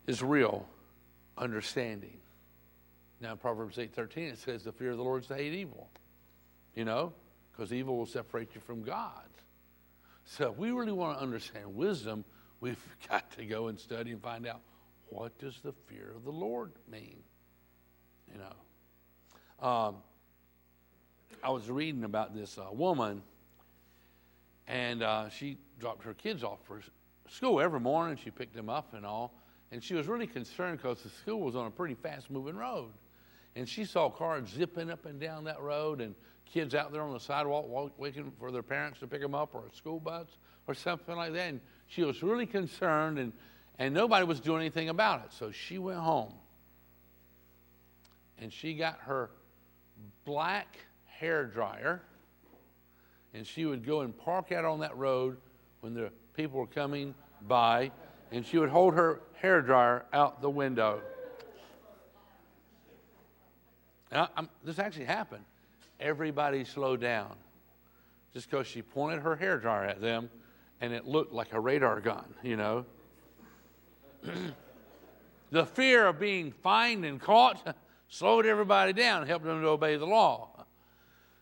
is 0.06 0.22
real 0.22 0.68
understanding. 1.36 2.18
Now, 3.20 3.32
in 3.32 3.38
Proverbs 3.38 3.78
8:13, 3.78 4.28
it 4.28 4.38
says, 4.38 4.62
"The 4.62 4.72
fear 4.72 4.90
of 4.90 4.98
the 4.98 5.04
Lord 5.04 5.22
is 5.22 5.28
to 5.28 5.34
hate 5.34 5.52
evil." 5.52 5.90
You 6.74 6.84
know, 6.84 7.14
because 7.50 7.72
evil 7.72 7.96
will 7.96 8.06
separate 8.06 8.54
you 8.54 8.60
from 8.60 8.82
God. 8.82 9.28
So, 10.24 10.52
if 10.52 10.58
we 10.58 10.70
really 10.70 10.92
want 10.92 11.18
to 11.18 11.22
understand 11.22 11.74
wisdom, 11.74 12.24
we've 12.60 12.84
got 13.08 13.30
to 13.32 13.46
go 13.46 13.68
and 13.68 13.78
study 13.78 14.12
and 14.12 14.22
find 14.22 14.46
out 14.46 14.60
what 15.08 15.38
does 15.38 15.60
the 15.60 15.72
fear 15.72 16.12
of 16.14 16.24
the 16.24 16.32
Lord 16.32 16.72
mean. 16.88 17.22
You 18.30 18.38
know, 18.38 18.56
um, 19.60 19.96
I 21.42 21.50
was 21.50 21.68
reading 21.70 22.04
about 22.04 22.34
this 22.34 22.58
uh, 22.58 22.72
woman, 22.72 23.22
and 24.66 25.02
uh, 25.02 25.28
she 25.28 25.58
dropped 25.78 26.04
her 26.04 26.14
kids 26.14 26.42
off 26.42 26.58
for 26.64 26.82
school 27.28 27.60
every 27.60 27.80
morning. 27.80 28.18
She 28.22 28.30
picked 28.30 28.54
them 28.54 28.68
up 28.68 28.94
and 28.94 29.06
all, 29.06 29.34
and 29.72 29.82
she 29.82 29.94
was 29.94 30.08
really 30.08 30.26
concerned 30.26 30.78
because 30.78 31.02
the 31.02 31.08
school 31.08 31.40
was 31.40 31.56
on 31.56 31.66
a 31.66 31.70
pretty 31.70 31.94
fast-moving 31.94 32.56
road 32.56 32.90
and 33.56 33.66
she 33.66 33.84
saw 33.84 34.10
cars 34.10 34.48
zipping 34.50 34.90
up 34.90 35.06
and 35.06 35.18
down 35.18 35.44
that 35.44 35.60
road 35.60 36.00
and 36.00 36.14
kids 36.44 36.74
out 36.74 36.92
there 36.92 37.02
on 37.02 37.12
the 37.12 37.18
sidewalk 37.18 37.66
waiting 37.98 38.30
for 38.38 38.52
their 38.52 38.62
parents 38.62 39.00
to 39.00 39.06
pick 39.06 39.22
them 39.22 39.34
up 39.34 39.54
or 39.54 39.64
a 39.66 39.74
school 39.74 39.98
bus 39.98 40.28
or 40.68 40.74
something 40.74 41.16
like 41.16 41.32
that. 41.32 41.48
And 41.48 41.60
she 41.86 42.04
was 42.04 42.22
really 42.22 42.46
concerned, 42.46 43.18
and, 43.18 43.32
and 43.78 43.94
nobody 43.94 44.26
was 44.26 44.40
doing 44.40 44.60
anything 44.60 44.90
about 44.90 45.24
it. 45.24 45.32
So 45.32 45.50
she 45.50 45.78
went 45.78 45.98
home 45.98 46.34
and 48.38 48.52
she 48.52 48.74
got 48.74 48.98
her 49.00 49.30
black 50.24 50.78
hair 51.06 51.44
dryer, 51.44 52.02
and 53.34 53.46
she 53.46 53.64
would 53.64 53.84
go 53.84 54.00
and 54.00 54.16
park 54.16 54.52
out 54.52 54.64
on 54.64 54.80
that 54.80 54.96
road 54.96 55.36
when 55.80 55.94
the 55.94 56.10
people 56.34 56.60
were 56.60 56.66
coming 56.66 57.14
by, 57.46 57.90
and 58.32 58.44
she 58.44 58.58
would 58.58 58.70
hold 58.70 58.94
her 58.94 59.20
hair 59.34 59.60
dryer 59.62 60.04
out 60.12 60.40
the 60.42 60.50
window. 60.50 61.00
I, 64.12 64.28
this 64.64 64.78
actually 64.78 65.04
happened. 65.04 65.44
Everybody 66.00 66.64
slowed 66.64 67.00
down 67.00 67.34
just 68.32 68.50
because 68.50 68.66
she 68.66 68.82
pointed 68.82 69.22
her 69.22 69.36
hair 69.36 69.58
dryer 69.58 69.84
at 69.84 70.00
them 70.00 70.30
and 70.80 70.92
it 70.92 71.06
looked 71.06 71.32
like 71.32 71.52
a 71.52 71.60
radar 71.60 72.00
gun, 72.00 72.26
you 72.42 72.56
know. 72.56 72.84
the 75.50 75.64
fear 75.66 76.06
of 76.06 76.18
being 76.20 76.52
fined 76.52 77.04
and 77.04 77.20
caught 77.20 77.76
slowed 78.08 78.46
everybody 78.46 78.92
down, 78.92 79.26
helped 79.26 79.44
them 79.44 79.60
to 79.60 79.68
obey 79.68 79.96
the 79.96 80.06
law. 80.06 80.64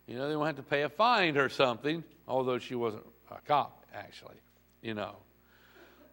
You 0.07 0.17
know, 0.17 0.29
they 0.29 0.37
won't 0.37 0.49
have 0.49 0.57
to 0.57 0.63
pay 0.63 0.83
a 0.83 0.89
fine 0.89 1.37
or 1.37 1.49
something, 1.49 2.05
although 2.29 2.59
she 2.59 2.75
wasn't 2.75 3.05
a 3.31 3.41
cop, 3.47 3.85
actually, 3.95 4.37
you 4.83 4.95
know. 4.95 5.17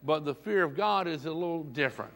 But 0.03 0.25
the 0.25 0.33
fear 0.33 0.63
of 0.63 0.75
God 0.75 1.07
is 1.07 1.25
a 1.25 1.31
little 1.31 1.63
different. 1.63 2.13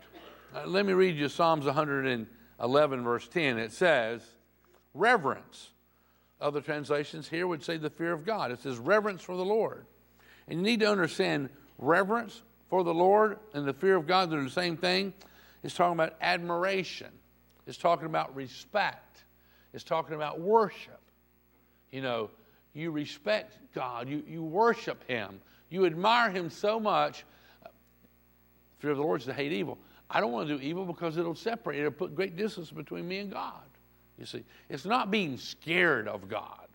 Uh, 0.56 0.66
let 0.66 0.86
me 0.86 0.94
read 0.94 1.18
you 1.18 1.28
Psalms 1.28 1.66
111, 1.66 3.04
verse 3.04 3.28
10, 3.28 3.58
it 3.58 3.72
says, 3.72 4.22
reverence. 4.94 5.70
Other 6.40 6.62
translations 6.62 7.28
here 7.28 7.48
would 7.48 7.64
say 7.64 7.78
the 7.78 7.90
fear 7.90 8.14
of 8.14 8.26
God. 8.26 8.52
It 8.52 8.62
says 8.62 8.78
reverence 8.78 9.22
for 9.22 9.36
the 9.36 9.46
Lord. 9.46 9.86
And 10.48 10.60
you 10.60 10.66
need 10.66 10.80
to 10.82 10.90
understand 10.90 11.50
reverence 11.78 12.42
for 12.70 12.84
the 12.84 12.94
Lord 12.94 13.40
and 13.54 13.68
the 13.68 13.74
fear 13.74 13.96
of 13.96 14.08
God, 14.08 14.30
they're 14.30 14.44
the 14.44 14.50
same 14.50 14.78
thing. 14.78 15.14
It's 15.64 15.74
talking 15.74 15.94
about 15.94 16.16
admiration, 16.22 17.08
it's 17.68 17.78
talking 17.78 18.05
about 18.05 18.36
respect, 18.36 19.24
it's 19.74 19.84
talking 19.84 20.16
about 20.16 20.39
worship. 20.39 20.99
You 21.91 22.01
know, 22.01 22.30
you 22.74 22.91
respect 22.91 23.57
God, 23.74 24.09
you, 24.09 24.24
you 24.28 24.43
worship 24.43 25.07
Him, 25.07 25.39
you 25.70 25.86
admire 25.86 26.30
Him 26.30 26.49
so 26.49 26.80
much. 26.80 27.26
Fear 28.80 28.91
of 28.91 28.97
the 28.97 29.03
Lord 29.03 29.22
is 29.22 29.28
to 29.28 29.34
hate 29.34 29.51
evil. 29.51 29.78
I 30.09 30.20
don't 30.20 30.32
want 30.32 30.47
to 30.47 30.57
do 30.57 30.63
evil 30.63 30.86
because 30.86 31.18
it'll 31.18 31.36
separate, 31.36 31.80
it'll 31.80 31.91
put 31.91 32.16
great 32.16 32.36
distance 32.36 32.70
between 32.72 33.07
me 33.07 33.20
and 33.20 33.32
God. 33.32 33.63
You 34.20 34.26
see, 34.26 34.43
it's 34.70 34.86
not 34.86 35.11
being 35.11 35.38
scared 35.38 36.07
of 36.07 36.30
God. 36.30 36.68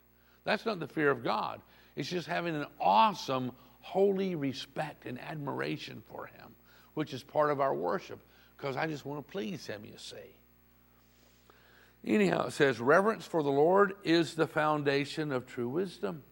That's 0.44 0.66
not 0.66 0.80
the 0.80 0.88
fear 0.88 1.10
of 1.10 1.22
God. 1.22 1.60
It's 1.96 2.08
just 2.08 2.26
having 2.26 2.54
an 2.54 2.66
awesome, 2.80 3.52
holy 3.80 4.34
respect 4.34 5.06
and 5.06 5.20
admiration 5.20 6.02
for 6.10 6.26
Him, 6.26 6.54
which 6.94 7.12
is 7.12 7.22
part 7.22 7.50
of 7.50 7.60
our 7.60 7.74
worship, 7.74 8.20
because 8.56 8.76
I 8.76 8.86
just 8.86 9.04
want 9.04 9.24
to 9.24 9.32
please 9.32 9.66
Him, 9.66 9.84
you 9.84 9.96
see. 9.96 10.16
Anyhow, 12.06 12.46
it 12.46 12.52
says, 12.52 12.80
reverence 12.80 13.26
for 13.26 13.42
the 13.42 13.50
Lord 13.50 13.94
is 14.04 14.34
the 14.34 14.46
foundation 14.46 15.32
of 15.32 15.46
true 15.46 15.68
wisdom. 15.68 16.22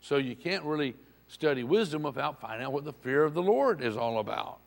So 0.00 0.16
you 0.16 0.34
can't 0.34 0.64
really 0.64 0.94
study 1.28 1.64
wisdom 1.64 2.02
without 2.02 2.40
finding 2.40 2.66
out 2.66 2.72
what 2.72 2.84
the 2.84 2.92
fear 2.92 3.24
of 3.24 3.34
the 3.34 3.42
Lord 3.42 3.82
is 3.82 3.96
all 3.96 4.18
about. 4.18 4.60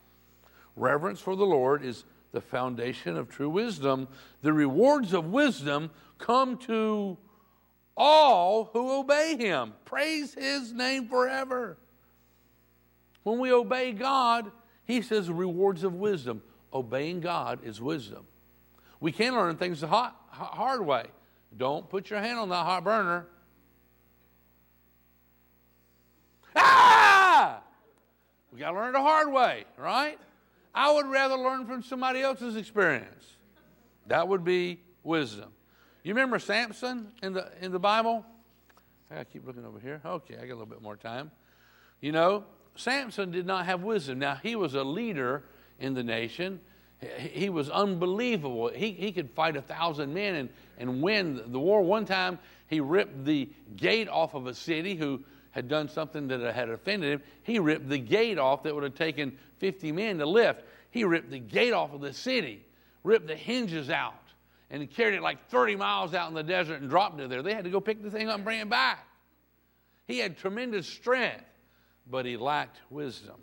Reverence 0.76 1.20
for 1.20 1.36
the 1.36 1.45
Lord 1.45 1.84
is 1.84 2.04
the 2.32 2.41
foundation 2.41 3.18
of 3.18 3.30
true 3.30 3.50
wisdom. 3.50 4.08
The 4.41 4.54
rewards 4.54 5.14
of 5.14 5.26
wisdom 5.26 5.89
come 6.20 6.58
to 6.60 7.18
all 7.97 8.70
who 8.72 9.00
obey 9.00 9.36
him. 9.38 9.74
Praise 9.86 10.34
his 10.34 10.74
name 10.74 11.08
forever. 11.08 11.78
When 13.24 13.39
we 13.39 13.52
obey 13.52 13.93
God, 13.93 14.52
he 14.86 15.02
says 15.02 15.30
rewards 15.30 15.84
of 15.84 15.95
wisdom. 15.95 16.41
Obeying 16.74 17.20
God 17.20 17.60
is 17.64 17.82
wisdom. 17.82 18.26
We 19.00 19.12
can 19.12 19.34
learn 19.34 19.56
things 19.56 19.82
the 19.82 19.88
hot, 19.88 20.16
hard 20.30 20.86
way. 20.86 21.06
Don't 21.56 21.89
put 21.89 22.10
your 22.10 22.20
hand 22.20 22.39
on 22.39 22.50
that 22.50 22.66
hot 22.66 22.84
burner. 22.84 23.28
Ah! 26.56 27.62
We 28.52 28.60
got 28.60 28.72
to 28.72 28.78
learn 28.78 28.89
it 28.89 28.93
the 28.93 29.02
hard 29.02 29.32
way, 29.32 29.66
right? 29.78 30.20
I 30.74 30.91
would 30.91 31.08
rather 31.08 31.36
learn 31.36 31.66
from 31.66 31.82
somebody 31.82 32.22
else's 32.22 32.56
experience. 32.56 33.38
That 34.08 34.28
would 34.28 34.43
be 34.43 34.80
wisdom. 35.04 35.52
You 36.04 36.14
remember 36.14 36.39
Samson 36.39 37.12
in 37.22 37.34
the, 37.34 37.52
in 37.62 37.72
the 37.72 37.80
Bible? 37.80 38.26
I 39.12 39.24
keep 39.24 39.45
looking 39.45 39.66
over 39.66 39.80
here. 39.80 40.02
Okay, 40.06 40.36
I 40.36 40.41
got 40.41 40.47
a 40.47 40.56
little 40.56 40.66
bit 40.66 40.82
more 40.82 40.95
time. 40.95 41.32
You 42.02 42.12
know, 42.12 42.45
Samson 42.76 43.32
did 43.32 43.45
not 43.45 43.66
have 43.66 43.82
wisdom. 43.82 44.20
Now, 44.20 44.36
he 44.41 44.56
was 44.56 44.76
a 44.76 44.84
leader 44.84 45.43
in 45.80 45.93
the 45.93 46.04
nation. 46.04 46.60
He 47.18 47.50
was 47.50 47.70
unbelievable. 47.70 48.70
He, 48.70 48.91
he 48.91 49.12
could 49.12 49.30
fight 49.32 49.56
a 49.56 49.62
thousand 49.62 50.14
men 50.14 50.36
and, 50.36 50.50
and 50.78 51.02
win 51.02 51.41
the 51.47 51.60
war. 51.60 51.82
One 51.82 52.06
time, 52.06 52.39
he 52.68 52.82
ripped 52.82 53.24
the 53.26 53.50
gate 53.78 54.10
off 54.10 54.34
of 54.34 54.47
a 54.47 54.54
city 54.54 54.95
who 54.95 55.24
had 55.52 55.68
done 55.68 55.88
something 55.88 56.28
that 56.28 56.41
had 56.54 56.70
offended 56.70 57.14
him. 57.14 57.22
He 57.43 57.60
ripped 57.60 57.88
the 57.88 57.97
gate 57.97 58.38
off 58.38 58.64
that 58.64 58.76
would 58.76 58.84
have 58.84 58.95
taken 58.95 59.38
50 59.60 59.91
men 59.93 60.18
to 60.20 60.26
lift. 60.26 60.64
He 60.91 61.04
ripped 61.06 61.32
the 61.32 61.39
gate 61.39 61.74
off 61.74 61.93
of 61.93 62.02
the 62.02 62.14
city, 62.14 62.66
ripped 63.04 63.28
the 63.28 63.36
hinges 63.36 63.89
out, 63.89 64.14
and 64.70 64.89
carried 64.91 65.16
it 65.16 65.22
like 65.22 65.50
30 65.50 65.78
miles 65.78 66.14
out 66.14 66.28
in 66.30 66.36
the 66.36 66.43
desert 66.43 66.82
and 66.82 66.89
dropped 66.89 67.20
it 67.20 67.30
there. 67.30 67.41
They 67.41 67.54
had 67.54 67.64
to 67.64 67.70
go 67.70 67.80
pick 67.80 68.04
the 68.04 68.12
thing 68.12 68.28
up 68.28 68.36
and 68.36 68.43
bring 68.43 68.60
it 68.60 68.70
back. 68.70 69.08
He 70.08 70.20
had 70.20 70.38
tremendous 70.38 70.88
strength, 70.88 71.45
but 72.10 72.26
he 72.26 72.36
lacked 72.36 72.78
wisdom. 72.89 73.36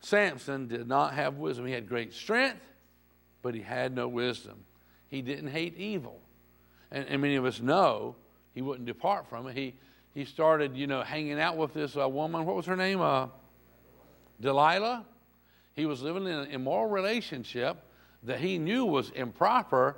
Samson 0.00 0.68
did 0.68 0.86
not 0.86 1.14
have 1.14 1.36
wisdom. 1.36 1.66
He 1.66 1.72
had 1.72 1.88
great 1.88 2.12
strength, 2.12 2.60
but 3.42 3.54
he 3.54 3.60
had 3.60 3.94
no 3.94 4.08
wisdom. 4.08 4.64
He 5.08 5.22
didn't 5.22 5.48
hate 5.48 5.76
evil. 5.76 6.20
And, 6.90 7.06
and 7.08 7.20
many 7.20 7.36
of 7.36 7.44
us 7.44 7.60
know 7.60 8.16
he 8.54 8.62
wouldn't 8.62 8.86
depart 8.86 9.28
from 9.28 9.46
it. 9.48 9.56
He, 9.56 9.74
he 10.14 10.24
started, 10.24 10.76
you 10.76 10.86
know, 10.86 11.02
hanging 11.02 11.40
out 11.40 11.56
with 11.56 11.74
this 11.74 11.96
uh, 11.96 12.08
woman. 12.08 12.44
What 12.44 12.56
was 12.56 12.66
her 12.66 12.76
name? 12.76 13.00
Uh, 13.00 13.28
Delilah. 14.40 15.04
He 15.74 15.86
was 15.86 16.02
living 16.02 16.24
in 16.24 16.32
an 16.32 16.50
immoral 16.50 16.88
relationship 16.88 17.76
that 18.24 18.40
he 18.40 18.58
knew 18.58 18.84
was 18.84 19.10
improper. 19.10 19.96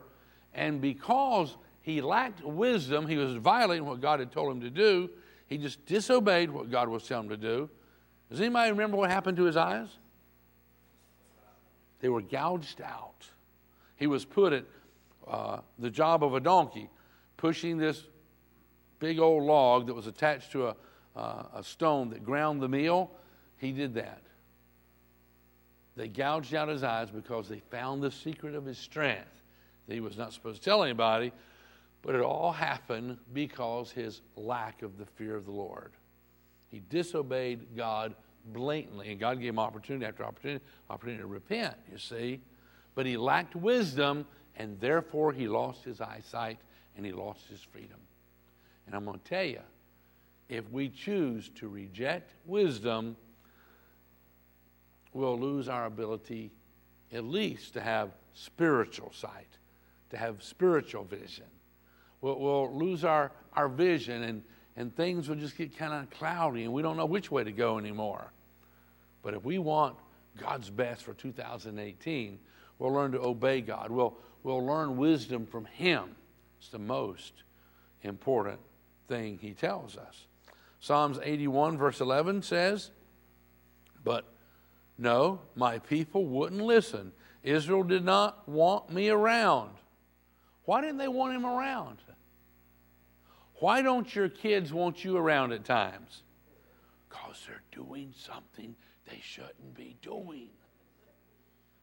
And 0.53 0.81
because 0.81 1.57
he 1.83 2.01
lacked 2.01 2.45
wisdom, 2.45 3.07
he 3.07 3.17
was 3.17 3.35
violating 3.37 3.87
what 3.87 4.01
God 4.01 4.21
had 4.21 4.31
told 4.31 4.53
him 4.53 4.61
to 4.61 4.71
do. 4.71 5.11
He 5.47 5.59
just 5.59 5.85
disobeyed 5.87 6.51
what 6.51 6.71
God 6.71 6.89
was 6.89 7.07
telling 7.07 7.25
him 7.25 7.31
to 7.31 7.37
do. 7.37 7.71
Does 8.31 8.41
anybody 8.41 8.71
remember 8.71 8.97
what 8.97 9.11
happened 9.11 9.37
to 9.39 9.45
his 9.45 9.57
eyes? 9.57 9.89
They 12.01 12.09
were 12.09 12.23
gouged 12.23 12.81
out. 12.81 13.27
He 13.97 14.07
was 14.07 14.25
put 14.25 14.53
at 14.53 14.65
uh, 15.27 15.61
the 15.79 15.91
job 15.91 16.25
of 16.25 16.35
a 16.35 16.41
donkey, 16.41 16.89
pushing 17.37 17.77
this 17.77 18.05
big 19.01 19.19
old 19.19 19.45
log 19.45 19.87
that 19.87 19.95
was 19.95 20.07
attached 20.07 20.53
to 20.53 20.69
a, 20.69 20.77
uh, 21.17 21.43
a 21.57 21.65
stone 21.65 22.11
that 22.11 22.25
ground 22.25 22.63
the 22.63 22.69
meal. 22.69 23.11
He 23.59 23.73
did 23.73 23.95
that. 23.95 24.23
They 25.97 26.09
gouged 26.09 26.55
out 26.55 26.69
his 26.69 26.83
eyes 26.83 27.11
because 27.11 27.49
they 27.49 27.59
found 27.59 28.03
the 28.03 28.11
secret 28.11 28.55
of 28.55 28.65
his 28.65 28.79
strength 28.79 29.43
that 29.87 29.95
he 29.95 30.01
was 30.01 30.17
not 30.17 30.33
supposed 30.33 30.63
to 30.63 30.65
tell 30.65 30.85
anybody, 30.85 31.33
but 32.01 32.15
it 32.15 32.23
all 32.23 32.53
happened 32.53 33.19
because 33.35 33.91
his 33.91 34.23
lack 34.37 34.83
of 34.83 34.97
the 34.97 35.05
fear 35.05 35.35
of 35.37 35.45
the 35.45 35.51
Lord. 35.51 35.93
He 36.71 36.81
disobeyed 36.89 37.77
God 37.77 38.15
blatantly, 38.47 39.11
and 39.11 39.21
God 39.21 39.41
gave 39.41 39.51
him 39.51 39.59
opportunity 39.59 40.07
after 40.07 40.25
opportunity, 40.25 40.65
opportunity 40.89 41.21
to 41.21 41.27
repent, 41.27 41.75
you 41.91 41.99
see. 41.99 42.41
But 42.95 43.07
he 43.07 43.17
lacked 43.17 43.55
wisdom, 43.55 44.27
and 44.57 44.81
therefore 44.81 45.33
he 45.33 45.49
lost 45.49 45.85
his 45.85 46.01
eyesight 46.01 46.59
and 46.97 47.05
he 47.05 47.13
lost 47.13 47.47
his 47.49 47.61
freedom. 47.61 47.99
And 48.87 48.95
I'm 48.95 49.05
going 49.05 49.19
to 49.19 49.25
tell 49.25 49.45
you, 49.45 49.61
if 50.49 50.69
we 50.71 50.89
choose 50.89 51.49
to 51.57 51.69
reject 51.69 52.35
wisdom, 52.45 53.17
we'll 55.13 55.39
lose 55.39 55.69
our 55.69 55.87
ability 55.87 56.51
at 57.13 57.25
least 57.25 57.75
to 57.75 57.81
have 57.81 58.11
spiritual 58.35 59.13
sight, 59.13 59.59
to 60.11 60.17
have 60.17 60.43
spiritual 60.43 61.05
vision. 61.05 61.47
We'll, 62.21 62.39
we'll 62.39 62.77
lose 62.77 63.05
our, 63.05 63.33
our 63.55 63.69
vision 63.69 64.23
and, 64.25 64.43
and 64.81 64.97
things 64.97 65.29
will 65.29 65.37
just 65.37 65.59
get 65.59 65.77
kind 65.77 65.93
of 65.93 66.09
cloudy 66.19 66.65
and 66.65 66.73
we 66.73 66.81
don't 66.81 66.97
know 66.97 67.05
which 67.05 67.31
way 67.31 67.45
to 67.45 67.53
go 67.53 67.77
anymore. 67.77 68.33
But 69.23 69.35
if 69.35 69.45
we 69.45 69.59
want 69.59 69.97
God's 70.39 70.71
best 70.71 71.03
for 71.03 71.13
2018, 71.13 72.39
we'll 72.79 72.91
learn 72.91 73.13
to 73.13 73.21
obey 73.21 73.61
God. 73.61 73.91
We'll, 73.91 74.17
we'll 74.43 74.65
learn 74.65 74.97
wisdom 74.97 75.45
from 75.45 75.67
Him. 75.67 76.17
It's 76.59 76.71
the 76.71 76.79
most 76.79 77.43
important 78.03 78.59
thing 79.07 79.39
He 79.39 79.53
tells 79.53 79.99
us. 79.99 80.27
Psalms 80.81 81.19
81, 81.23 81.77
verse 81.77 82.01
11 82.01 82.41
says, 82.41 82.91
But 84.03 84.25
no, 84.97 85.41
my 85.57 85.79
people 85.79 86.25
wouldn't 86.25 86.63
listen. 86.63 87.13
Israel 87.43 87.83
did 87.83 88.03
not 88.05 88.49
want 88.49 88.91
me 88.91 89.11
around. 89.11 89.73
Why 90.65 90.81
didn't 90.81 90.97
they 90.97 91.09
want 91.09 91.35
him 91.35 91.45
around? 91.45 91.99
Why 93.61 93.83
don't 93.83 94.13
your 94.15 94.31
kids 94.31 94.73
want 94.73 95.05
you 95.05 95.19
around 95.19 95.53
at 95.53 95.65
times? 95.65 96.23
Because 97.09 97.37
they're 97.47 97.63
doing 97.73 98.15
something 98.17 98.75
they 99.09 99.21
shouldn't 99.23 99.75
be 99.75 99.97
doing. 100.01 100.49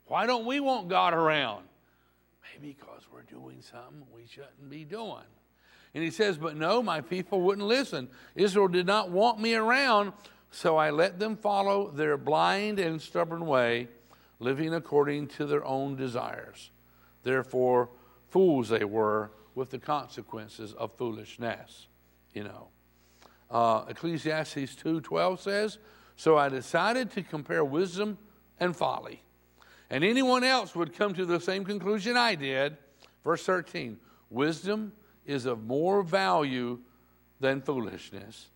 Why 0.08 0.26
don't 0.26 0.46
we 0.46 0.60
want 0.60 0.90
God 0.90 1.14
around? 1.14 1.66
Maybe 2.54 2.76
because 2.78 3.04
we're 3.14 3.22
doing 3.22 3.62
something 3.62 4.08
we 4.14 4.26
shouldn't 4.28 4.70
be 4.70 4.86
doing. 4.86 5.24
And 5.94 6.04
he 6.04 6.10
says, 6.10 6.38
But 6.38 6.56
no, 6.56 6.82
my 6.82 7.02
people 7.02 7.42
wouldn't 7.42 7.68
listen. 7.68 8.10
Israel 8.36 8.68
did 8.68 8.88
not 8.88 9.12
want 9.12 9.40
me 9.40 9.54
around, 9.54 10.14
so 10.50 10.78
I 10.78 10.90
let 10.90 11.20
them 11.20 11.36
follow 11.36 11.92
their 11.92 12.18
blind 12.18 12.80
and 12.80 13.00
stubborn 13.00 13.46
way, 13.46 13.88
living 14.40 14.74
according 14.74 15.28
to 15.28 15.46
their 15.46 15.64
own 15.64 15.96
desires. 15.96 16.72
Therefore, 17.22 17.90
fools 18.30 18.70
they 18.70 18.84
were 18.84 19.32
with 19.58 19.72
the 19.72 19.80
consequences 19.80 20.74
of 20.74 20.94
foolishness. 20.94 21.88
You 22.34 22.44
know. 22.44 22.68
Uh, 23.50 23.86
Ecclesiastes 23.90 24.76
2.12 24.76 25.40
says, 25.40 25.80
So 26.16 26.38
I 26.38 26.48
decided 26.48 27.10
to 27.12 27.24
compare 27.24 27.66
wisdom 27.66 28.20
and 28.60 28.76
folly. 28.76 29.24
And 29.90 30.04
anyone 30.04 30.44
else 30.44 30.76
would 30.76 30.94
come 30.94 31.14
to 31.16 31.26
the 31.26 31.40
same 31.40 31.66
conclusion 31.66 32.16
I 32.16 32.36
did. 32.36 32.78
Verse 33.24 33.44
13, 33.44 33.98
wisdom 34.30 34.92
is 35.26 35.46
of 35.46 35.64
more 35.64 36.04
value 36.04 36.80
than 37.40 37.62
foolishness, 37.62 38.48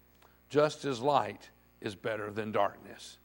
just 0.50 0.86
as 0.86 1.02
light 1.02 1.50
is 1.82 1.96
better 1.96 2.30
than 2.32 2.52
darkness. 2.52 3.18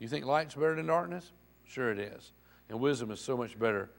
You 0.00 0.08
think 0.08 0.24
light's 0.24 0.54
better 0.54 0.74
than 0.74 0.86
darkness? 0.86 1.30
Sure 1.64 1.92
it 1.92 1.98
is. 1.98 2.32
And 2.68 2.80
wisdom 2.80 3.10
is 3.12 3.20
so 3.20 3.36
much 3.36 3.56
better, 3.58 3.90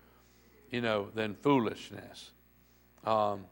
you 0.71 0.81
know, 0.81 1.07
than 1.15 1.35
foolishness. 1.35 2.31
Um, 3.07 3.45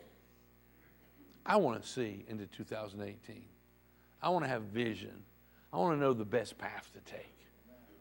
I 1.45 1.55
want 1.55 1.81
to 1.81 1.87
see 1.87 2.25
into 2.27 2.45
2018. 2.45 3.41
I 4.21 4.29
want 4.29 4.43
to 4.43 4.49
have 4.49 4.63
vision. 4.63 5.23
I 5.71 5.77
want 5.77 5.95
to 5.95 5.99
know 5.99 6.11
the 6.11 6.25
best 6.25 6.57
path 6.57 6.91
to 6.93 6.99
take. 7.09 7.37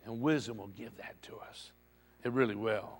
And 0.04 0.20
wisdom 0.20 0.56
will 0.56 0.66
give 0.66 0.96
that 0.96 1.14
to 1.22 1.36
us. 1.36 1.70
It 2.24 2.32
really 2.32 2.56
will. 2.56 2.98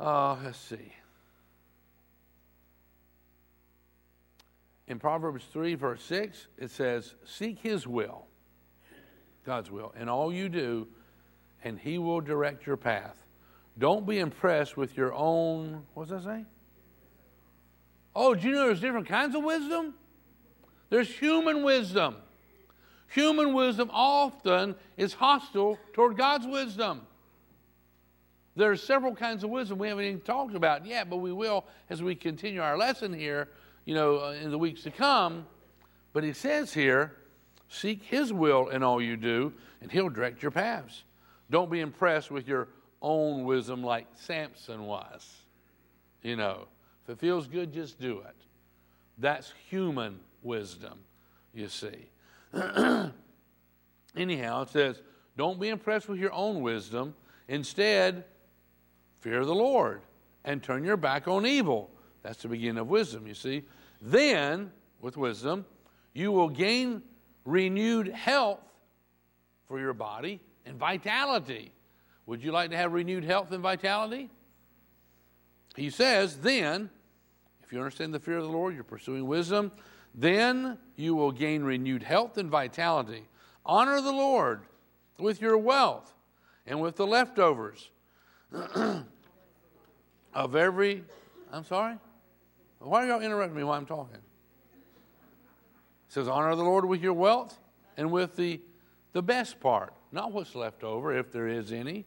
Uh, 0.00 0.36
let's 0.42 0.58
see. 0.58 0.94
In 4.88 4.98
Proverbs 4.98 5.44
3, 5.52 5.74
verse 5.74 6.02
6, 6.04 6.48
it 6.56 6.70
says, 6.70 7.14
Seek 7.26 7.58
his 7.58 7.86
will, 7.86 8.24
God's 9.44 9.70
will, 9.70 9.92
in 10.00 10.08
all 10.08 10.32
you 10.32 10.48
do, 10.48 10.88
and 11.62 11.78
he 11.78 11.98
will 11.98 12.22
direct 12.22 12.66
your 12.66 12.78
path. 12.78 13.18
Don't 13.78 14.06
be 14.06 14.18
impressed 14.18 14.78
with 14.78 14.96
your 14.96 15.12
own, 15.12 15.82
what 15.92 16.08
what's 16.08 16.10
that 16.10 16.24
say? 16.24 16.44
Oh, 18.16 18.34
do 18.34 18.48
you 18.48 18.54
know 18.54 18.66
there's 18.66 18.80
different 18.80 19.08
kinds 19.08 19.34
of 19.34 19.42
wisdom? 19.42 19.94
There's 20.90 21.08
human 21.08 21.64
wisdom. 21.64 22.16
Human 23.08 23.54
wisdom 23.54 23.90
often 23.92 24.74
is 24.96 25.14
hostile 25.14 25.78
toward 25.92 26.16
God's 26.16 26.46
wisdom. 26.46 27.06
There 28.56 28.70
are 28.70 28.76
several 28.76 29.14
kinds 29.14 29.42
of 29.42 29.50
wisdom 29.50 29.78
we 29.78 29.88
haven't 29.88 30.04
even 30.04 30.20
talked 30.20 30.54
about 30.54 30.86
yet, 30.86 31.10
but 31.10 31.16
we 31.16 31.32
will 31.32 31.64
as 31.90 32.02
we 32.02 32.14
continue 32.14 32.62
our 32.62 32.76
lesson 32.76 33.12
here, 33.12 33.48
you 33.84 33.94
know, 33.94 34.18
uh, 34.18 34.30
in 34.32 34.50
the 34.50 34.58
weeks 34.58 34.82
to 34.82 34.90
come. 34.90 35.46
But 36.12 36.22
he 36.22 36.32
says 36.32 36.72
here, 36.72 37.16
seek 37.68 38.02
his 38.04 38.32
will 38.32 38.68
in 38.68 38.84
all 38.84 39.02
you 39.02 39.16
do, 39.16 39.52
and 39.80 39.90
he'll 39.90 40.08
direct 40.08 40.40
your 40.42 40.52
paths. 40.52 41.02
Don't 41.50 41.70
be 41.70 41.80
impressed 41.80 42.30
with 42.30 42.46
your 42.46 42.68
own 43.02 43.44
wisdom 43.44 43.82
like 43.82 44.06
Samson 44.14 44.86
was. 44.86 45.28
You 46.22 46.36
know, 46.36 46.68
if 47.04 47.10
it 47.10 47.18
feels 47.18 47.46
good, 47.46 47.72
just 47.72 48.00
do 48.00 48.20
it. 48.20 48.34
That's 49.18 49.52
human 49.68 50.20
wisdom, 50.42 50.98
you 51.52 51.68
see. 51.68 52.08
Anyhow, 54.16 54.62
it 54.62 54.70
says, 54.70 55.02
don't 55.36 55.60
be 55.60 55.68
impressed 55.68 56.08
with 56.08 56.18
your 56.18 56.32
own 56.32 56.62
wisdom. 56.62 57.14
Instead, 57.48 58.24
fear 59.20 59.44
the 59.44 59.54
Lord 59.54 60.00
and 60.44 60.62
turn 60.62 60.84
your 60.84 60.96
back 60.96 61.28
on 61.28 61.44
evil. 61.46 61.90
That's 62.22 62.42
the 62.42 62.48
beginning 62.48 62.78
of 62.78 62.88
wisdom, 62.88 63.26
you 63.26 63.34
see. 63.34 63.64
Then, 64.00 64.72
with 65.00 65.16
wisdom, 65.16 65.66
you 66.14 66.32
will 66.32 66.48
gain 66.48 67.02
renewed 67.44 68.08
health 68.08 68.60
for 69.66 69.78
your 69.78 69.92
body 69.92 70.40
and 70.64 70.78
vitality. 70.78 71.72
Would 72.26 72.42
you 72.42 72.52
like 72.52 72.70
to 72.70 72.76
have 72.76 72.92
renewed 72.92 73.24
health 73.24 73.52
and 73.52 73.62
vitality? 73.62 74.30
He 75.76 75.90
says, 75.90 76.36
then, 76.38 76.90
if 77.62 77.72
you 77.72 77.78
understand 77.78 78.14
the 78.14 78.20
fear 78.20 78.38
of 78.38 78.44
the 78.44 78.50
Lord, 78.50 78.74
you're 78.74 78.84
pursuing 78.84 79.26
wisdom, 79.26 79.72
then 80.14 80.78
you 80.96 81.14
will 81.14 81.32
gain 81.32 81.64
renewed 81.64 82.02
health 82.02 82.38
and 82.38 82.48
vitality. 82.48 83.24
Honor 83.66 84.00
the 84.00 84.12
Lord 84.12 84.62
with 85.18 85.40
your 85.40 85.58
wealth 85.58 86.14
and 86.66 86.80
with 86.80 86.96
the 86.96 87.06
leftovers 87.06 87.90
of 90.34 90.56
every. 90.56 91.04
I'm 91.52 91.64
sorry? 91.64 91.96
Why 92.78 93.04
are 93.04 93.08
y'all 93.08 93.20
interrupting 93.22 93.56
me 93.56 93.64
while 93.64 93.78
I'm 93.78 93.86
talking? 93.86 94.16
It 94.16 94.22
says, 96.08 96.28
Honor 96.28 96.54
the 96.54 96.62
Lord 96.62 96.84
with 96.84 97.02
your 97.02 97.14
wealth 97.14 97.58
and 97.96 98.12
with 98.12 98.36
the, 98.36 98.60
the 99.12 99.22
best 99.22 99.58
part, 99.58 99.94
not 100.12 100.32
what's 100.32 100.54
left 100.54 100.84
over, 100.84 101.16
if 101.16 101.32
there 101.32 101.48
is 101.48 101.72
any. 101.72 102.04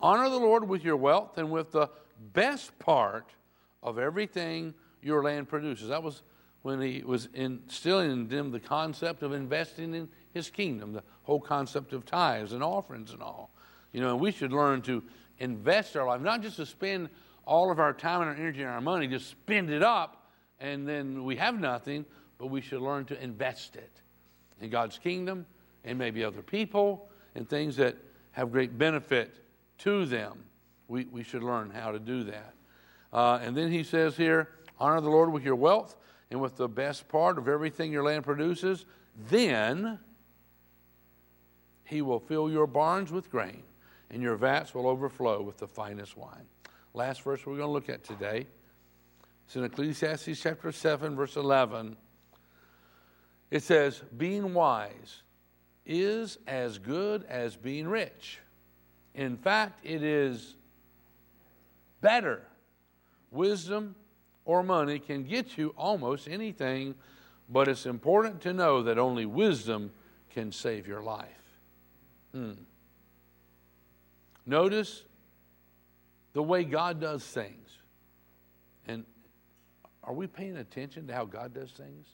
Honor 0.00 0.30
the 0.30 0.38
Lord 0.38 0.68
with 0.68 0.84
your 0.84 0.96
wealth 0.96 1.38
and 1.38 1.50
with 1.50 1.72
the 1.72 1.88
best 2.32 2.78
part 2.78 3.30
of 3.82 3.98
everything 3.98 4.74
your 5.02 5.22
land 5.22 5.48
produces. 5.48 5.88
That 5.88 6.02
was 6.02 6.22
when 6.62 6.80
he 6.80 7.02
was 7.04 7.28
instilling 7.34 8.10
in 8.10 8.28
them 8.28 8.50
the 8.52 8.60
concept 8.60 9.22
of 9.22 9.32
investing 9.32 9.94
in 9.94 10.08
his 10.32 10.48
kingdom, 10.48 10.92
the 10.92 11.02
whole 11.24 11.40
concept 11.40 11.92
of 11.92 12.06
tithes 12.06 12.52
and 12.52 12.62
offerings 12.62 13.12
and 13.12 13.22
all. 13.22 13.50
You 13.92 14.00
know, 14.00 14.12
and 14.12 14.20
we 14.20 14.30
should 14.30 14.52
learn 14.52 14.82
to 14.82 15.02
invest 15.38 15.96
our 15.96 16.06
life, 16.06 16.20
not 16.20 16.40
just 16.42 16.56
to 16.56 16.66
spend 16.66 17.08
all 17.44 17.72
of 17.72 17.80
our 17.80 17.92
time 17.92 18.20
and 18.20 18.30
our 18.30 18.36
energy 18.36 18.60
and 18.62 18.70
our 18.70 18.80
money, 18.80 19.08
just 19.08 19.28
spend 19.28 19.70
it 19.70 19.82
up 19.82 20.22
and 20.60 20.86
then 20.88 21.24
we 21.24 21.36
have 21.36 21.58
nothing, 21.58 22.06
but 22.38 22.46
we 22.46 22.60
should 22.60 22.80
learn 22.80 23.04
to 23.06 23.20
invest 23.20 23.74
it 23.74 24.00
in 24.60 24.70
God's 24.70 24.96
kingdom 24.96 25.44
and 25.84 25.98
maybe 25.98 26.22
other 26.22 26.40
people 26.40 27.08
and 27.34 27.48
things 27.48 27.76
that 27.76 27.96
have 28.30 28.52
great 28.52 28.78
benefit 28.78 29.34
to 29.78 30.06
them. 30.06 30.44
We, 30.92 31.06
we 31.06 31.22
should 31.22 31.42
learn 31.42 31.70
how 31.70 31.90
to 31.90 31.98
do 31.98 32.22
that. 32.24 32.52
Uh, 33.14 33.38
and 33.42 33.56
then 33.56 33.72
he 33.72 33.82
says 33.82 34.14
here, 34.14 34.50
honor 34.78 35.00
the 35.00 35.08
Lord 35.08 35.32
with 35.32 35.42
your 35.42 35.56
wealth 35.56 35.96
and 36.30 36.38
with 36.38 36.58
the 36.58 36.68
best 36.68 37.08
part 37.08 37.38
of 37.38 37.48
everything 37.48 37.90
your 37.90 38.04
land 38.04 38.24
produces, 38.24 38.84
then 39.30 39.98
he 41.84 42.02
will 42.02 42.20
fill 42.20 42.50
your 42.50 42.66
barns 42.66 43.10
with 43.10 43.30
grain, 43.30 43.62
and 44.10 44.20
your 44.20 44.36
vats 44.36 44.74
will 44.74 44.86
overflow 44.86 45.40
with 45.40 45.56
the 45.56 45.66
finest 45.66 46.14
wine. 46.18 46.44
Last 46.92 47.22
verse 47.22 47.46
we're 47.46 47.56
going 47.56 47.68
to 47.68 47.72
look 47.72 47.88
at 47.88 48.04
today. 48.04 48.46
It's 49.46 49.56
in 49.56 49.64
Ecclesiastes 49.64 50.42
chapter 50.42 50.72
7, 50.72 51.16
verse 51.16 51.36
11. 51.36 51.96
It 53.50 53.62
says, 53.62 54.02
Being 54.18 54.52
wise 54.52 55.22
is 55.86 56.36
as 56.46 56.76
good 56.76 57.24
as 57.30 57.56
being 57.56 57.88
rich. 57.88 58.40
In 59.14 59.38
fact, 59.38 59.80
it 59.86 60.02
is 60.02 60.56
better. 62.02 62.42
Wisdom 63.30 63.94
or 64.44 64.62
money 64.62 64.98
can 64.98 65.22
get 65.24 65.56
you 65.56 65.72
almost 65.78 66.28
anything, 66.28 66.94
but 67.48 67.68
it's 67.68 67.86
important 67.86 68.42
to 68.42 68.52
know 68.52 68.82
that 68.82 68.98
only 68.98 69.24
wisdom 69.24 69.90
can 70.28 70.52
save 70.52 70.86
your 70.86 71.02
life. 71.02 71.28
Hmm. 72.32 72.52
Notice 74.44 75.04
the 76.32 76.42
way 76.42 76.64
God 76.64 77.00
does 77.00 77.24
things. 77.24 77.78
And 78.86 79.04
are 80.02 80.12
we 80.12 80.26
paying 80.26 80.56
attention 80.56 81.06
to 81.06 81.14
how 81.14 81.24
God 81.24 81.54
does 81.54 81.70
things? 81.70 82.08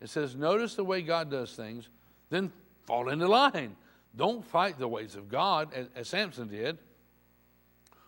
It 0.00 0.08
says, 0.08 0.34
notice 0.34 0.74
the 0.74 0.84
way 0.84 1.02
God 1.02 1.30
does 1.30 1.54
things, 1.54 1.88
then 2.30 2.52
fall 2.84 3.08
into 3.08 3.28
line. 3.28 3.76
Don't 4.14 4.44
fight 4.44 4.78
the 4.78 4.88
ways 4.88 5.16
of 5.16 5.28
God, 5.28 5.72
as, 5.74 5.88
as 5.94 6.08
Samson 6.08 6.48
did. 6.48 6.78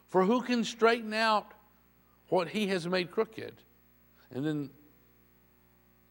For 0.08 0.24
who 0.24 0.40
can 0.40 0.64
straighten 0.64 1.12
out 1.12 1.52
what 2.28 2.48
he 2.48 2.66
has 2.68 2.86
made 2.86 3.10
crooked. 3.10 3.54
And 4.30 4.44
then 4.44 4.70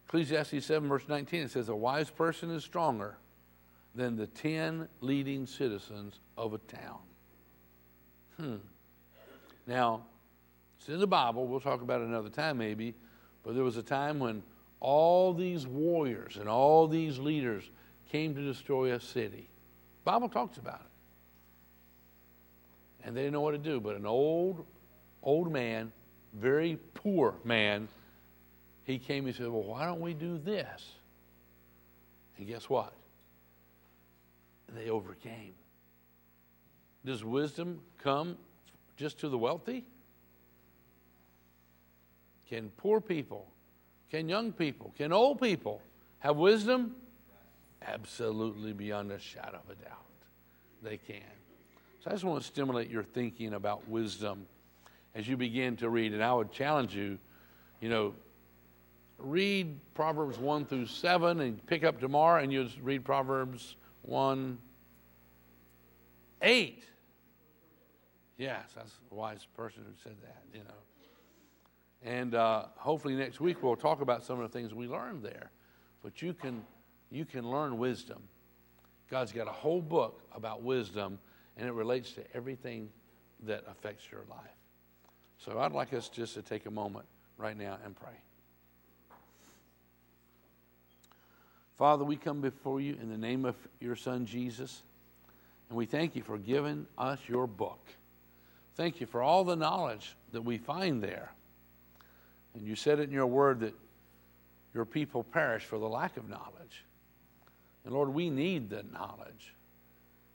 Ecclesiastes 0.06 0.64
7, 0.64 0.88
verse 0.88 1.04
19, 1.08 1.42
it 1.42 1.50
says, 1.50 1.68
A 1.68 1.74
wise 1.74 2.10
person 2.10 2.50
is 2.50 2.64
stronger 2.64 3.18
than 3.94 4.16
the 4.16 4.26
10 4.26 4.88
leading 5.00 5.46
citizens 5.46 6.20
of 6.36 6.54
a 6.54 6.58
town. 6.58 6.98
Hmm. 8.36 8.56
Now, 9.66 10.04
it's 10.78 10.88
in 10.88 11.00
the 11.00 11.06
Bible. 11.06 11.46
We'll 11.46 11.60
talk 11.60 11.82
about 11.82 12.00
it 12.00 12.06
another 12.06 12.30
time 12.30 12.58
maybe. 12.58 12.94
But 13.42 13.54
there 13.54 13.64
was 13.64 13.76
a 13.76 13.82
time 13.82 14.18
when 14.18 14.42
all 14.80 15.34
these 15.34 15.66
warriors 15.66 16.36
and 16.36 16.48
all 16.48 16.86
these 16.86 17.18
leaders 17.18 17.70
came 18.10 18.34
to 18.34 18.40
destroy 18.40 18.92
a 18.92 19.00
city. 19.00 19.50
The 20.04 20.10
Bible 20.10 20.28
talks 20.28 20.56
about 20.56 20.80
it. 20.80 20.87
And 23.08 23.16
they 23.16 23.22
didn't 23.22 23.32
know 23.32 23.40
what 23.40 23.52
to 23.52 23.58
do. 23.58 23.80
But 23.80 23.96
an 23.96 24.04
old, 24.04 24.66
old 25.22 25.50
man 25.50 25.90
very 26.34 26.78
poor 26.92 27.36
man, 27.42 27.88
he 28.84 28.98
came 28.98 29.24
and 29.24 29.34
said, 29.34 29.48
Well, 29.48 29.62
why 29.62 29.86
don't 29.86 30.00
we 30.02 30.12
do 30.12 30.36
this? 30.38 30.92
And 32.36 32.46
guess 32.46 32.68
what? 32.68 32.92
They 34.74 34.90
overcame. 34.90 35.54
Does 37.02 37.24
wisdom 37.24 37.80
come 38.02 38.36
just 38.98 39.18
to 39.20 39.30
the 39.30 39.38
wealthy? 39.38 39.86
Can 42.46 42.70
poor 42.76 43.00
people, 43.00 43.46
can 44.10 44.28
young 44.28 44.52
people, 44.52 44.92
can 44.98 45.14
old 45.14 45.40
people 45.40 45.80
have 46.18 46.36
wisdom? 46.36 46.94
Absolutely 47.86 48.74
beyond 48.74 49.12
a 49.12 49.18
shadow 49.18 49.60
of 49.64 49.70
a 49.70 49.82
doubt. 49.82 50.04
They 50.82 50.98
can. 50.98 51.37
So 52.00 52.10
I 52.10 52.12
just 52.12 52.24
want 52.24 52.40
to 52.40 52.46
stimulate 52.46 52.90
your 52.90 53.02
thinking 53.02 53.54
about 53.54 53.88
wisdom 53.88 54.46
as 55.14 55.26
you 55.26 55.36
begin 55.36 55.76
to 55.78 55.88
read. 55.88 56.12
And 56.12 56.22
I 56.22 56.32
would 56.32 56.52
challenge 56.52 56.94
you, 56.94 57.18
you 57.80 57.88
know, 57.88 58.14
read 59.18 59.80
Proverbs 59.94 60.38
1 60.38 60.66
through 60.66 60.86
7 60.86 61.40
and 61.40 61.64
pick 61.66 61.82
up 61.82 62.00
tomorrow 62.00 62.42
and 62.42 62.52
you 62.52 62.68
read 62.82 63.04
Proverbs 63.04 63.76
1 64.02 64.58
8. 66.40 66.84
Yes, 68.36 68.62
that's 68.76 68.92
a 69.10 69.14
wise 69.14 69.44
person 69.56 69.82
who 69.84 69.92
said 70.02 70.16
that, 70.22 70.42
you 70.54 70.60
know. 70.60 70.74
And 72.02 72.36
uh, 72.36 72.66
hopefully 72.76 73.16
next 73.16 73.40
week 73.40 73.60
we'll 73.60 73.74
talk 73.74 74.00
about 74.00 74.24
some 74.24 74.40
of 74.40 74.50
the 74.50 74.56
things 74.56 74.72
we 74.72 74.86
learned 74.86 75.24
there. 75.24 75.50
But 76.04 76.22
you 76.22 76.32
can, 76.32 76.62
you 77.10 77.24
can 77.24 77.50
learn 77.50 77.76
wisdom. 77.76 78.22
God's 79.10 79.32
got 79.32 79.48
a 79.48 79.52
whole 79.52 79.82
book 79.82 80.22
about 80.32 80.62
wisdom, 80.62 81.18
and 81.58 81.68
it 81.68 81.72
relates 81.72 82.12
to 82.12 82.22
everything 82.34 82.88
that 83.44 83.64
affects 83.68 84.10
your 84.10 84.22
life. 84.30 84.56
So 85.38 85.58
I'd 85.58 85.72
like 85.72 85.92
us 85.92 86.08
just 86.08 86.34
to 86.34 86.42
take 86.42 86.66
a 86.66 86.70
moment 86.70 87.06
right 87.36 87.56
now 87.56 87.78
and 87.84 87.94
pray. 87.94 88.16
Father, 91.76 92.04
we 92.04 92.16
come 92.16 92.40
before 92.40 92.80
you 92.80 92.96
in 93.00 93.08
the 93.08 93.18
name 93.18 93.44
of 93.44 93.54
your 93.80 93.94
Son 93.94 94.26
Jesus, 94.26 94.82
and 95.68 95.76
we 95.76 95.86
thank 95.86 96.16
you 96.16 96.22
for 96.22 96.38
giving 96.38 96.86
us 96.96 97.20
your 97.28 97.46
book. 97.46 97.86
Thank 98.74 99.00
you 99.00 99.06
for 99.06 99.22
all 99.22 99.44
the 99.44 99.56
knowledge 99.56 100.16
that 100.32 100.42
we 100.42 100.58
find 100.58 101.02
there. 101.02 101.32
And 102.54 102.66
you 102.66 102.74
said 102.74 102.98
it 102.98 103.04
in 103.04 103.12
your 103.12 103.26
word 103.26 103.60
that 103.60 103.74
your 104.74 104.84
people 104.84 105.22
perish 105.22 105.64
for 105.64 105.78
the 105.78 105.88
lack 105.88 106.16
of 106.16 106.28
knowledge. 106.28 106.84
And 107.84 107.94
Lord, 107.94 108.08
we 108.10 108.30
need 108.30 108.70
the 108.70 108.84
knowledge. 108.92 109.54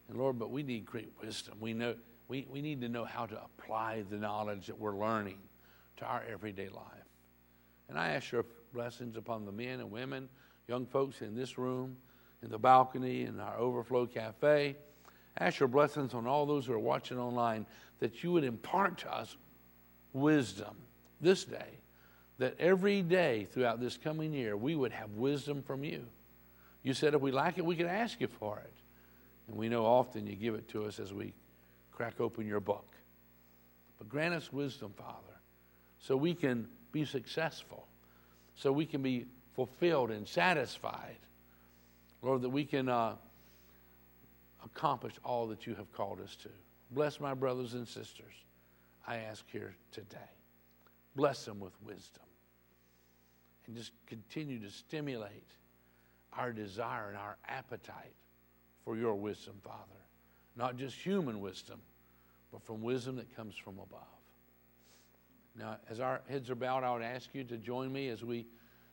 And 0.09 0.17
Lord, 0.17 0.37
but 0.37 0.51
we 0.51 0.63
need 0.63 0.85
great 0.85 1.11
wisdom. 1.21 1.55
We 1.59 1.73
know 1.73 1.95
we, 2.27 2.47
we 2.49 2.61
need 2.61 2.81
to 2.81 2.89
know 2.89 3.05
how 3.05 3.25
to 3.25 3.39
apply 3.43 4.03
the 4.09 4.17
knowledge 4.17 4.67
that 4.67 4.79
we're 4.79 4.95
learning 4.95 5.39
to 5.97 6.05
our 6.05 6.23
everyday 6.31 6.69
life. 6.69 6.85
And 7.89 7.99
I 7.99 8.09
ask 8.09 8.31
your 8.31 8.45
blessings 8.73 9.17
upon 9.17 9.45
the 9.45 9.51
men 9.51 9.79
and 9.79 9.91
women, 9.91 10.29
young 10.67 10.85
folks 10.85 11.21
in 11.21 11.35
this 11.35 11.57
room, 11.57 11.97
in 12.41 12.49
the 12.49 12.57
balcony, 12.57 13.23
in 13.23 13.39
our 13.39 13.57
Overflow 13.57 14.07
Cafe. 14.07 14.75
I 15.37 15.43
ask 15.45 15.59
your 15.59 15.67
blessings 15.69 16.13
on 16.13 16.27
all 16.27 16.45
those 16.45 16.65
who 16.65 16.73
are 16.73 16.79
watching 16.79 17.19
online 17.19 17.65
that 17.99 18.23
you 18.23 18.31
would 18.31 18.43
impart 18.43 18.99
to 18.99 19.13
us 19.13 19.35
wisdom 20.13 20.75
this 21.21 21.43
day, 21.43 21.79
that 22.37 22.55
every 22.59 23.01
day 23.01 23.47
throughout 23.51 23.79
this 23.79 23.97
coming 23.97 24.33
year 24.33 24.55
we 24.57 24.75
would 24.75 24.91
have 24.91 25.11
wisdom 25.11 25.61
from 25.61 25.83
you. 25.83 26.05
You 26.83 26.93
said 26.93 27.13
if 27.13 27.21
we 27.21 27.31
lack 27.31 27.57
it, 27.57 27.65
we 27.65 27.75
could 27.75 27.85
ask 27.85 28.19
you 28.19 28.27
for 28.27 28.59
it. 28.59 28.73
And 29.47 29.57
we 29.57 29.69
know 29.69 29.85
often 29.85 30.27
you 30.27 30.35
give 30.35 30.55
it 30.55 30.67
to 30.69 30.85
us 30.85 30.99
as 30.99 31.13
we 31.13 31.33
crack 31.91 32.19
open 32.19 32.47
your 32.47 32.59
book. 32.59 32.87
But 33.97 34.09
grant 34.09 34.33
us 34.33 34.51
wisdom, 34.51 34.93
Father, 34.97 35.39
so 35.99 36.15
we 36.15 36.33
can 36.33 36.67
be 36.91 37.05
successful, 37.05 37.87
so 38.55 38.71
we 38.71 38.85
can 38.85 39.01
be 39.01 39.25
fulfilled 39.55 40.11
and 40.11 40.27
satisfied. 40.27 41.17
Lord, 42.21 42.41
that 42.41 42.49
we 42.49 42.65
can 42.65 42.89
uh, 42.89 43.15
accomplish 44.63 45.13
all 45.23 45.47
that 45.47 45.67
you 45.67 45.75
have 45.75 45.91
called 45.93 46.21
us 46.21 46.35
to. 46.43 46.49
Bless 46.91 47.19
my 47.19 47.33
brothers 47.33 47.73
and 47.73 47.87
sisters, 47.87 48.33
I 49.07 49.17
ask 49.17 49.43
here 49.51 49.75
today. 49.91 50.17
Bless 51.15 51.45
them 51.45 51.59
with 51.59 51.73
wisdom. 51.83 52.23
And 53.67 53.75
just 53.75 53.91
continue 54.07 54.59
to 54.59 54.69
stimulate 54.69 55.47
our 56.33 56.51
desire 56.51 57.09
and 57.09 57.17
our 57.17 57.37
appetite 57.47 58.13
for 58.84 58.97
your 58.97 59.15
wisdom, 59.15 59.55
Father. 59.63 59.79
Not 60.55 60.77
just 60.77 60.95
human 60.95 61.39
wisdom, 61.39 61.81
but 62.51 62.61
from 62.63 62.81
wisdom 62.81 63.15
that 63.15 63.36
comes 63.36 63.55
from 63.55 63.79
above. 63.79 64.01
Now, 65.57 65.77
as 65.89 65.99
our 65.99 66.21
heads 66.29 66.49
are 66.49 66.55
bowed, 66.55 66.84
I 66.84 66.93
would 66.93 67.03
ask 67.03 67.29
you 67.34 67.43
to 67.45 67.57
join 67.57 67.91
me 67.91 68.09
as 68.09 68.23
we 68.23 68.45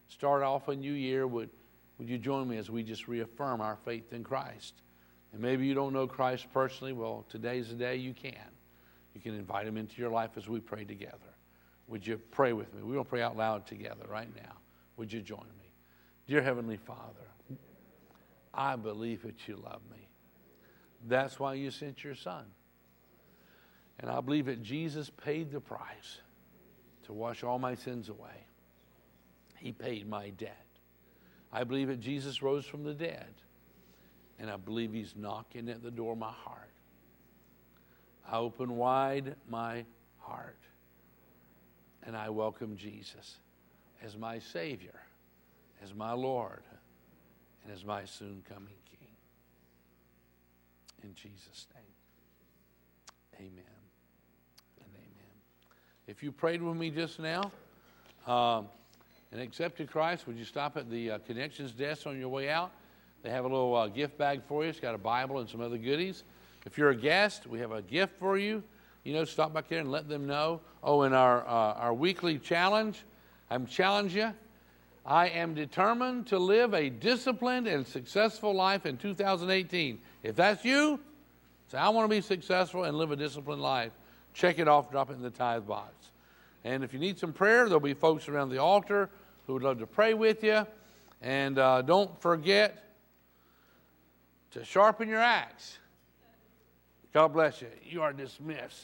start 0.09 0.43
off 0.43 0.68
a 0.68 0.76
new 0.76 0.93
year. 0.93 1.26
Would, 1.26 1.51
would 1.99 2.09
you 2.09 2.18
join 2.18 2.49
me 2.49 2.57
as 2.59 2.70
we 2.70 2.82
just 2.82 3.09
reaffirm 3.09 3.61
our 3.61 3.76
faith 3.84 4.12
in 4.12 4.24
Christ? 4.24 4.74
And 5.32 5.41
maybe 5.41 5.66
you 5.66 5.74
don't 5.74 5.93
know 5.93 6.07
Christ 6.07 6.47
personally. 6.53 6.93
Well, 6.93 7.24
today's 7.28 7.68
the 7.68 7.74
day 7.74 7.97
you 7.97 8.12
can. 8.12 8.34
You 9.14 9.20
can 9.20 9.34
invite 9.34 9.66
him 9.66 9.76
into 9.76 10.01
your 10.01 10.11
life 10.11 10.30
as 10.36 10.49
we 10.49 10.61
pray 10.61 10.84
together. 10.84 11.16
Would 11.88 12.07
you 12.07 12.18
pray 12.30 12.53
with 12.53 12.72
me? 12.74 12.82
We're 12.82 12.95
going 12.95 13.05
to 13.05 13.11
pray 13.11 13.22
out 13.22 13.36
loud 13.36 13.66
together 13.66 14.05
right 14.09 14.28
now. 14.36 14.53
Would 14.97 15.12
you 15.12 15.20
join 15.20 15.47
me? 15.59 15.72
Dear 16.26 16.43
Heavenly 16.43 16.76
Father, 16.76 17.30
I 18.53 18.76
believe 18.76 19.22
that 19.22 19.46
you 19.46 19.57
love 19.57 19.80
me. 19.90 20.09
That's 21.09 21.38
why 21.38 21.55
you 21.55 21.70
sent 21.70 22.05
your 22.05 22.14
son. 22.14 22.44
And 23.98 24.11
I 24.11 24.20
believe 24.20 24.46
that 24.46 24.62
Jesus 24.62 25.11
paid 25.11 25.51
the 25.51 25.61
price 25.61 26.20
to 27.05 27.12
wash 27.12 27.42
all 27.42 27.59
my 27.59 27.74
sins 27.74 28.09
away. 28.09 28.46
He 29.57 29.72
paid 29.72 30.09
my 30.09 30.30
debt. 30.30 30.64
I 31.53 31.64
believe 31.64 31.88
that 31.88 32.01
Jesus 32.01 32.42
rose 32.42 32.64
from 32.64 32.84
the 32.84 32.94
dead. 32.94 33.34
And 34.38 34.51
I 34.51 34.57
believe 34.57 34.92
he's 34.92 35.14
knocking 35.16 35.68
at 35.68 35.82
the 35.82 35.90
door 35.90 36.12
of 36.12 36.18
my 36.18 36.32
heart. 36.32 36.70
I 38.30 38.38
open 38.38 38.76
wide 38.76 39.34
my 39.48 39.84
heart 40.18 40.59
and 42.05 42.16
I 42.16 42.30
welcome 42.30 42.76
Jesus 42.76 43.36
as 44.03 44.16
my 44.16 44.38
Savior, 44.38 45.01
as 45.82 45.94
my 45.94 46.12
Lord, 46.12 46.62
and 47.64 47.72
as 47.72 47.84
my 47.84 48.04
soon 48.04 48.42
coming 48.48 48.74
King. 48.90 49.08
In 51.02 51.14
Jesus' 51.14 51.66
name, 51.74 51.84
amen 53.36 53.64
and 54.78 54.94
amen. 54.94 55.34
If 56.06 56.22
you 56.22 56.32
prayed 56.32 56.62
with 56.62 56.76
me 56.76 56.90
just 56.90 57.18
now 57.18 57.50
um, 58.26 58.66
and 59.32 59.40
accepted 59.40 59.90
Christ, 59.90 60.26
would 60.26 60.36
you 60.36 60.44
stop 60.44 60.76
at 60.76 60.90
the 60.90 61.12
uh, 61.12 61.18
connections 61.18 61.72
desk 61.72 62.06
on 62.06 62.18
your 62.18 62.28
way 62.28 62.50
out? 62.50 62.70
They 63.22 63.30
have 63.30 63.44
a 63.44 63.48
little 63.48 63.76
uh, 63.76 63.88
gift 63.88 64.16
bag 64.16 64.42
for 64.48 64.62
you. 64.62 64.70
It's 64.70 64.80
got 64.80 64.94
a 64.94 64.98
Bible 64.98 65.38
and 65.40 65.48
some 65.48 65.61
other 65.61 65.78
goodies. 65.78 66.24
If 66.66 66.78
you're 66.78 66.90
a 66.90 66.96
guest, 66.96 67.46
we 67.46 67.58
have 67.61 67.72
a 67.72 67.82
gift 67.82 68.18
for 68.18 68.38
you. 68.38 68.62
You 69.04 69.14
know, 69.14 69.24
stop 69.24 69.54
back 69.54 69.68
there 69.68 69.80
and 69.80 69.90
let 69.90 70.08
them 70.08 70.26
know. 70.26 70.61
Oh, 70.82 71.02
in 71.02 71.12
our, 71.12 71.46
uh, 71.46 71.74
our 71.74 71.94
weekly 71.94 72.38
challenge, 72.38 73.02
I'm 73.50 73.66
challenging 73.66 74.18
you. 74.18 74.34
I 75.11 75.26
am 75.30 75.54
determined 75.54 76.28
to 76.28 76.38
live 76.38 76.72
a 76.72 76.88
disciplined 76.88 77.66
and 77.66 77.84
successful 77.84 78.54
life 78.54 78.86
in 78.86 78.96
2018. 78.96 79.98
If 80.22 80.36
that's 80.36 80.64
you, 80.64 81.00
say, 81.66 81.78
I 81.78 81.88
want 81.88 82.08
to 82.08 82.16
be 82.16 82.20
successful 82.20 82.84
and 82.84 82.96
live 82.96 83.11
a 83.11 83.16
disciplined 83.16 83.61
life. 83.61 83.90
Check 84.34 84.61
it 84.61 84.68
off, 84.68 84.92
drop 84.92 85.11
it 85.11 85.14
in 85.14 85.22
the 85.22 85.30
tithe 85.30 85.66
box. 85.66 85.92
And 86.62 86.84
if 86.84 86.92
you 86.92 87.00
need 87.00 87.18
some 87.18 87.32
prayer, 87.32 87.64
there'll 87.64 87.80
be 87.80 87.92
folks 87.92 88.28
around 88.28 88.50
the 88.50 88.58
altar 88.58 89.11
who 89.48 89.54
would 89.54 89.64
love 89.64 89.80
to 89.80 89.86
pray 89.88 90.14
with 90.14 90.44
you. 90.44 90.64
And 91.20 91.58
uh, 91.58 91.82
don't 91.82 92.22
forget 92.22 92.84
to 94.52 94.64
sharpen 94.64 95.08
your 95.08 95.18
axe. 95.18 95.80
God 97.12 97.32
bless 97.32 97.61
you. 97.61 97.68
You 97.82 98.02
are 98.02 98.12
dismissed. 98.12 98.78